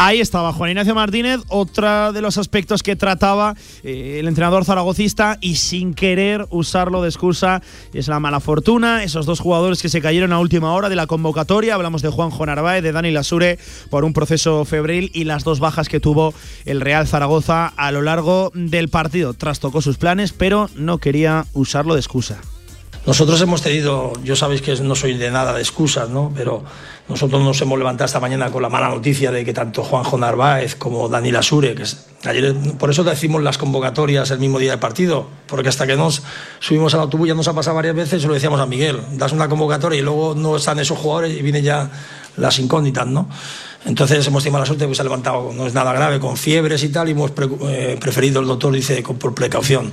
[0.02, 5.36] Ahí estaba Juan Ignacio Martínez, otro de los aspectos que trataba eh, el entrenador zaragocista
[5.42, 7.60] y sin querer usarlo de excusa
[7.92, 11.06] es la mala fortuna, esos dos jugadores que se cayeron a última hora de la
[11.06, 13.58] convocatoria, hablamos de Juanjo Narváez, de Dani Lasure
[13.90, 16.32] por un proceso febril y las dos bajas que tuvo
[16.64, 19.34] el Real Zaragoza a lo largo del partido.
[19.34, 22.40] Trastocó sus planes, pero no quería usarlo de excusa.
[23.10, 26.32] Nosotros hemos tenido, yo sabéis que no soy de nada de excusas, ¿no?
[26.32, 26.62] Pero
[27.08, 30.76] nosotros nos hemos levantado esta mañana con la mala noticia de que tanto Juanjo Narváez
[30.76, 34.78] como Dani Lasure, que es, ayer, por eso decimos las convocatorias el mismo día del
[34.78, 36.22] partido, porque hasta que nos
[36.60, 39.32] subimos al autobús ya nos ha pasado varias veces, se lo decíamos a Miguel, das
[39.32, 41.90] una convocatoria y luego no están esos jugadores y vienen ya
[42.36, 43.28] las incógnitas, ¿no?
[43.86, 46.84] Entonces hemos tenido la suerte que se ha levantado, no es nada grave, con fiebres
[46.84, 49.90] y tal, y hemos pre eh, preferido, el doctor dice, con, por precaución.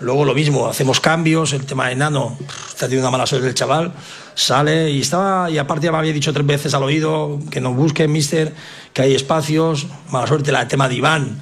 [0.00, 2.36] Luego lo mismo, hacemos cambios, el tema de Nano,
[2.68, 3.92] está teniendo una mala suerte el chaval,
[4.34, 7.74] sale y estaba, y aparte ya me había dicho tres veces al oído que nos
[7.74, 8.54] busque, mister,
[8.92, 11.40] que hay espacios, mala suerte el tema de Iván.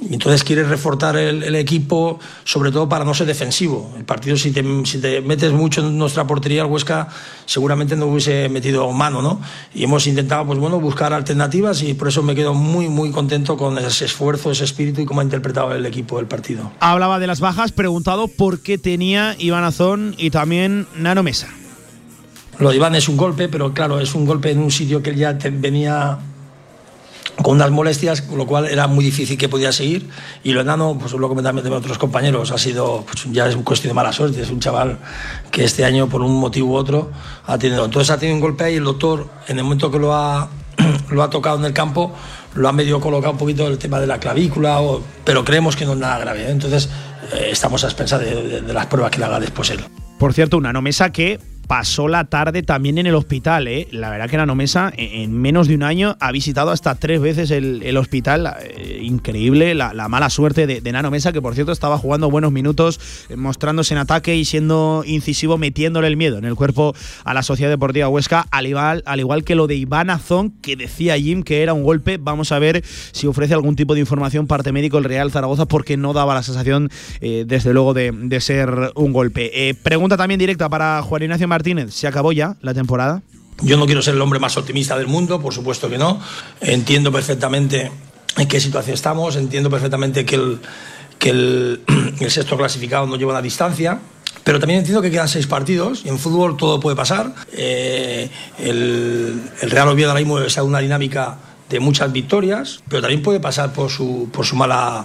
[0.00, 3.94] Y entonces quiere reforzar el, el, equipo, sobre todo para no ser defensivo.
[3.96, 7.08] El partido, si te, si te, metes mucho en nuestra portería, el Huesca
[7.46, 9.40] seguramente no hubiese metido mano, ¿no?
[9.74, 13.56] Y hemos intentado, pues bueno, buscar alternativas y por eso me quedo muy, muy contento
[13.56, 16.72] con ese esfuerzo, ese espíritu y cómo ha interpretado el equipo el partido.
[16.80, 21.48] Hablaba de las bajas, preguntado por qué tenía Iván Azón y también Nano Mesa.
[22.58, 25.10] Lo de Iván es un golpe, pero claro, es un golpe en un sitio que
[25.10, 26.18] él ya te, venía
[27.42, 30.08] con unas molestias, con lo cual era muy difícil que pudiera seguir.
[30.42, 33.90] Y lo enano, pues lo comentan otros compañeros, ha sido, pues, ya es un cuestión
[33.90, 34.40] de mala suerte.
[34.40, 34.98] Es un chaval
[35.50, 37.10] que este año, por un motivo u otro,
[37.46, 37.84] ha tenido.
[37.84, 40.48] Entonces ha tenido un golpe ahí el doctor, en el momento que lo ha,
[41.10, 42.12] lo ha tocado en el campo,
[42.54, 44.80] lo ha medio colocado un poquito el tema de la clavícula,
[45.24, 46.44] pero creemos que no es nada grave.
[46.44, 46.50] ¿eh?
[46.50, 46.88] Entonces
[47.32, 49.80] eh, estamos a expensas de, las pruebas que le haga después él.
[50.18, 53.68] Por cierto, una nomesa que pasó la tarde también en el hospital.
[53.68, 53.88] ¿eh?
[53.90, 57.50] La verdad que la Nomesa en menos de un año ha visitado hasta tres veces
[57.50, 58.54] el, el hospital.
[58.62, 62.30] Eh, increíble la, la, mala suerte de, de Nano Mesa, que por cierto estaba jugando
[62.30, 66.94] buenos minutos, eh, mostrándose en ataque y siendo incisivo, metiéndole el miedo en el cuerpo
[67.24, 70.76] a la Sociedad Deportiva Huesca, al igual, al igual que lo de Iván Azón, que
[70.76, 72.18] decía Jim que era un golpe.
[72.18, 75.96] Vamos a ver si ofrece algún tipo de información parte médico el Real Zaragoza, porque
[75.96, 76.90] no daba la sensación,
[77.20, 79.76] eh, desde luego, de, de, ser un golpe.
[79.82, 81.55] pregunta también directa para Juan Ignacio Martínez,
[81.90, 83.22] ¿se acabó ya la temporada?
[83.62, 86.20] Yo no quiero ser el hombre más optimista del mundo, por supuesto que no.
[86.60, 87.90] Entiendo perfectamente
[88.36, 90.60] en qué situación estamos, entiendo perfectamente que el,
[91.18, 91.80] que el,
[92.28, 93.98] sexto clasificado no lleva una distancia,
[94.44, 97.34] pero también entiendo que quedan seis partidos y en fútbol todo puede pasar.
[97.52, 98.28] Eh,
[98.58, 101.38] el, el, Real Oviedo ahora mismo está en una dinámica
[101.68, 105.04] de muchas victorias, pero también puede pasar por su, por su mala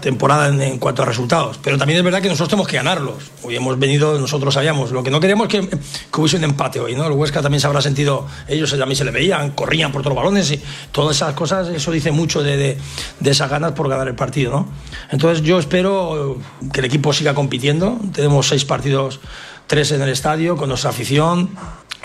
[0.00, 1.58] temporada en, cuanto a resultados.
[1.62, 3.14] Pero también es verdad que nosotros tenemos que ganarlos.
[3.42, 5.78] Hoy hemos venido, nosotros sabíamos, lo que no queremos es que,
[6.18, 7.06] hubiese un empate hoy, ¿no?
[7.06, 10.22] El Huesca también se habrá sentido, ellos también se le veían, corrían por todos los
[10.22, 10.60] balones y
[10.92, 12.78] todas esas cosas, eso dice mucho de, de,
[13.20, 14.66] de esas ganas por ganar el partido.
[15.10, 16.38] Entonces yo espero
[16.72, 19.20] que el equipo siga compitiendo, tenemos seis partidos,
[19.66, 21.50] tres en el estadio, con nuestra afición,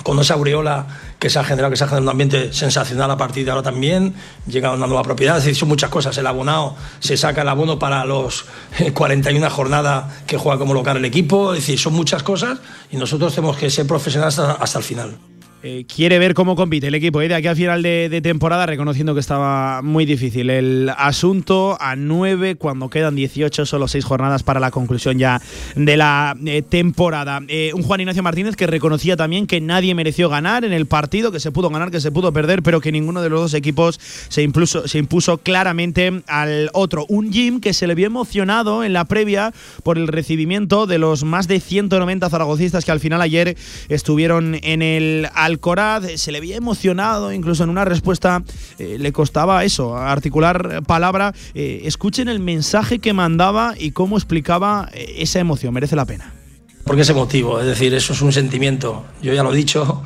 [0.04, 0.88] con esa aureola
[1.20, 3.64] que se ha generado, que se ha generado un ambiente sensacional a partir de ahora
[3.64, 4.14] también,
[4.48, 8.06] llega una nueva propiedad, decir, son muchas cosas, el abonado se saca el abono para
[8.06, 8.46] los
[8.80, 12.60] eh, 41 jornadas que juega como local el equipo, es decir, son muchas cosas
[12.92, 15.18] y nosotros tenemos que ser profesionales hasta el final.
[15.62, 17.28] Eh, quiere ver cómo compite el equipo ¿eh?
[17.28, 22.56] de aquí a final de, temporada, reconociendo que estaba muy difícil el asunto a 9
[22.56, 25.42] cuando quedan 18, solo 6 jornadas para la conclusión ya
[25.76, 27.42] de la eh, temporada.
[27.74, 31.42] Un Juan Ignacio Martínez que reconocía también que nadie mereció ganar en el partido, que
[31.42, 34.00] se pudo ganar, que se pudo perder, pero que ninguno de los dos equipos
[34.30, 37.06] se impuso, se impuso claramente al otro.
[37.10, 39.54] Un Jim que se le vio emocionado en la previa
[39.84, 43.58] por el recibimiento de los más de 190 zaragocistas que al final ayer
[43.90, 48.44] estuvieron en el Alcoraz se le veía emocionado, incluso en una respuesta
[48.78, 51.34] eh, le costaba eso, articular palabra.
[51.54, 56.34] Eh, escuchen el mensaje que mandaba y cómo explicaba eh, esa emoción, merece la pena.
[56.86, 59.06] Porque es emotivo, es decir, eso es un sentimiento.
[59.22, 60.02] Yo ya lo he dicho,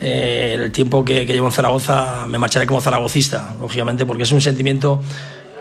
[0.00, 4.40] eh, el tiempo que, llevo en Zaragoza me marcharé como zaragocista, lógicamente, porque es un
[4.40, 5.02] sentimiento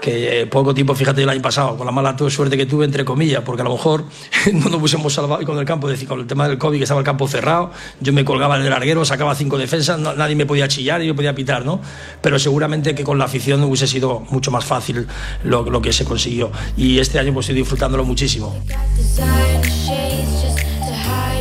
[0.05, 3.03] que eh, poco tiempo, fíjate, el año pasado, con la mala suerte que tuve, entre
[3.03, 4.05] comillas, porque a lo mejor
[4.53, 6.83] no nos hubiésemos salvado con el campo, es decir, con el tema del COVID, que
[6.83, 7.71] estaba el campo cerrado,
[8.01, 11.33] yo me colgaba el larguero, sacaba cinco defensas, nadie me podía chillar y yo podía
[11.33, 11.81] pitar, ¿no?
[12.21, 15.07] Pero seguramente que con la afición hubiese sido mucho más fácil
[15.43, 16.51] lo, lo que se consiguió.
[16.77, 18.55] Y este año pues estoy disfrutándolo muchísimo.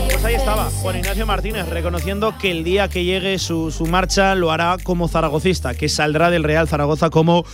[0.09, 4.35] Pues ahí estaba, Juan Ignacio Martínez, reconociendo que el día que llegue su, su marcha
[4.35, 7.45] lo hará como zaragocista, que saldrá del Real Zaragoza como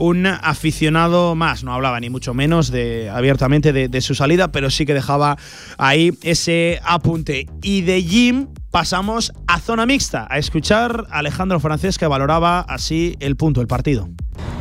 [0.00, 1.62] un aficionado más.
[1.62, 5.36] No hablaba ni mucho menos de abiertamente de, su salida, pero sí que dejaba
[5.76, 7.46] ahí ese apunte.
[7.62, 13.14] Y de Jim pasamos a zona mixta, a escuchar a Alejandro Francés que valoraba así
[13.20, 14.08] el punto, el partido.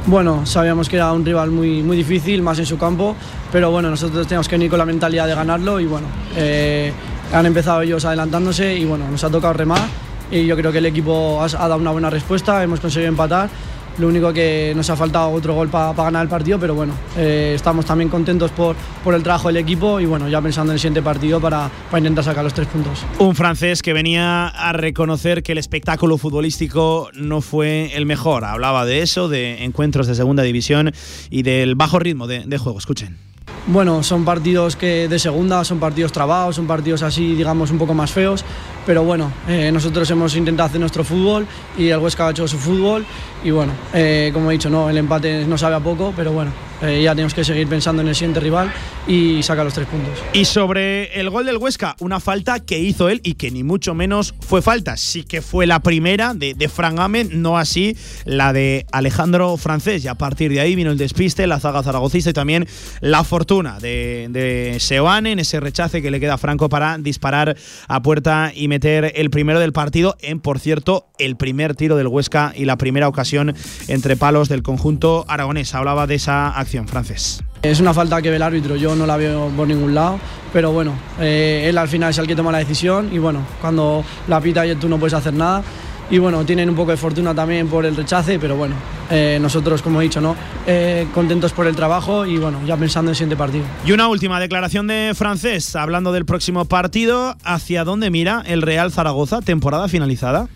[0.07, 3.15] Bueno, sabíamos que era un rival muy, muy difícil, más en su campo,
[3.51, 6.91] pero bueno, nosotros teníamos que venir con la mentalidad de ganarlo y bueno, eh,
[7.31, 9.87] han empezado ellos adelantándose y bueno, nos ha tocado remar
[10.31, 13.49] y yo creo que el equipo ha dado una buena respuesta, hemos conseguido empatar.
[13.97, 17.53] Lo único que nos ha faltado otro gol para ganar el partido, pero bueno, eh,
[17.55, 20.79] estamos también contentos por, por el trabajo del equipo y bueno, ya pensando en el
[20.79, 23.05] siguiente partido para, para intentar sacar los tres puntos.
[23.17, 28.45] Un francés que venía a reconocer que el espectáculo futbolístico no fue el mejor.
[28.45, 30.91] Hablaba de eso, de encuentros de segunda división
[31.29, 32.79] y del bajo ritmo de, de juego.
[32.79, 33.28] Escuchen.
[33.71, 37.93] Bueno, son partidos que de segunda, son partidos trabados, son partidos así, digamos, un poco
[37.93, 38.43] más feos,
[38.83, 41.45] pero bueno, eh, nosotros hemos intentado hacer nuestro fútbol
[41.77, 43.05] y el Huesca ha hecho su fútbol
[43.43, 46.51] y bueno, eh, como he dicho, no, el empate no sabe a poco, pero bueno,
[46.81, 48.71] eh, ya tenemos que seguir pensando en el siguiente rival
[49.07, 50.13] y sacar los tres puntos.
[50.33, 53.93] Y sobre el gol del Huesca, una falta que hizo él y que ni mucho
[53.93, 54.97] menos fue falta.
[54.97, 60.03] Sí que fue la primera de, de Fran Amen, no así la de Alejandro Francés.
[60.05, 62.67] Y a partir de ahí vino el despiste, la zaga zaragocista y también
[63.01, 67.57] la fortuna de, de Seoane en ese rechace que le queda a Franco para disparar
[67.87, 72.07] a puerta y meter el primero del partido en, por cierto, el primer tiro del
[72.07, 73.55] Huesca y la primera ocasión
[73.87, 75.73] entre palos del conjunto aragonés.
[75.73, 77.41] Hablaba de esa acción, francés.
[77.61, 80.19] Es una falta que ve el árbitro, yo no la veo por ningún lado,
[80.53, 84.03] pero bueno, eh, él al final es el que toma la decisión y bueno, cuando
[84.27, 85.63] la pita y tú no puedes hacer nada.
[86.11, 88.73] Y bueno, tienen un poco de fortuna también por el rechace, pero bueno,
[89.11, 90.35] eh, nosotros, como he dicho, ¿no?
[90.65, 93.63] Eh, contentos por el trabajo y bueno, ya pensando en el siguiente partido.
[93.85, 98.91] Y una última declaración de francés, hablando del próximo partido, ¿hacia dónde mira el Real
[98.91, 100.47] Zaragoza, temporada finalizada?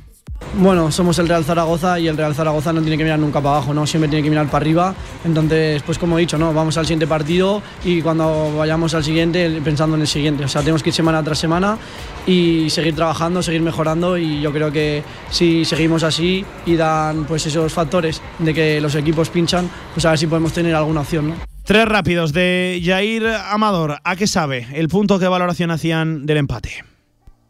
[0.56, 3.56] Bueno, somos el Real Zaragoza y el Real Zaragoza no tiene que mirar nunca para
[3.56, 3.88] abajo, ¿no?
[3.88, 4.94] Siempre tiene que mirar para arriba.
[5.26, 6.54] Entonces, pues como he dicho, ¿no?
[6.54, 10.46] Vamos al siguiente partido y cuando vayamos al siguiente, pensando en el siguiente.
[10.46, 11.78] O sea, tenemos que ir semana tras semana
[12.28, 17.48] y seguir trabajando, seguir mejorando y yo creo que si seguimos así y dan pues
[17.48, 21.30] esos factores de que los equipos pinchan, pues a ver si podemos tener alguna opción,
[21.30, 21.36] ¿no?
[21.64, 23.98] Tres rápidos de Jair Amador.
[24.04, 26.93] ¿A qué sabe el punto que valoración hacían del empate?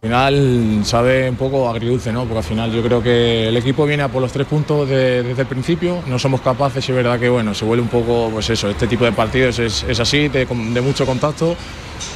[0.03, 2.23] Al final sabe un poco agridulce, ¿no?
[2.25, 5.23] Porque al final yo creo que el equipo viene a por los tres puntos de-
[5.23, 8.49] desde el principio, no somos capaces es verdad que bueno, se vuelve un poco, pues
[8.49, 10.45] eso, este tipo de partidos es, así, de,
[10.81, 11.55] mucho contacto.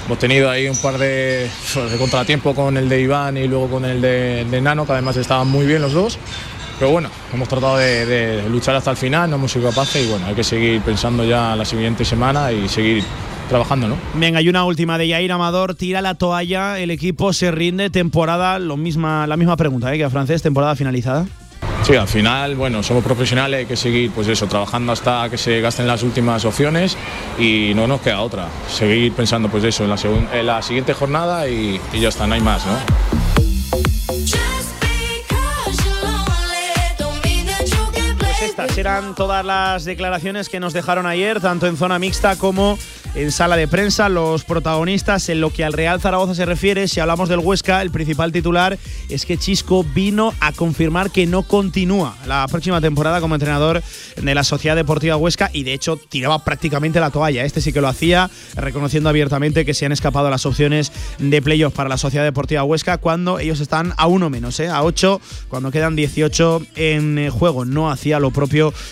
[0.06, 3.86] Hemos tenido ahí un par de, de contratiempos con el de Iván y luego con
[3.86, 6.20] el de, Nano, que además estaban muy bien los dos.
[6.80, 10.26] Pero bueno, hemos tratado de luchar hasta el final, no hemos sido capaces y bueno,
[10.26, 13.06] hay que seguir pensando ya la siguiente semana y seguir
[13.48, 13.98] trabajando, ¿no?
[14.16, 15.76] Venga, y una última de Jair Amador.
[15.76, 17.90] Tira la toalla, el equipo se rinde.
[17.90, 19.98] Temporada, lo misma, la misma pregunta ¿eh?
[19.98, 21.26] que a francés, temporada finalizada.
[21.84, 25.62] Sí, al final, bueno, somos profesionales, hay que seguir, pues eso, trabajando hasta que se
[25.62, 26.98] gasten las últimas opciones
[27.40, 28.48] y no nos queda otra.
[28.70, 29.98] Seguir pensando, pues eso, en la,
[30.34, 32.74] en la siguiente jornada y, y ya está, no hay más, ¿no?
[38.58, 42.80] Estas eran todas las declaraciones que nos dejaron ayer, tanto en zona mixta como
[43.14, 44.10] en sala de prensa.
[44.10, 47.92] Los protagonistas en lo que al Real Zaragoza se refiere, si hablamos del Huesca, el
[47.92, 48.80] principal titular
[49.10, 53.84] es que Chisco vino a confirmar que no continúa la próxima temporada como entrenador
[54.16, 57.46] de la Sociedad Deportiva Huesca y de hecho tiraba prácticamente la toalla.
[57.46, 61.76] Este sí que lo hacía, reconociendo abiertamente que se han escapado las opciones de playoff
[61.76, 64.68] para la Sociedad Deportiva Huesca cuando ellos están a uno menos, ¿eh?
[64.68, 67.64] a 8, cuando quedan 18 en eh, juego.
[67.64, 68.47] No hacía lo propio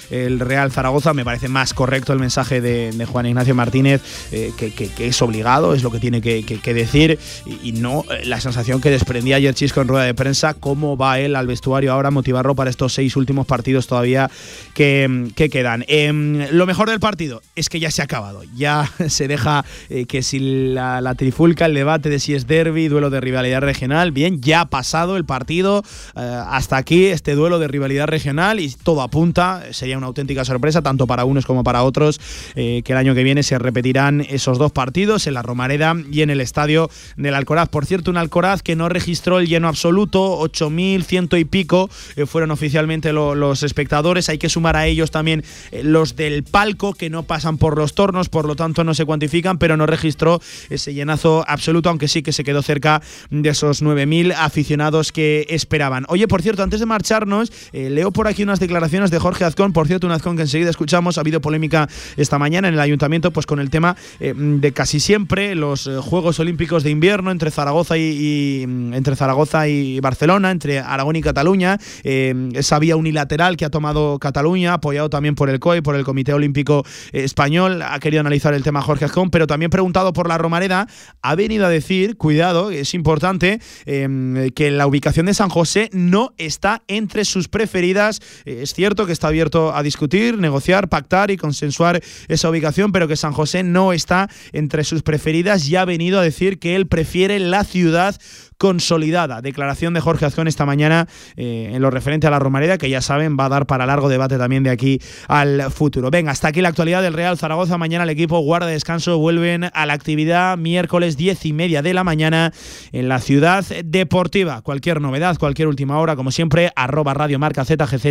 [0.09, 1.13] el Real Zaragoza.
[1.13, 4.01] Me parece más correcto el mensaje de, Juan Ignacio Martínez,
[4.31, 8.81] eh, que, es obligado, es lo que tiene que, decir, y, no eh, la sensación
[8.81, 12.11] que desprendía ayer Chisco en rueda de prensa, cómo va él al vestuario ahora a
[12.11, 14.29] motivarlo para estos seis últimos partidos todavía
[14.73, 15.85] que, que quedan.
[15.87, 20.05] Em, lo mejor del partido es que ya se ha acabado, ya se deja eh,
[20.05, 20.39] que si
[20.73, 24.61] la, la trifulca, el debate de si es derby, duelo de rivalidad regional, bien, ya
[24.61, 25.83] ha pasado el partido,
[26.15, 31.07] hasta aquí este duelo de rivalidad regional y todo apunta, sería una auténtica sorpresa tanto
[31.07, 32.19] para unos como para otros
[32.55, 36.21] eh, que el año que viene se repetirán esos dos partidos en la Romareda y
[36.21, 37.69] en el estadio del Alcoraz.
[37.69, 42.51] Por cierto, un Alcoraz que no registró el lleno absoluto, 8.100 y pico eh, fueron
[42.51, 47.09] oficialmente lo- los espectadores, hay que sumar a ellos también eh, los del palco que
[47.09, 50.93] no pasan por los tornos, por lo tanto no se cuantifican, pero no registró ese
[50.93, 56.05] llenazo absoluto, aunque sí que se quedó cerca de esos 9.000 aficionados que esperaban.
[56.07, 59.87] Oye, por cierto, antes de marcharnos, leo por aquí unas declaraciones de Jorge Azcón, por
[59.87, 63.45] cierto, un Azcón que enseguida escuchamos, ha habido polémica esta mañana en el ayuntamiento pues
[63.45, 67.97] con el tema eh, de casi siempre los eh, Juegos Olímpicos de invierno entre Zaragoza
[67.97, 73.65] y, mm, entre Zaragoza y Barcelona, entre Aragón y Cataluña, eh, esa vía unilateral que
[73.65, 78.21] ha tomado Cataluña, apoyado también por el COE, por el Comité Olímpico Español, ha querido
[78.21, 80.87] analizar el tema Jorge Azcón, pero también preguntado por la Romareda,
[81.21, 86.33] ha venido a decir, cuidado, es importante, eh, que la ubicación de San José no
[86.37, 88.21] está entre sus preferidas.
[88.45, 93.15] Es cierto que está abierto a discutir, negociar, pactar y consensuar esa ubicación, pero que
[93.15, 97.39] San José no está entre sus preferidas y ha venido a decir que él prefiere
[97.39, 98.15] la ciudad
[98.57, 99.41] consolidada.
[99.41, 103.01] Declaración de Jorge Azcón esta mañana eh, en lo referente a la Romareda, que ya
[103.01, 106.11] saben va a dar para largo debate también de aquí al futuro.
[106.11, 107.77] Venga, hasta aquí la actualidad del Real Zaragoza.
[107.77, 112.03] Mañana el equipo guarda descanso, vuelven a la actividad miércoles 10 y media de la
[112.03, 112.51] mañana
[112.91, 114.61] en la ciudad deportiva.
[114.61, 118.05] Cualquier novedad, cualquier última hora, como siempre, arroba Radio Marca ZGZ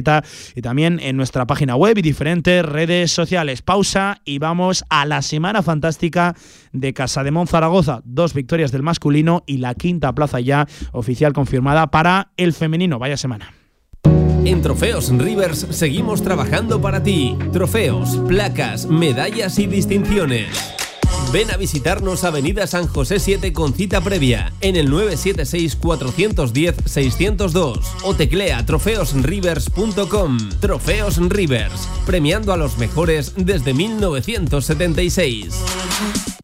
[0.55, 3.63] y también en nuestra página web y diferentes redes sociales.
[3.63, 6.35] Pausa y vamos a la semana fantástica
[6.75, 8.03] de Casa de Zaragoza.
[8.05, 12.99] Dos victorias del masculino y la quinta plaza ya oficial confirmada para el femenino.
[12.99, 13.55] Vaya semana.
[14.45, 17.39] En Trofeos Rivers seguimos trabajando para ti.
[17.51, 20.75] Trofeos, placas, medallas y distinciones.
[21.33, 28.67] Ven a visitarnos Avenida San José 7 con cita previa en el 976-410-602 o teclea
[28.67, 30.39] trofeosrivers.com.
[30.61, 36.44] Trofeos Rivers, premiando a los mejores desde 1976.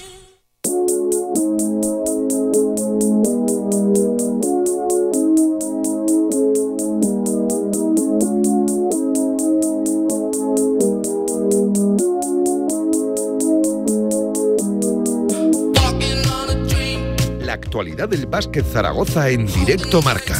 [18.07, 20.35] Del básquet Zaragoza en directo marca.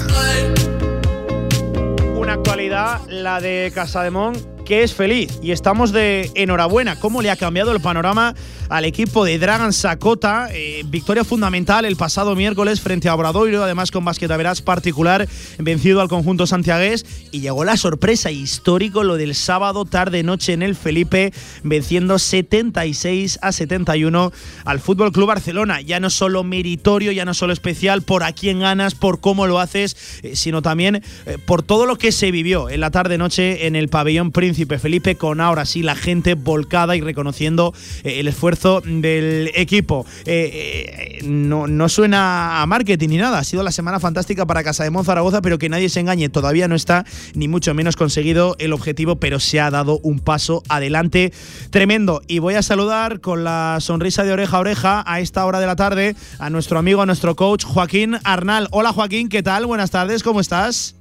[2.15, 4.35] Una actualidad, la de Casademón,
[4.65, 6.99] que es feliz y estamos de enhorabuena.
[6.99, 8.33] ¿Cómo le ha cambiado el panorama
[8.71, 10.47] al equipo de Dragan Sakota?
[10.53, 15.27] Eh, victoria fundamental el pasado miércoles frente a Obradoiro, además con basquetaveras particular,
[15.59, 17.05] vencido al conjunto santiagués.
[17.31, 21.33] Y llegó la sorpresa histórico, lo del sábado tarde-noche en el Felipe,
[21.63, 24.31] venciendo 76 a 71
[24.63, 25.81] al Fútbol Club Barcelona.
[25.81, 29.59] Ya no solo meritorio, ya no solo especial por a quién ganas, por cómo lo
[29.59, 33.75] haces, eh, sino también eh, por todo lo que se vivió en la tarde-noche en
[33.75, 37.73] el pabellón Príncipe Felipe, con ahora sí la gente volcada y reconociendo
[38.03, 40.05] el esfuerzo del equipo.
[40.25, 44.63] Eh, eh, no, no suena a marketing ni nada, ha sido la semana fantástica para
[44.63, 48.55] Casa de Zaragoza, pero que nadie se engañe, todavía no está ni mucho menos conseguido
[48.59, 51.33] el objetivo, pero se ha dado un paso adelante
[51.71, 52.21] tremendo.
[52.27, 55.67] Y voy a saludar con la sonrisa de oreja a oreja a esta hora de
[55.67, 58.67] la tarde a nuestro amigo, a nuestro coach Joaquín Arnal.
[58.71, 59.65] Hola Joaquín, ¿qué tal?
[59.65, 61.00] Buenas tardes, ¿cómo estás?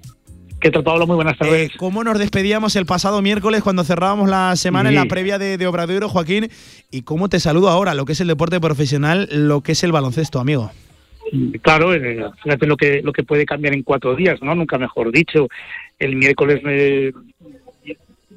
[0.60, 1.06] ¿Qué tal, Pablo?
[1.06, 1.70] Muy buenas tardes.
[1.70, 5.56] Eh, ¿Cómo nos despedíamos el pasado miércoles cuando cerrábamos la semana en la previa de,
[5.56, 6.48] de Obradoiro, Joaquín?
[6.90, 9.92] ¿Y cómo te saludo ahora, lo que es el deporte profesional, lo que es el
[9.92, 10.70] baloncesto, amigo?
[11.62, 14.54] Claro, eh, fíjate lo que, lo que puede cambiar en cuatro días, ¿no?
[14.54, 15.48] Nunca mejor dicho.
[15.98, 17.12] El miércoles me...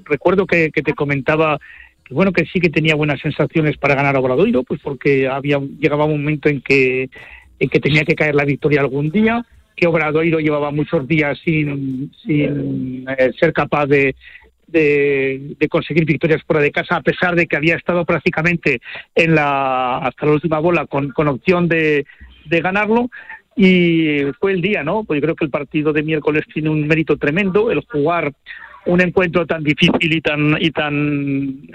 [0.06, 1.60] recuerdo que, que te comentaba
[2.06, 5.60] que bueno que sí que tenía buenas sensaciones para ganar a Obradoiro, pues porque había
[5.80, 7.10] llegaba un momento en que
[7.60, 9.46] en que tenía que caer la victoria algún día,
[9.76, 14.16] que Obradoiro llevaba muchos días sin, sin eh, ser capaz de,
[14.68, 18.82] de, de, conseguir victorias fuera de casa, a pesar de que había estado prácticamente
[19.16, 22.06] en la hasta la última bola con, con opción de,
[22.46, 23.10] de ganarlo.
[23.56, 25.04] Y fue el día, ¿no?
[25.04, 28.34] Pues yo creo que el partido de miércoles tiene un mérito tremendo, el jugar
[28.86, 30.94] un encuentro tan difícil y tan y tan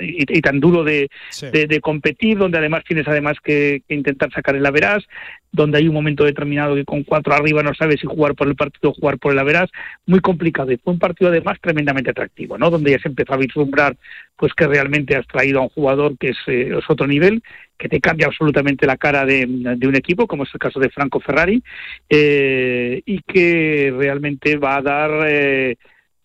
[0.01, 1.47] y, y tan duro de, sí.
[1.51, 5.05] de, de, competir, donde además tienes además que, que, intentar sacar el averas,
[5.51, 8.57] donde hay un momento determinado que con cuatro arriba no sabes si jugar por el
[8.57, 9.71] partido o jugar por el averas,
[10.07, 10.71] muy complicado.
[10.73, 12.71] Y fue un partido además tremendamente atractivo, ¿no?
[12.71, 13.97] Donde ya se empezó a vislumbrar
[14.37, 17.43] pues que realmente has traído a un jugador que es, eh, es otro nivel,
[17.77, 20.91] que te cambia absolutamente la cara de, de, un equipo, como es el caso de
[20.91, 21.63] Franco Ferrari,
[22.09, 25.77] eh, y que realmente va a dar eh,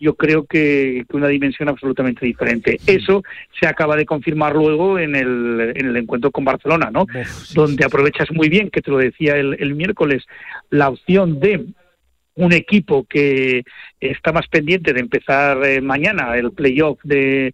[0.03, 2.77] yo creo que, que, una dimensión absolutamente diferente.
[2.85, 3.23] Eso
[3.57, 7.05] se acaba de confirmar luego en el, en el encuentro con Barcelona, ¿no?
[7.25, 10.23] Sí, Donde aprovechas muy bien, que te lo decía el, el miércoles,
[10.69, 11.65] la opción de
[12.35, 13.63] un equipo que
[13.99, 17.53] está más pendiente de empezar eh, mañana el playoff de,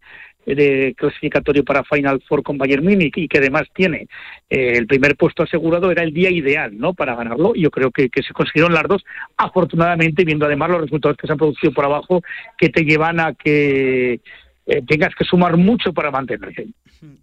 [0.56, 4.08] de clasificatorio para Final Four con Bayern Múnich y que además tiene
[4.50, 6.94] eh, el primer puesto asegurado, era el día ideal ¿no?
[6.94, 7.54] para ganarlo.
[7.56, 9.04] Yo creo que, que se consiguieron las dos,
[9.38, 12.22] afortunadamente, viendo además los resultados que se han producido por abajo,
[12.58, 14.20] que te llevan a que
[14.66, 16.68] eh, tengas que sumar mucho para mantenerte.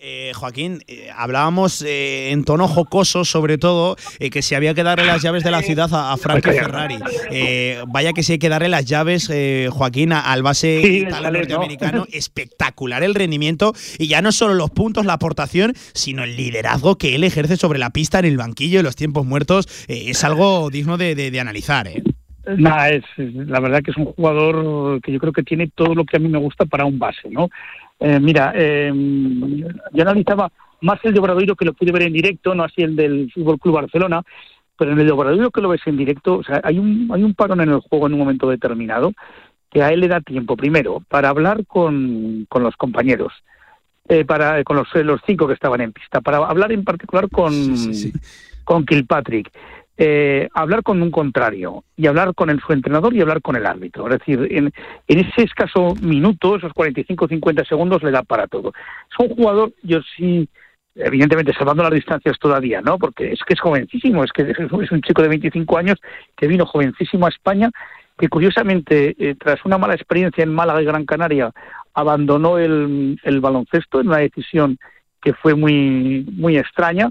[0.01, 4.83] Eh, Joaquín, eh, hablábamos eh, en tono jocoso, sobre todo, eh, que si había que
[4.83, 6.97] darle las llaves de la ciudad a, a Franco Ferrari.
[7.31, 9.31] Eh, vaya que si hay que darle las llaves,
[9.71, 11.99] Joaquín, al base sí, norteamericano.
[11.99, 12.07] ¿no?
[12.13, 17.15] Espectacular el rendimiento y ya no solo los puntos, la aportación, sino el liderazgo que
[17.15, 19.69] él ejerce sobre la pista en el banquillo y los tiempos muertos.
[19.89, 21.87] es algo digno de, de, de analizar.
[21.89, 22.03] ¿eh?
[22.57, 26.05] Nada, es, la verdad que es un jugador que yo creo que tiene todo lo
[26.05, 27.51] que a mí me gusta para un base, ¿no?
[27.99, 28.93] Eh, mira, eh,
[29.93, 30.51] yo analizaba
[30.81, 33.59] más el de Obradoiro que lo pude ver en directo, no así el del Fútbol
[33.59, 34.23] Club Barcelona,
[34.79, 37.23] pero en el de Obradoiro que lo ves en directo, o sea, hay un, hay
[37.23, 39.13] un parón en el juego en un momento determinado
[39.71, 43.33] que a él le da tiempo, primero, para hablar con, con los compañeros,
[44.09, 47.53] eh, para con los, los cinco que estaban en pista, para hablar en particular con,
[47.53, 48.13] sí, sí, sí.
[48.65, 49.51] con Kilpatrick
[49.99, 53.65] eh, hablar con un contrario y hablar con el, su entrenador y hablar con el
[53.65, 54.07] árbitro.
[54.09, 54.73] Es decir, en,
[55.09, 58.73] en ese escaso minuto, esos 45-50 segundos, le da para todo.
[59.11, 60.49] Es un jugador, yo sí,
[60.95, 62.99] evidentemente salvando las distancias todavía, ¿no?
[62.99, 65.99] Porque es que es jovencísimo, es que es un chico de 25 años
[66.37, 67.71] que vino jovencísimo a España,
[68.19, 71.53] que curiosamente, eh, tras una mala experiencia en Málaga y Gran Canaria,
[71.95, 74.79] abandonó el, el baloncesto en una decisión
[75.23, 77.11] que fue muy, muy extraña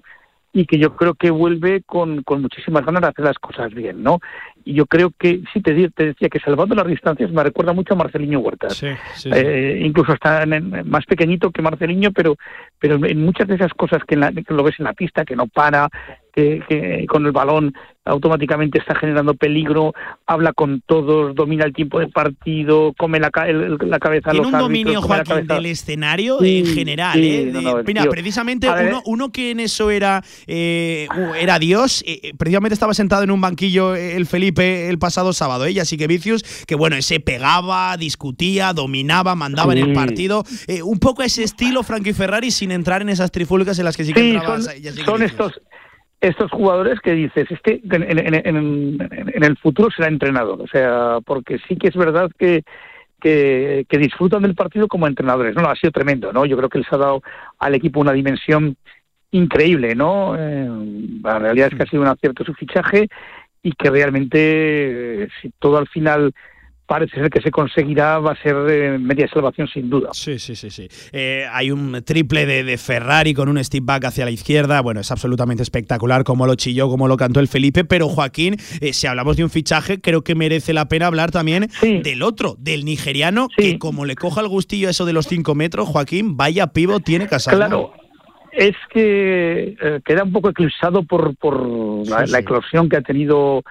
[0.56, 4.02] y que yo creo que vuelve con, con muchísimas ganas de hacer las cosas bien,
[4.02, 4.22] ¿no?
[4.64, 7.94] Y yo creo que, sí, te, te decía que salvando las distancias me recuerda mucho
[7.94, 8.78] a Marceliño Huertas.
[8.78, 9.82] Sí, sí, eh.
[9.84, 12.38] Incluso está en, en, más pequeñito que Marceliño, pero,
[12.80, 15.36] pero en muchas de esas cosas que, la, que lo ves en la pista, que
[15.36, 15.90] no para,
[16.36, 17.74] que, que, con el balón
[18.06, 19.94] automáticamente está generando peligro,
[20.28, 24.52] habla con todos, domina el tiempo de partido, come la, el, la cabeza Tiene a
[24.52, 27.14] los un dominio, Joaquín, del escenario sí, en general.
[27.20, 27.50] Sí, ¿eh?
[27.52, 28.12] no, no, Mira, tío.
[28.12, 31.08] precisamente uno, uno, que en eso era, eh,
[31.40, 35.84] era Dios, eh, precisamente estaba sentado en un banquillo el Felipe el pasado sábado, ella
[35.84, 39.80] sí que Vicius, que bueno, ese pegaba, discutía, dominaba, mandaba sí.
[39.80, 40.44] en el partido.
[40.68, 44.04] Eh, un poco ese estilo Frankie Ferrari sin entrar en esas trifúlicas en las que
[44.04, 44.62] sí que entraba.
[44.62, 44.74] Son,
[45.06, 45.54] son estos
[46.28, 51.20] estos jugadores que dices, este en, en, en, en, el futuro será entrenador, o sea,
[51.26, 52.64] porque sí que es verdad que,
[53.20, 55.68] que, que, disfrutan del partido como entrenadores, ¿no?
[55.68, 56.46] Ha sido tremendo, ¿no?
[56.46, 57.22] Yo creo que les ha dado
[57.60, 58.76] al equipo una dimensión
[59.32, 60.36] increíble, ¿no?
[60.38, 60.70] Eh,
[61.24, 63.08] la realidad es que ha sido un acierto su fichaje
[63.62, 66.34] y que realmente, eh, si todo al final
[66.86, 70.10] parece ser que se conseguirá, va a ser eh, media salvación sin duda.
[70.14, 70.88] Sí, sí, sí, sí.
[71.12, 74.82] Eh, hay un triple de, de Ferrari con un step back hacia la izquierda.
[74.82, 77.86] Bueno, es absolutamente espectacular como lo chilló, como lo cantó el Felipe.
[77.86, 81.70] Pero Joaquín, eh, si hablamos de un fichaje, creo que merece la pena hablar también
[81.82, 85.56] del otro, del nigeriano, que como le coja el gustillo a eso de los 5
[85.56, 87.58] metros, Joaquín, vaya pivo tiene Casado.
[87.58, 87.94] Claro.
[88.52, 89.76] Es que
[90.06, 93.64] queda un poco eclipsado por, por la, la eclosión que ha tenido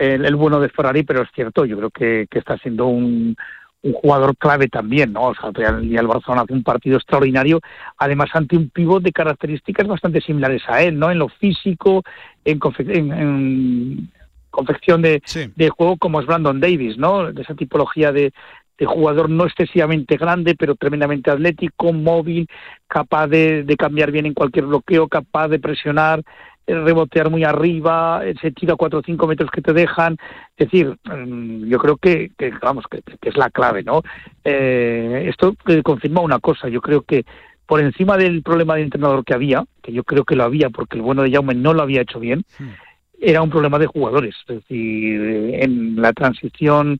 [0.00, 3.36] el, el bueno de Ferrari, pero es cierto, yo creo que, que está siendo un,
[3.82, 5.28] un jugador clave también, ¿no?
[5.28, 5.50] O sea,
[5.82, 7.60] y el Barcelona hace un partido extraordinario,
[7.98, 11.10] además ante un pívot de características bastante similares a él, ¿no?
[11.10, 12.02] En lo físico,
[12.44, 14.10] en, confe- en- en
[14.50, 15.22] confección de,
[15.56, 17.32] de juego como es Brandon Davis, ¿no?
[17.32, 18.32] De esa tipología de,
[18.78, 22.46] de jugador no excesivamente grande, pero tremendamente atlético, móvil,
[22.88, 26.22] capaz de, de cambiar bien en cualquier bloqueo, capaz de presionar,
[26.66, 30.16] rebotear muy arriba, eh, se tira cuatro o cinco metros que te dejan.
[30.56, 34.02] Es decir, mm, yo creo que, que, vamos, que, que es la clave, ¿no?
[34.44, 37.24] Eh, esto eh, confirma una cosa, yo creo que
[37.70, 40.96] por encima del problema de entrenador que había, que yo creo que lo había porque
[40.96, 42.44] el bueno de Jaume no lo había hecho bien,
[43.20, 44.34] era un problema de jugadores.
[44.48, 46.98] Es decir, eh, en la transición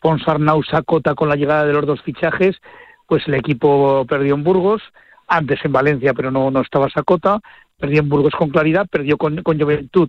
[0.00, 2.56] Ponsarnau Sacota con la llegada de los dos fichajes,
[3.06, 4.82] pues el equipo perdió en Burgos,
[5.28, 7.40] antes en Valencia, pero no, no estaba Sacota,
[7.80, 10.08] perdió en Burgos con claridad, perdió con, con Juventud.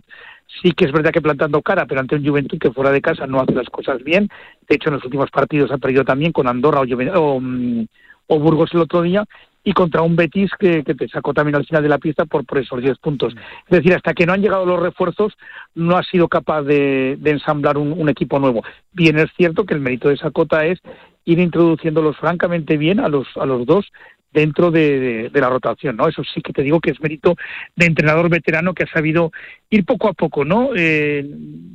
[0.62, 3.26] Sí que es verdad que plantando cara, pero ante un Juventud que fuera de casa
[3.26, 4.28] no hace las cosas bien.
[4.68, 7.86] De hecho, en los últimos partidos ha perdido también con Andorra o, mm,
[8.26, 9.24] o Burgos el otro día
[9.64, 12.44] y contra un Betis que, que te sacó también al final de la pista por,
[12.44, 13.34] por esos 10 puntos.
[13.66, 15.34] Es decir, hasta que no han llegado los refuerzos,
[15.74, 18.64] no ha sido capaz de, ensamblar un, un equipo nuevo.
[18.92, 20.80] Bien es cierto que el mérito de Sacota es
[21.24, 23.86] ir introduciéndolos francamente bien a los, a los dos
[24.32, 26.08] dentro de, la rotación, ¿no?
[26.08, 27.36] Eso sí que te digo que es mérito
[27.76, 29.32] de entrenador veterano que ha sabido
[29.70, 30.70] ir poco a poco, ¿no?
[30.74, 31.24] Eh,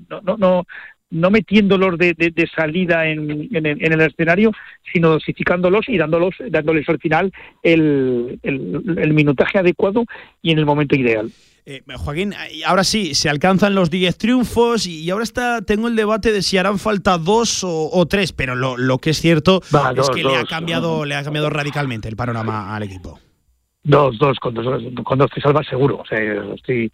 [0.09, 0.63] no, no, no,
[1.09, 4.51] no metiéndolos de, de- salida en, en el escenario,
[4.91, 7.31] sino dosificándolos y dándolos, dándoles al final
[7.63, 10.05] el, el- el minutaje adecuado
[10.41, 11.29] y en el momento ideal.
[11.69, 15.97] Eh, Joaquín, eh, ahora sí, se alcanzan los 10 triunfos y ahora está tengo el
[15.97, 19.59] debate de si harán falta dos o, o tres, pero lo, lo que es cierto
[19.75, 23.19] Va, es dos, que le ha cambiado le ha cambiado radicalmente el panorama al equipo.
[23.83, 25.97] Dos, dos, con dos, con dos te salvas seguro.
[25.97, 26.19] O sea,
[26.55, 26.89] estoy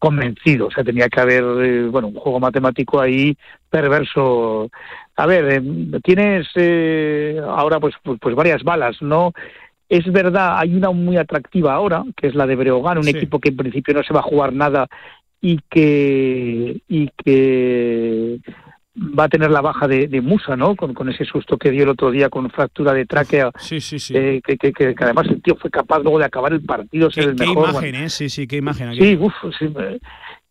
[0.00, 0.66] convencido.
[0.66, 3.36] O sea, tenía que haber, eh, bueno, un juego matemático ahí
[3.68, 4.68] perverso.
[5.16, 9.32] A ver, eh, tienes eh, ahora pues, pues, pues varias balas, ¿no?
[9.90, 13.10] Es verdad, hay una muy atractiva ahora, que es la de Breogán, un Sí.
[13.10, 14.86] equipo que en principio no se va a jugar nada
[15.42, 18.38] y que, y que
[18.96, 20.76] va a tener la baja de, de Musa, ¿no?
[20.76, 23.50] Con, con ese susto que dio el otro día con fractura de tráquea.
[23.58, 24.14] Sí, sí, sí.
[24.16, 27.10] eh, que, que- que- que además el tío fue capaz luego de acabar el partido,
[27.10, 27.70] ser el Qué mejor.
[27.70, 28.08] imagen, ¿eh?
[28.10, 29.00] Sí, sí, qué imagen aquí.
[29.02, 29.98] Sí, uf, sí, eh,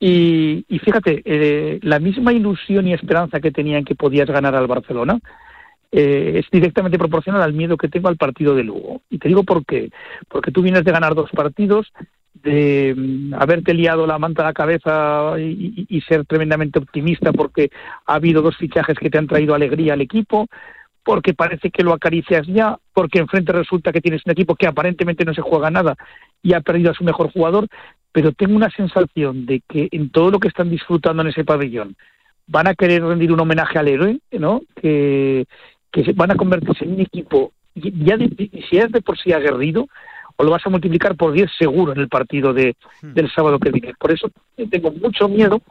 [0.02, 4.53] y, y fíjate, eh, la misma ilusión y esperanza que tenía en que podías ganar
[4.56, 5.18] al Barcelona
[5.91, 9.02] eh, es directamente proporcional al miedo que tengo al partido de Lugo.
[9.10, 9.90] Y te digo por qué.
[10.28, 11.91] Porque tú vienes de ganar dos partidos,
[12.34, 17.34] de mm, haberte liado la manta a la cabeza y, y- y ser tremendamente optimista
[17.34, 17.70] porque
[18.06, 20.48] ha habido dos fichajes que te han traído alegría al equipo,
[21.03, 25.26] porque parece que lo acaricias ya, porque enfrente resulta que tienes un equipo que aparentemente
[25.26, 25.95] no se juega nada
[26.44, 27.68] y ha perdido a su mejor jugador,
[28.11, 31.95] pero tengo una sensación de que en todo lo que están disfrutando en ese pabellón
[32.48, 34.61] van a querer rendir un homenaje al héroe, ¿no?
[34.82, 35.45] Que,
[35.91, 38.28] que se- van a convertirse en un equipo y- ya de,
[38.70, 39.88] si es de por sí aguerrido
[40.36, 43.72] o lo vas a multiplicar por 10 seguro en el partido de, del sábado que
[43.72, 43.94] viene.
[43.99, 44.30] Por eso
[44.70, 45.61] tengo mucho miedo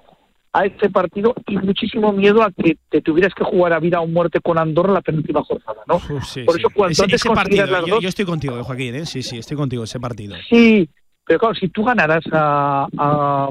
[0.52, 4.06] a este partido y muchísimo miedo a que te tuvieras que jugar a vida o
[4.06, 5.98] muerte con Andorra la penúltima jornada, ¿no?
[6.00, 6.60] Sí, Por sí.
[6.60, 9.06] eso cuanto ese, antes ese partido, las yo, dos- yo estoy contigo, eh, Joaquín, ¿eh?
[9.06, 10.36] Sí, sí, estoy contigo, ese partido.
[10.48, 10.88] Sí,
[11.24, 13.50] pero claro, si tú ganaras a, a-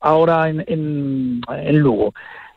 [0.00, 2.14] ahora en, en, en Lugo,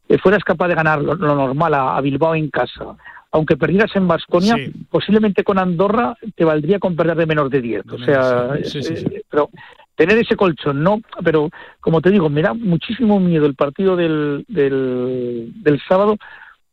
[0.09, 2.95] eh, fueras capaz de ganar lo, lo normal a, a Bilbao en casa,
[3.35, 4.71] aunque perdieras en Basconia, Sí.
[4.89, 7.83] posiblemente con Andorra te valdría con perder de menos de 10.
[7.91, 9.05] O sea, sí, sí, sí.
[9.11, 9.49] eh, pero
[9.95, 11.49] tener ese colchón, no, pero
[11.81, 16.15] como te digo, me da muchísimo miedo el partido del, del, del sábado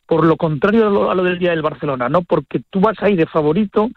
[0.07, 2.23] por lo contrario a lo, a lo del día del Barcelona, ¿no?
[2.23, 3.91] Porque tú vas ahí de favorito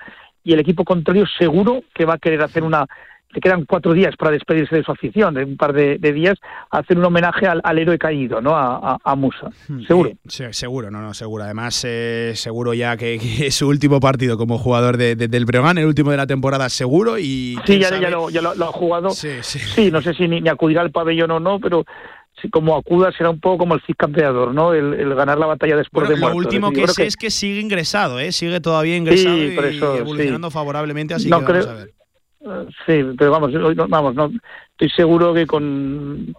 [0.43, 2.87] y el equipo contrario seguro que va a querer hacer una...
[3.33, 6.35] Le quedan cuatro días para despedirse de su afición, de un par de, de días,
[6.71, 8.55] hacer un homenaje al, al héroe caído, ¿no?
[8.55, 9.49] A, a- a Musa.
[9.87, 10.09] Seguro.
[10.11, 11.43] Eh, sí, seguro, no, no, seguro.
[11.43, 15.43] Además, eh, seguro ya que, que es su último partido como jugador de- de- del
[15.45, 17.17] Breogán, el último de la temporada, seguro.
[17.17, 19.09] Y Sí, ya, lo, ya lo, lo ha jugado.
[19.09, 19.91] Sí, sí.
[19.91, 21.83] no sé si ni, ni acudirá al pabellón o no, pero
[22.41, 24.73] si como acuda será un poco como el Cid campeador, ¿no?
[24.73, 26.37] El, el ganar la batalla después Bueno, de lo muerto.
[26.47, 28.31] último Es decir, que sé es que sigue ingresado, ¿eh?
[28.31, 30.53] Sigue todavía ingresado Sí, por y evolucionando sí.
[30.53, 31.93] favorablemente, así No que vamos creo- a ver.
[32.85, 33.51] Sí, pero vamos,
[33.89, 34.31] vamos, no,
[34.71, 36.35] estoy seguro que con,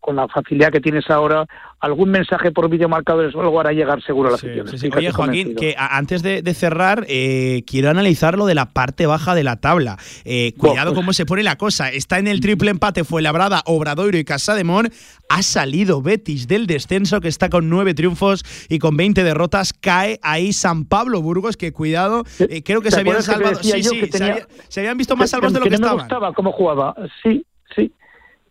[0.00, 1.44] con la facilidad que tienes ahora,
[1.80, 4.66] algún mensaje por videomarcadores o algo hará llegar seguro a la afición.
[4.66, 8.66] Estoy Oye, casi Joaquín, que antes de, de cerrar, eh, quiero analizar lo de la
[8.66, 9.98] parte baja de la tabla.
[10.24, 11.90] Eh, cuidado pues- cómo se pone la cosa.
[11.90, 14.90] Está en el triple empate Fuenlabrada, Obradoiro y Casademón.
[15.28, 19.72] Ha salido Betis del descenso, que está con nueve triunfos y con 20 derrotas.
[19.74, 23.56] Cae ahí San Pablo Burgos, que cuidado, eh, creo que ¿Te se habían que salvado.
[23.62, 25.92] Sí, sí, que se, había- se habían visto más salvos de lo que, no me
[25.94, 26.94] gustaba cómo jugaba.
[27.22, 27.44] Sí,
[27.76, 27.92] sí.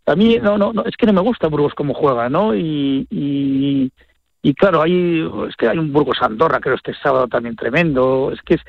[0.07, 2.55] A mí no, no, no, es que no me gusta Burgos cómo juega, ¿no?
[2.55, 3.91] Y, y,
[4.41, 8.31] y claro, hay, es que hay un Burgos Andorra, creo este sábado también tremendo.
[8.31, 8.61] Es que es,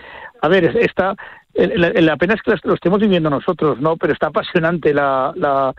[0.43, 1.15] a ver, es- está,
[1.55, 3.97] la, la pena es que lo estemos viviendo nosotros, ¿no?
[3.97, 5.73] Pero está apasionante la, la,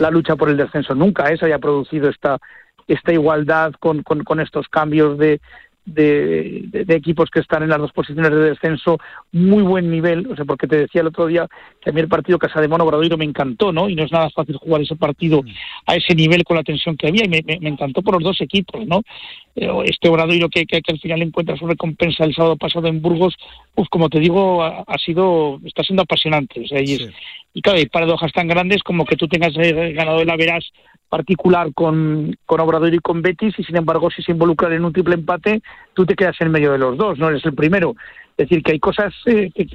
[0.00, 0.94] la lucha por el descenso.
[0.94, 1.36] Nunca ¿eh?
[1.38, 2.38] se haya producido esta,
[2.88, 5.40] esta igualdad con, con, con estos cambios de,
[5.86, 8.98] de, de- de equipos que están en las dos posiciones de descenso,
[9.32, 11.46] muy buen nivel, o sea, porque te decía el otro día
[11.82, 13.88] que a mí el partido Casademón Obradoiro me encantó, ¿no?
[13.88, 15.42] Y no es nada fácil jugar ese partido
[15.86, 18.22] a ese nivel con la tensión que había y me, me- me encantó por los
[18.22, 19.02] dos equipos, ¿no?
[19.56, 23.02] Eh, Este Obradoiro que, que, que al final encuentra su recompensa el sábado pasado en
[23.02, 23.34] Burgos,
[23.74, 27.14] uf, como te digo, ha, ha sido, está siendo apasionante, o sea, y, es-
[27.54, 30.70] y claro, hay paradojas tan grandes como que tú tengas ganado el Averas
[31.08, 34.92] particular con, con Obrador y con Betis y sin embargo si se involucran en un
[34.92, 35.62] triple empate
[35.94, 37.94] tú te quedas en medio de los dos, no eres el primero.
[38.36, 39.14] Es decir, que hay cosas...
[39.26, 39.68] eh, que-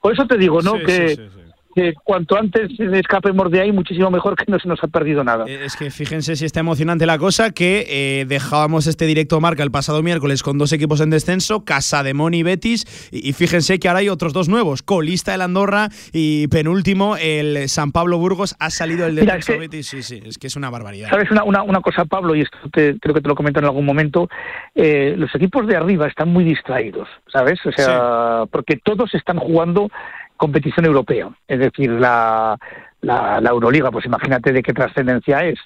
[0.00, 0.78] por eso te digo, ¿no?
[0.78, 1.47] Sí, que, sí, sí, sí.
[1.74, 5.44] Que cuanto antes escapemos de ahí, muchísimo mejor que no se nos ha perdido nada.
[5.46, 9.70] Es que fíjense si está emocionante la cosa que eh, dejábamos este directo marca el
[9.70, 14.00] pasado miércoles con dos equipos en descenso, Casademón y Betis, y, y fíjense que ahora
[14.00, 19.06] hay otros dos nuevos, colista el Andorra y penúltimo el San Pablo Burgos, ha salido
[19.06, 21.08] el Mira, descenso es que- Betis, sí, sí, es que es una barbaridad.
[21.10, 22.34] ¿Sabes una, una, una cosa, Pablo?
[22.34, 24.28] Y esto te- creo que te lo comento en algún momento.
[24.74, 27.58] eh, los equipos de arriba están muy distraídos, ¿sabes?
[27.66, 29.90] O sea, porque todos están jugando
[30.38, 31.28] competición europea.
[31.46, 32.56] Es decir, la,
[33.02, 35.58] la, la Euroliga, pues imagínate de qué trascendencia es.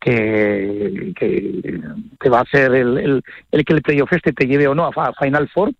[0.00, 3.22] Que, que va a hacer el,
[3.52, 5.72] el, que el playoff este te lleve o no a, Final Four.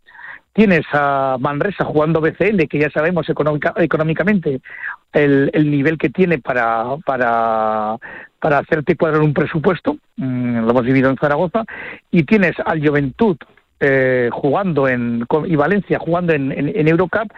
[0.54, 4.62] Tienes a Manresa jugando BCL, que ya sabemos económica- económicamente
[5.12, 7.96] el, el nivel que tiene para, para,
[8.38, 11.64] para hacerte cuadrar un presupuesto, mm, lo hemos vivido en Zaragoza,
[12.10, 13.36] y tienes al Juventud
[13.80, 17.30] eh, jugando en, y Valencia jugando en, en Eurocup,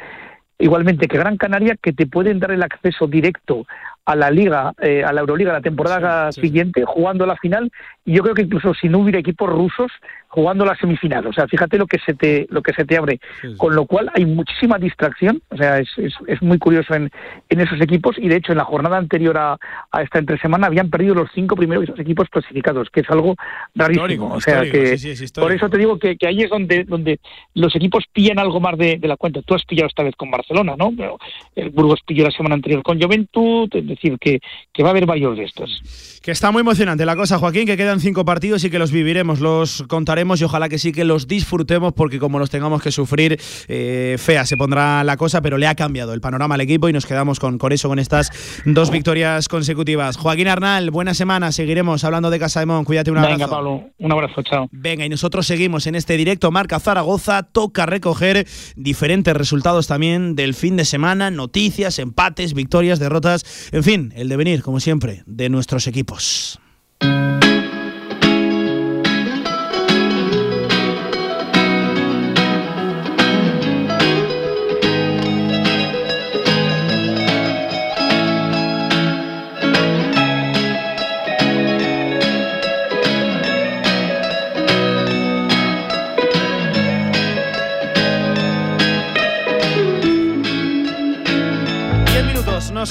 [0.58, 3.66] igualmente que Gran Canaria, que te pueden dar el acceso directo
[4.04, 7.70] a la liga, eh, a la Euroliga la temporada siguiente, jugando la final,
[8.04, 9.90] y yo creo que incluso si no hubiera equipos rusos
[10.36, 13.20] jugando la semifinal, o sea, fíjate lo que se te, lo que se te abre,
[13.56, 17.10] con lo cual hay muchísima distracción, o sea, es, es, es muy curioso en,
[17.48, 19.56] en esos equipos, y de hecho en la jornada anterior a,
[19.90, 23.34] a esta entre semana habían perdido los cinco primeros equipos clasificados, que es algo
[23.74, 26.50] rarísimo, Histórico, o sea que sí, es por eso te digo que, que ahí es
[26.50, 27.18] donde, donde
[27.54, 29.40] los equipos pillan algo más de, de la cuenta.
[29.40, 30.92] Tú has pillado esta vez con Barcelona, ¿no?
[30.94, 31.18] Pero
[31.54, 34.40] el Burgos pilló la semana anterior con Juventud, es decir, que,
[34.72, 36.20] que va a haber varios de estos.
[36.22, 39.40] Que está muy emocionante la cosa, Joaquín, que quedan cinco partidos y que los viviremos,
[39.40, 43.40] los contaremos y ojalá que sí que los disfrutemos porque como los tengamos que sufrir,
[43.68, 46.92] eh, fea se pondrá la cosa, pero le ha cambiado el panorama al equipo y
[46.92, 48.30] nos quedamos con, con eso, con estas
[48.64, 50.16] dos victorias consecutivas.
[50.16, 53.36] Joaquín Arnal, buena semana, seguiremos hablando de Casa de Mon, cuídate un abrazo.
[53.36, 54.68] Venga, Pablo, un abrazo, chao.
[54.72, 57.42] Venga, y nosotros seguimos en este directo Marca Zaragoza.
[57.44, 58.46] Toca recoger
[58.76, 64.62] diferentes resultados también del fin de semana, noticias, empates, victorias, derrotas, en fin, el devenir,
[64.62, 66.58] como siempre, de nuestros equipos.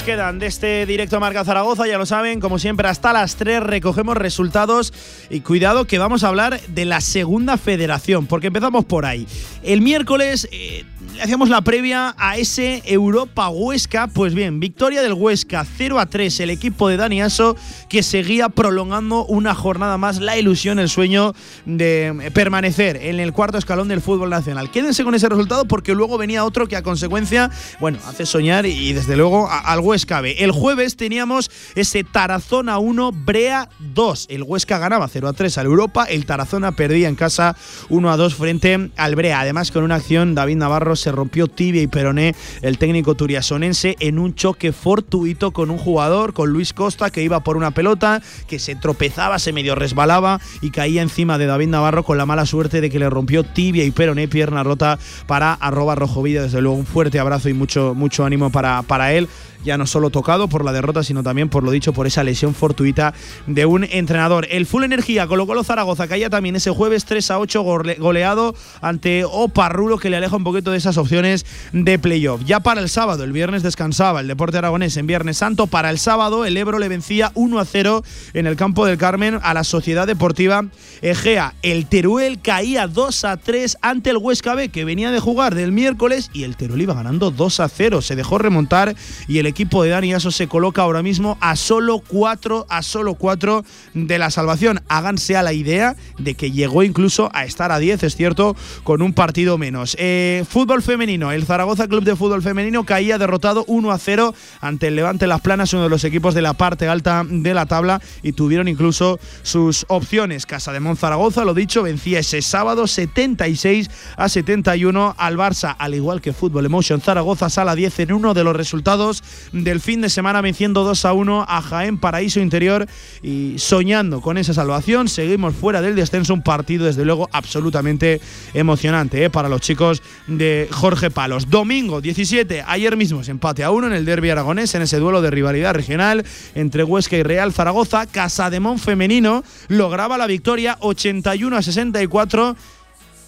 [0.06, 4.16] Quedan de este directo Marca Zaragoza, ya lo saben, como siempre, hasta las 3 recogemos
[4.16, 4.92] resultados
[5.30, 9.26] y cuidado que vamos a hablar de la segunda federación, porque empezamos por ahí.
[9.64, 10.84] El miércoles eh,
[11.14, 16.06] le hacíamos la previa a ese Europa Huesca, pues bien, victoria del Huesca 0 a
[16.06, 17.56] 3, el equipo de Dani Aso
[17.88, 21.34] que seguía prolongando una jornada más la ilusión, el sueño
[21.64, 24.70] de permanecer en el cuarto escalón del fútbol nacional.
[24.70, 27.50] Quédense con ese resultado porque luego venía otro que a consecuencia,
[27.80, 30.36] bueno, hace soñar y desde luego al Huesca B.
[30.38, 34.26] El jueves teníamos ese Tarazona 1, Brea 2.
[34.30, 37.56] El Huesca ganaba 0 a 3 al Europa, el Tarazona perdía en casa
[37.88, 39.40] 1 a 2 frente al Brea.
[39.40, 44.18] Además, con una acción, David Navarro se rompió tibia y peroné el técnico turiasonense en
[44.18, 48.58] un choque fortuito con un jugador, con Luis Costa, que iba por una pelota, que
[48.58, 52.80] se tropezaba, se medio resbalaba y caía encima de David Navarro con la mala suerte
[52.80, 56.42] de que le rompió tibia y peroné, pierna rota para arroba rojovilla.
[56.42, 59.28] Desde luego, un fuerte abrazo y mucho, mucho ánimo para, para él.
[59.66, 62.54] Ya no solo tocado por la derrota, sino también por lo dicho, por esa lesión
[62.54, 63.12] fortuita
[63.46, 64.46] de un entrenador.
[64.50, 67.62] El Full Energía colocó los Zaragoza, caía también ese jueves 3 a 8
[67.98, 72.42] goleado ante Oparrulo, que le aleja un poquito de esas opciones de playoff.
[72.44, 75.66] Ya para el sábado, el viernes descansaba el Deporte Aragonés en Viernes Santo.
[75.66, 79.40] Para el sábado, el Ebro le vencía 1 a 0 en el campo del Carmen
[79.42, 80.64] a la Sociedad Deportiva
[81.02, 81.54] Egea.
[81.62, 85.72] El Teruel caía 2 a 3 ante el Huesca B, que venía de jugar del
[85.72, 88.00] miércoles y el Teruel iba ganando 2 a 0.
[88.00, 88.94] Se dejó remontar
[89.26, 93.14] y el equipo de Dani Aso se coloca ahora mismo a solo 4 a solo
[93.14, 93.64] 4
[93.94, 94.82] de la salvación.
[94.88, 98.54] Háganse a la idea de que llegó incluso a estar a 10, es cierto,
[98.84, 99.96] con un partido menos.
[99.98, 104.88] Eh, fútbol femenino, el Zaragoza Club de Fútbol Femenino caía derrotado 1 a 0 ante
[104.88, 108.02] el Levante Las Planas, uno de los equipos de la parte alta de la tabla
[108.22, 110.44] y tuvieron incluso sus opciones.
[110.44, 116.20] Casa de Monzaragoza, lo dicho, vencía ese sábado 76 a 71 al Barça, al igual
[116.20, 119.22] que Fútbol Emotion Zaragoza, sala 10 en uno de los resultados
[119.52, 122.86] del fin de semana, venciendo 2 a 1 a Jaén Paraíso Interior
[123.22, 125.08] y soñando con esa salvación.
[125.08, 128.20] Seguimos fuera del descenso, un partido desde luego absolutamente
[128.54, 129.30] emocionante ¿eh?
[129.30, 131.48] para los chicos de Jorge Palos.
[131.48, 135.22] Domingo 17, ayer mismo se empate a uno en el derby aragonés, en ese duelo
[135.22, 136.24] de rivalidad regional
[136.54, 138.06] entre Huesca y Real Zaragoza.
[138.06, 142.56] Casa de Mon femenino lograba la victoria 81 a 64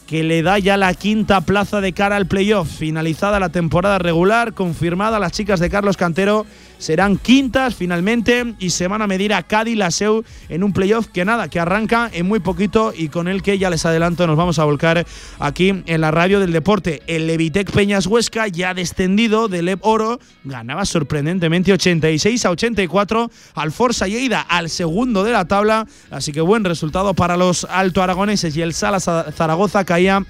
[0.09, 2.79] que le da ya la quinta plaza de cara al playoff.
[2.79, 6.47] Finalizada la temporada regular, confirmada las chicas de Carlos Cantero
[6.79, 11.25] serán quintas finalmente y se van a medir a Cádiz Laseu en un playoff que
[11.25, 14.59] nada, que arranca en muy poquito y con el que ya les adelanto nos vamos
[14.59, 15.07] a volcar
[15.39, 17.03] aquí en la radio del deporte.
[17.07, 23.73] El Levitec Peñas Huesca ya descendido del Lev Oro ganaba sorprendentemente 86 a 84 al
[23.73, 28.57] Forza Lleida al segundo de la tabla, así que buen resultado para los alto aragoneses
[28.57, 30.25] y el Sala Zaragoza caía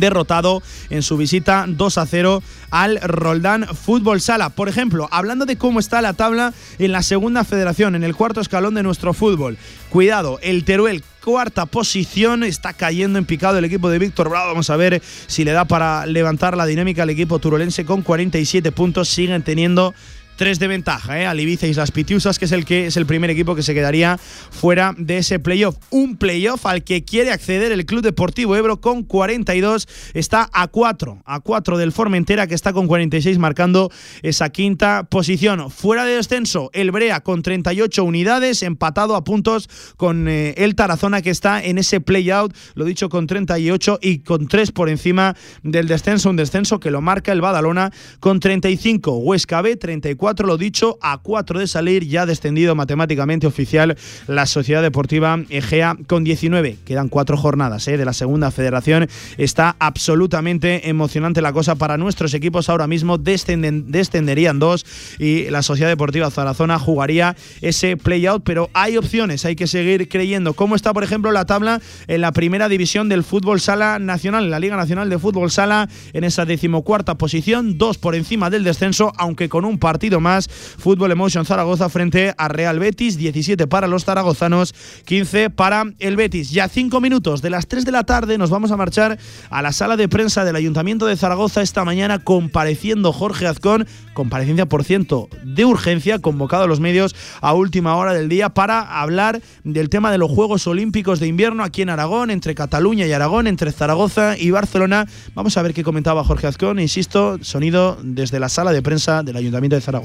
[0.00, 4.50] derrotado en su visita 2 a 0 al Roldán Fútbol Sala.
[4.50, 8.40] Por ejemplo, hablando de cómo está la tabla en la segunda federación, en el cuarto
[8.40, 9.58] escalón de nuestro fútbol.
[9.90, 12.44] Cuidado, el Teruel cuarta posición.
[12.44, 14.48] Está cayendo en picado el equipo de Víctor Bravo.
[14.48, 18.70] Vamos a ver si le da para levantar la dinámica al equipo turolense con 47
[18.72, 19.08] puntos.
[19.08, 19.94] Siguen teniendo
[20.36, 21.26] tres de ventaja, ¿eh?
[21.26, 23.74] al Ibiza y las Pitiusas, que es el que es el primer equipo que se
[23.74, 24.18] quedaría
[24.50, 25.76] fuera de ese playoff.
[25.90, 31.22] Un playoff al que quiere acceder el Club Deportivo Ebro con 42, está a 4,
[31.24, 33.90] a 4 del Formentera que está con 46 marcando
[34.22, 35.70] esa quinta posición.
[35.70, 41.22] Fuera de descenso, el Brea con 38 unidades, empatado a puntos con eh, el Tarazona
[41.22, 45.86] que está en ese playout, lo dicho con 38 y con 3 por encima del
[45.86, 50.98] descenso, un descenso que lo marca el Badalona con 35, Huesca B 34 lo dicho,
[51.00, 53.96] a 4 de salir, ya descendido matemáticamente oficial
[54.26, 56.78] la Sociedad Deportiva Egea con 19.
[56.84, 57.96] Quedan cuatro jornadas ¿eh?
[57.96, 59.08] de la segunda federación.
[59.38, 62.68] Está absolutamente emocionante la cosa para nuestros equipos.
[62.68, 64.84] Ahora mismo descenden, descenderían dos
[65.18, 70.54] y la Sociedad Deportiva Zarazona jugaría ese playout, pero hay opciones, hay que seguir creyendo.
[70.54, 74.50] ¿Cómo está, por ejemplo, la tabla en la primera división del fútbol sala nacional, en
[74.50, 79.12] la Liga Nacional de Fútbol Sala, en esa decimocuarta posición, dos por encima del descenso,
[79.16, 80.48] aunque con un partido más.
[80.48, 84.74] Fútbol Emotion Zaragoza frente a Real Betis, 17 para los zaragozanos,
[85.04, 86.50] 15 para el Betis.
[86.50, 89.18] Ya 5 minutos de las 3 de la tarde nos vamos a marchar
[89.50, 94.66] a la sala de prensa del Ayuntamiento de Zaragoza esta mañana compareciendo Jorge Azcón, comparecencia
[94.66, 99.40] por ciento de urgencia, convocado a los medios a última hora del día para hablar
[99.64, 103.46] del tema de los Juegos Olímpicos de invierno aquí en Aragón, entre Cataluña y Aragón,
[103.46, 105.06] entre Zaragoza y Barcelona.
[105.34, 109.36] Vamos a ver qué comentaba Jorge Azcón, insisto, sonido desde la sala de prensa del
[109.36, 110.03] Ayuntamiento de Zaragoza.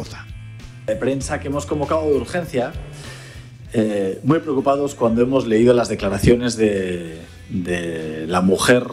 [0.85, 2.71] De prensa que hemos convocado de urgencia,
[3.73, 7.27] eh, muy preocupados cuando hemos leído las declaraciones de,
[8.27, 8.85] la mujer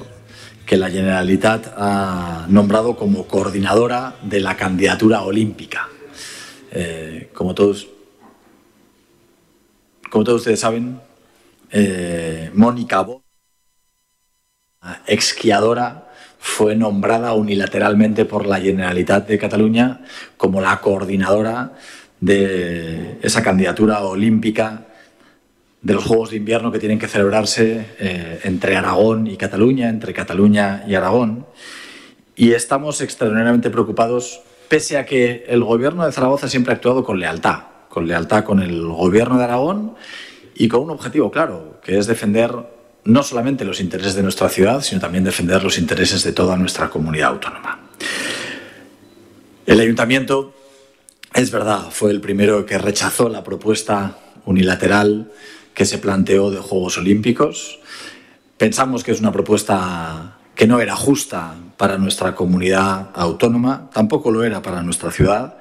[0.67, 5.89] que la Generalitat ha nombrado como coordinadora de la candidatura olímpica.
[6.73, 7.89] Eh, como todos
[10.11, 11.01] como todos ustedes saben,
[11.71, 13.23] eh, Mónica Bo,
[15.07, 16.06] exquiadora
[16.39, 20.01] fue nombrada unilateralmente por la Generalitat de Cataluña
[20.37, 21.73] como la coordinadora
[22.21, 24.87] de esa candidatura olímpica
[25.83, 30.13] de los Juegos de Invierno que tienen que celebrarse eh, entre Aragón y Cataluña, entre
[30.13, 31.47] Cataluña y Aragón.
[32.35, 37.21] Y estamos extraordinariamente preocupados, pese a que el gobierno de Zaragoza siempre ha actuado con
[37.21, 39.95] lealtad, con lealtad con el gobierno de Aragón
[40.55, 42.76] y con un objetivo claro, que es defender
[43.07, 46.91] no solamente los intereses de nuestra ciudad, sino también defender los intereses de toda nuestra
[46.91, 47.81] comunidad autónoma.
[49.65, 50.55] El ayuntamiento,
[51.35, 55.33] es verdad, fue el primero que rechazó la propuesta unilateral
[55.75, 57.79] que se planteó de Juegos Olímpicos.
[58.57, 64.43] Pensamos que es una propuesta que no era justa para nuestra comunidad autónoma, tampoco lo
[64.43, 65.59] era para nuestra ciudad,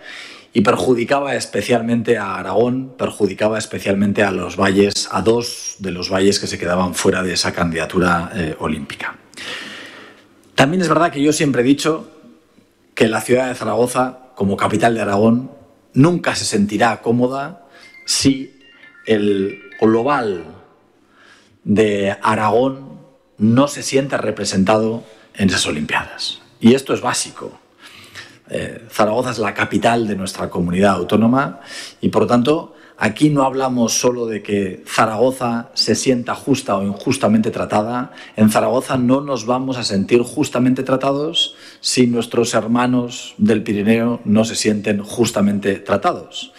[0.56, 6.40] y perjudicaba especialmente a Aragón, perjudicaba especialmente a los valles, a dos de los valles
[6.40, 9.18] que se quedaban fuera de esa candidatura eh, olímpica.
[10.56, 12.10] También es verdad que yo siempre he dicho
[12.94, 15.52] que la ciudad de Zaragoza, como capital de Aragón,
[15.94, 17.66] nunca se sentirá cómoda
[18.06, 18.58] si
[19.06, 20.46] el global
[21.66, 22.98] de Aragón
[23.38, 25.04] no se siente representado
[25.34, 26.40] en esas Olimpiadas.
[26.62, 27.60] Y esto es básico.
[28.50, 31.62] Eh, Zaragoza es la capital de nuestra comunidad autónoma
[32.00, 36.84] y por lo tanto aquí no hablamos solo de que Zaragoza se sienta justa o
[36.84, 38.12] injustamente tratada.
[38.36, 44.46] En Zaragoza no nos vamos a sentir justamente tratados si nuestros hermanos del Pirineo no
[44.46, 46.54] se sienten justamente tratados.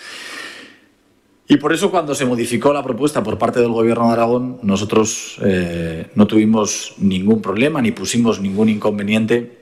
[1.49, 5.39] Y por eso cuando se modificó la propuesta por parte del Gobierno de Aragón, nosotros
[5.45, 9.56] eh, no tuvimos ningún problema ni pusimos ningún inconveniente,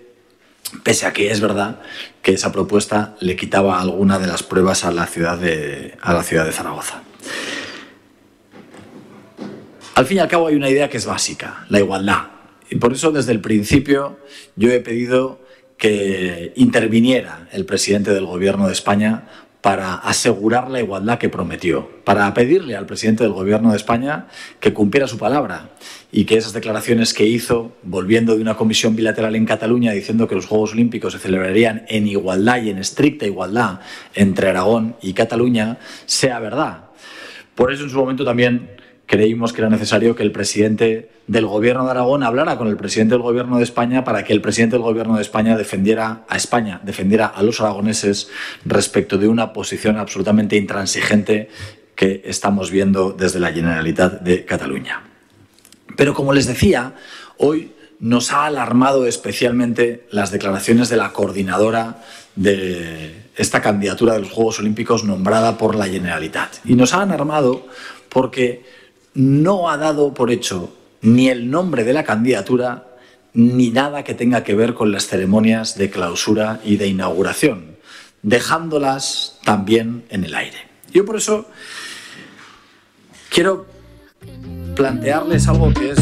[0.83, 1.81] pese a que es verdad
[2.23, 6.23] que esa propuesta le quitaba alguna de las pruebas a la ciudad de, a la
[6.23, 7.03] ciudad de Zaragoza.
[9.95, 12.29] Al fin y al cabo hay una idea que es básica, la igualdad.
[12.69, 14.19] Y por eso desde el principio
[14.57, 15.41] yo he pedido
[15.77, 19.29] que interviniera el presidente del Gobierno de España
[19.65, 24.27] para asegurar la igualdad que prometió, para pedirle al presidente del Gobierno de España
[24.61, 25.71] que cumpliera su palabra
[26.13, 30.35] y que esas declaraciones que hizo, volviendo de una comisión bilateral en Cataluña diciendo que
[30.35, 33.81] los Juegos Olímpicos se celebrarían en igualdad y en estricta igualdad
[34.15, 36.91] entre Aragón y Cataluña, sea verdad.
[37.55, 38.69] Por eso en su momento también
[39.07, 43.15] creímos que era necesario que el presidente del gobierno de Aragón hablara con el presidente
[43.15, 46.81] del gobierno de España para que el presidente del gobierno de España defendiera a España,
[46.83, 48.29] defendiera a los aragoneses
[48.65, 51.49] respecto de una posición absolutamente intransigente
[51.95, 55.03] que estamos viendo desde la Generalitat de Cataluña.
[55.97, 56.95] Pero como les decía,
[57.39, 62.03] hoy nos ha alarmado especialmente las declaraciones de la coordinadora
[62.37, 66.57] de esta candidatura de los Juegos Olímpicos nombrada por la Generalitat.
[66.65, 67.67] Y nos han alarmado
[68.09, 68.65] porque
[69.15, 72.89] no ha dado por hecho ni el nombre de la candidatura
[73.33, 77.77] ni nada que tenga que ver con las ceremonias de clausura y de inauguración,
[78.23, 80.59] dejándolas también en el aire.
[80.93, 81.49] Yo por eso
[83.29, 83.67] quiero
[84.77, 85.99] plantearles algo que es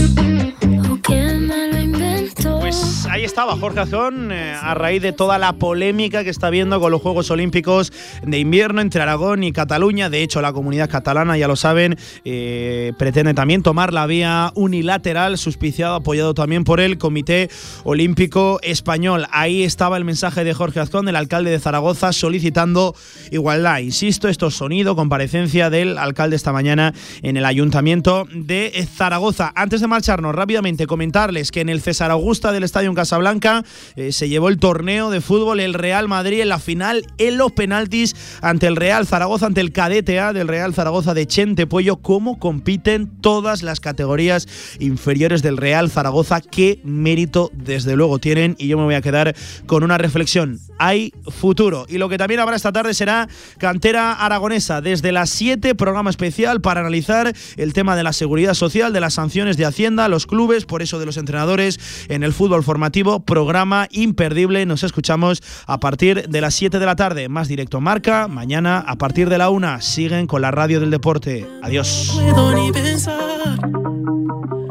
[2.73, 6.81] pues ahí estaba Jorge Azón, eh, a raíz de toda la polémica que está habiendo
[6.81, 7.93] con los Juegos Olímpicos
[8.23, 10.09] de invierno entre Aragón y Cataluña.
[10.09, 15.37] De hecho, la comunidad catalana, ya lo saben, eh, pretende también tomar la vía unilateral,
[15.37, 17.51] suspiciado, apoyado también por el Comité
[17.85, 19.27] Olímpico Español.
[19.31, 22.95] Ahí estaba el mensaje de Jorge Azón, el alcalde de Zaragoza, solicitando
[23.31, 23.81] igualdad.
[23.81, 29.53] Insisto, esto es sonido, comparecencia del alcalde esta mañana en el Ayuntamiento de Zaragoza.
[29.55, 33.65] Antes de marcharnos, rápidamente comentarles que en el César Augusta del Estadio en Casablanca
[33.97, 37.53] eh, se llevó el torneo de fútbol el Real Madrid en la final en los
[37.53, 41.97] penaltis ante el Real Zaragoza, ante el cadete A del Real Zaragoza de Chente Puello.
[41.97, 44.49] Cómo compiten todas las categorías
[44.79, 46.41] inferiores del Real Zaragoza.
[46.41, 48.57] Qué mérito desde luego tienen.
[48.59, 49.35] Y yo me voy a quedar
[49.67, 50.61] con una reflexión.
[50.79, 51.87] Hay futuro.
[51.89, 53.29] Y lo que también habrá esta tarde será
[53.59, 54.81] Cantera Aragonesa.
[54.81, 59.15] Desde las 7, programa especial para analizar el tema de la seguridad social, de las
[59.15, 61.79] sanciones de Hacienda, los clubes, por eso de los entrenadores
[62.09, 64.67] en el fútbol formativo, programa imperdible.
[64.67, 68.29] Nos escuchamos a partir de las 7 de la tarde, más directo marca.
[68.29, 71.47] Mañana a partir de la 1 siguen con la radio del deporte.
[71.63, 72.13] Adiós.
[72.15, 73.59] puedo ni pensar.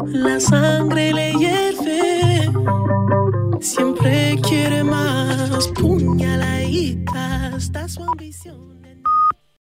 [0.06, 2.52] La sangre le hierve.
[3.60, 5.68] Siempre quiere más.
[5.70, 8.71] Puñaladita hasta su ambición.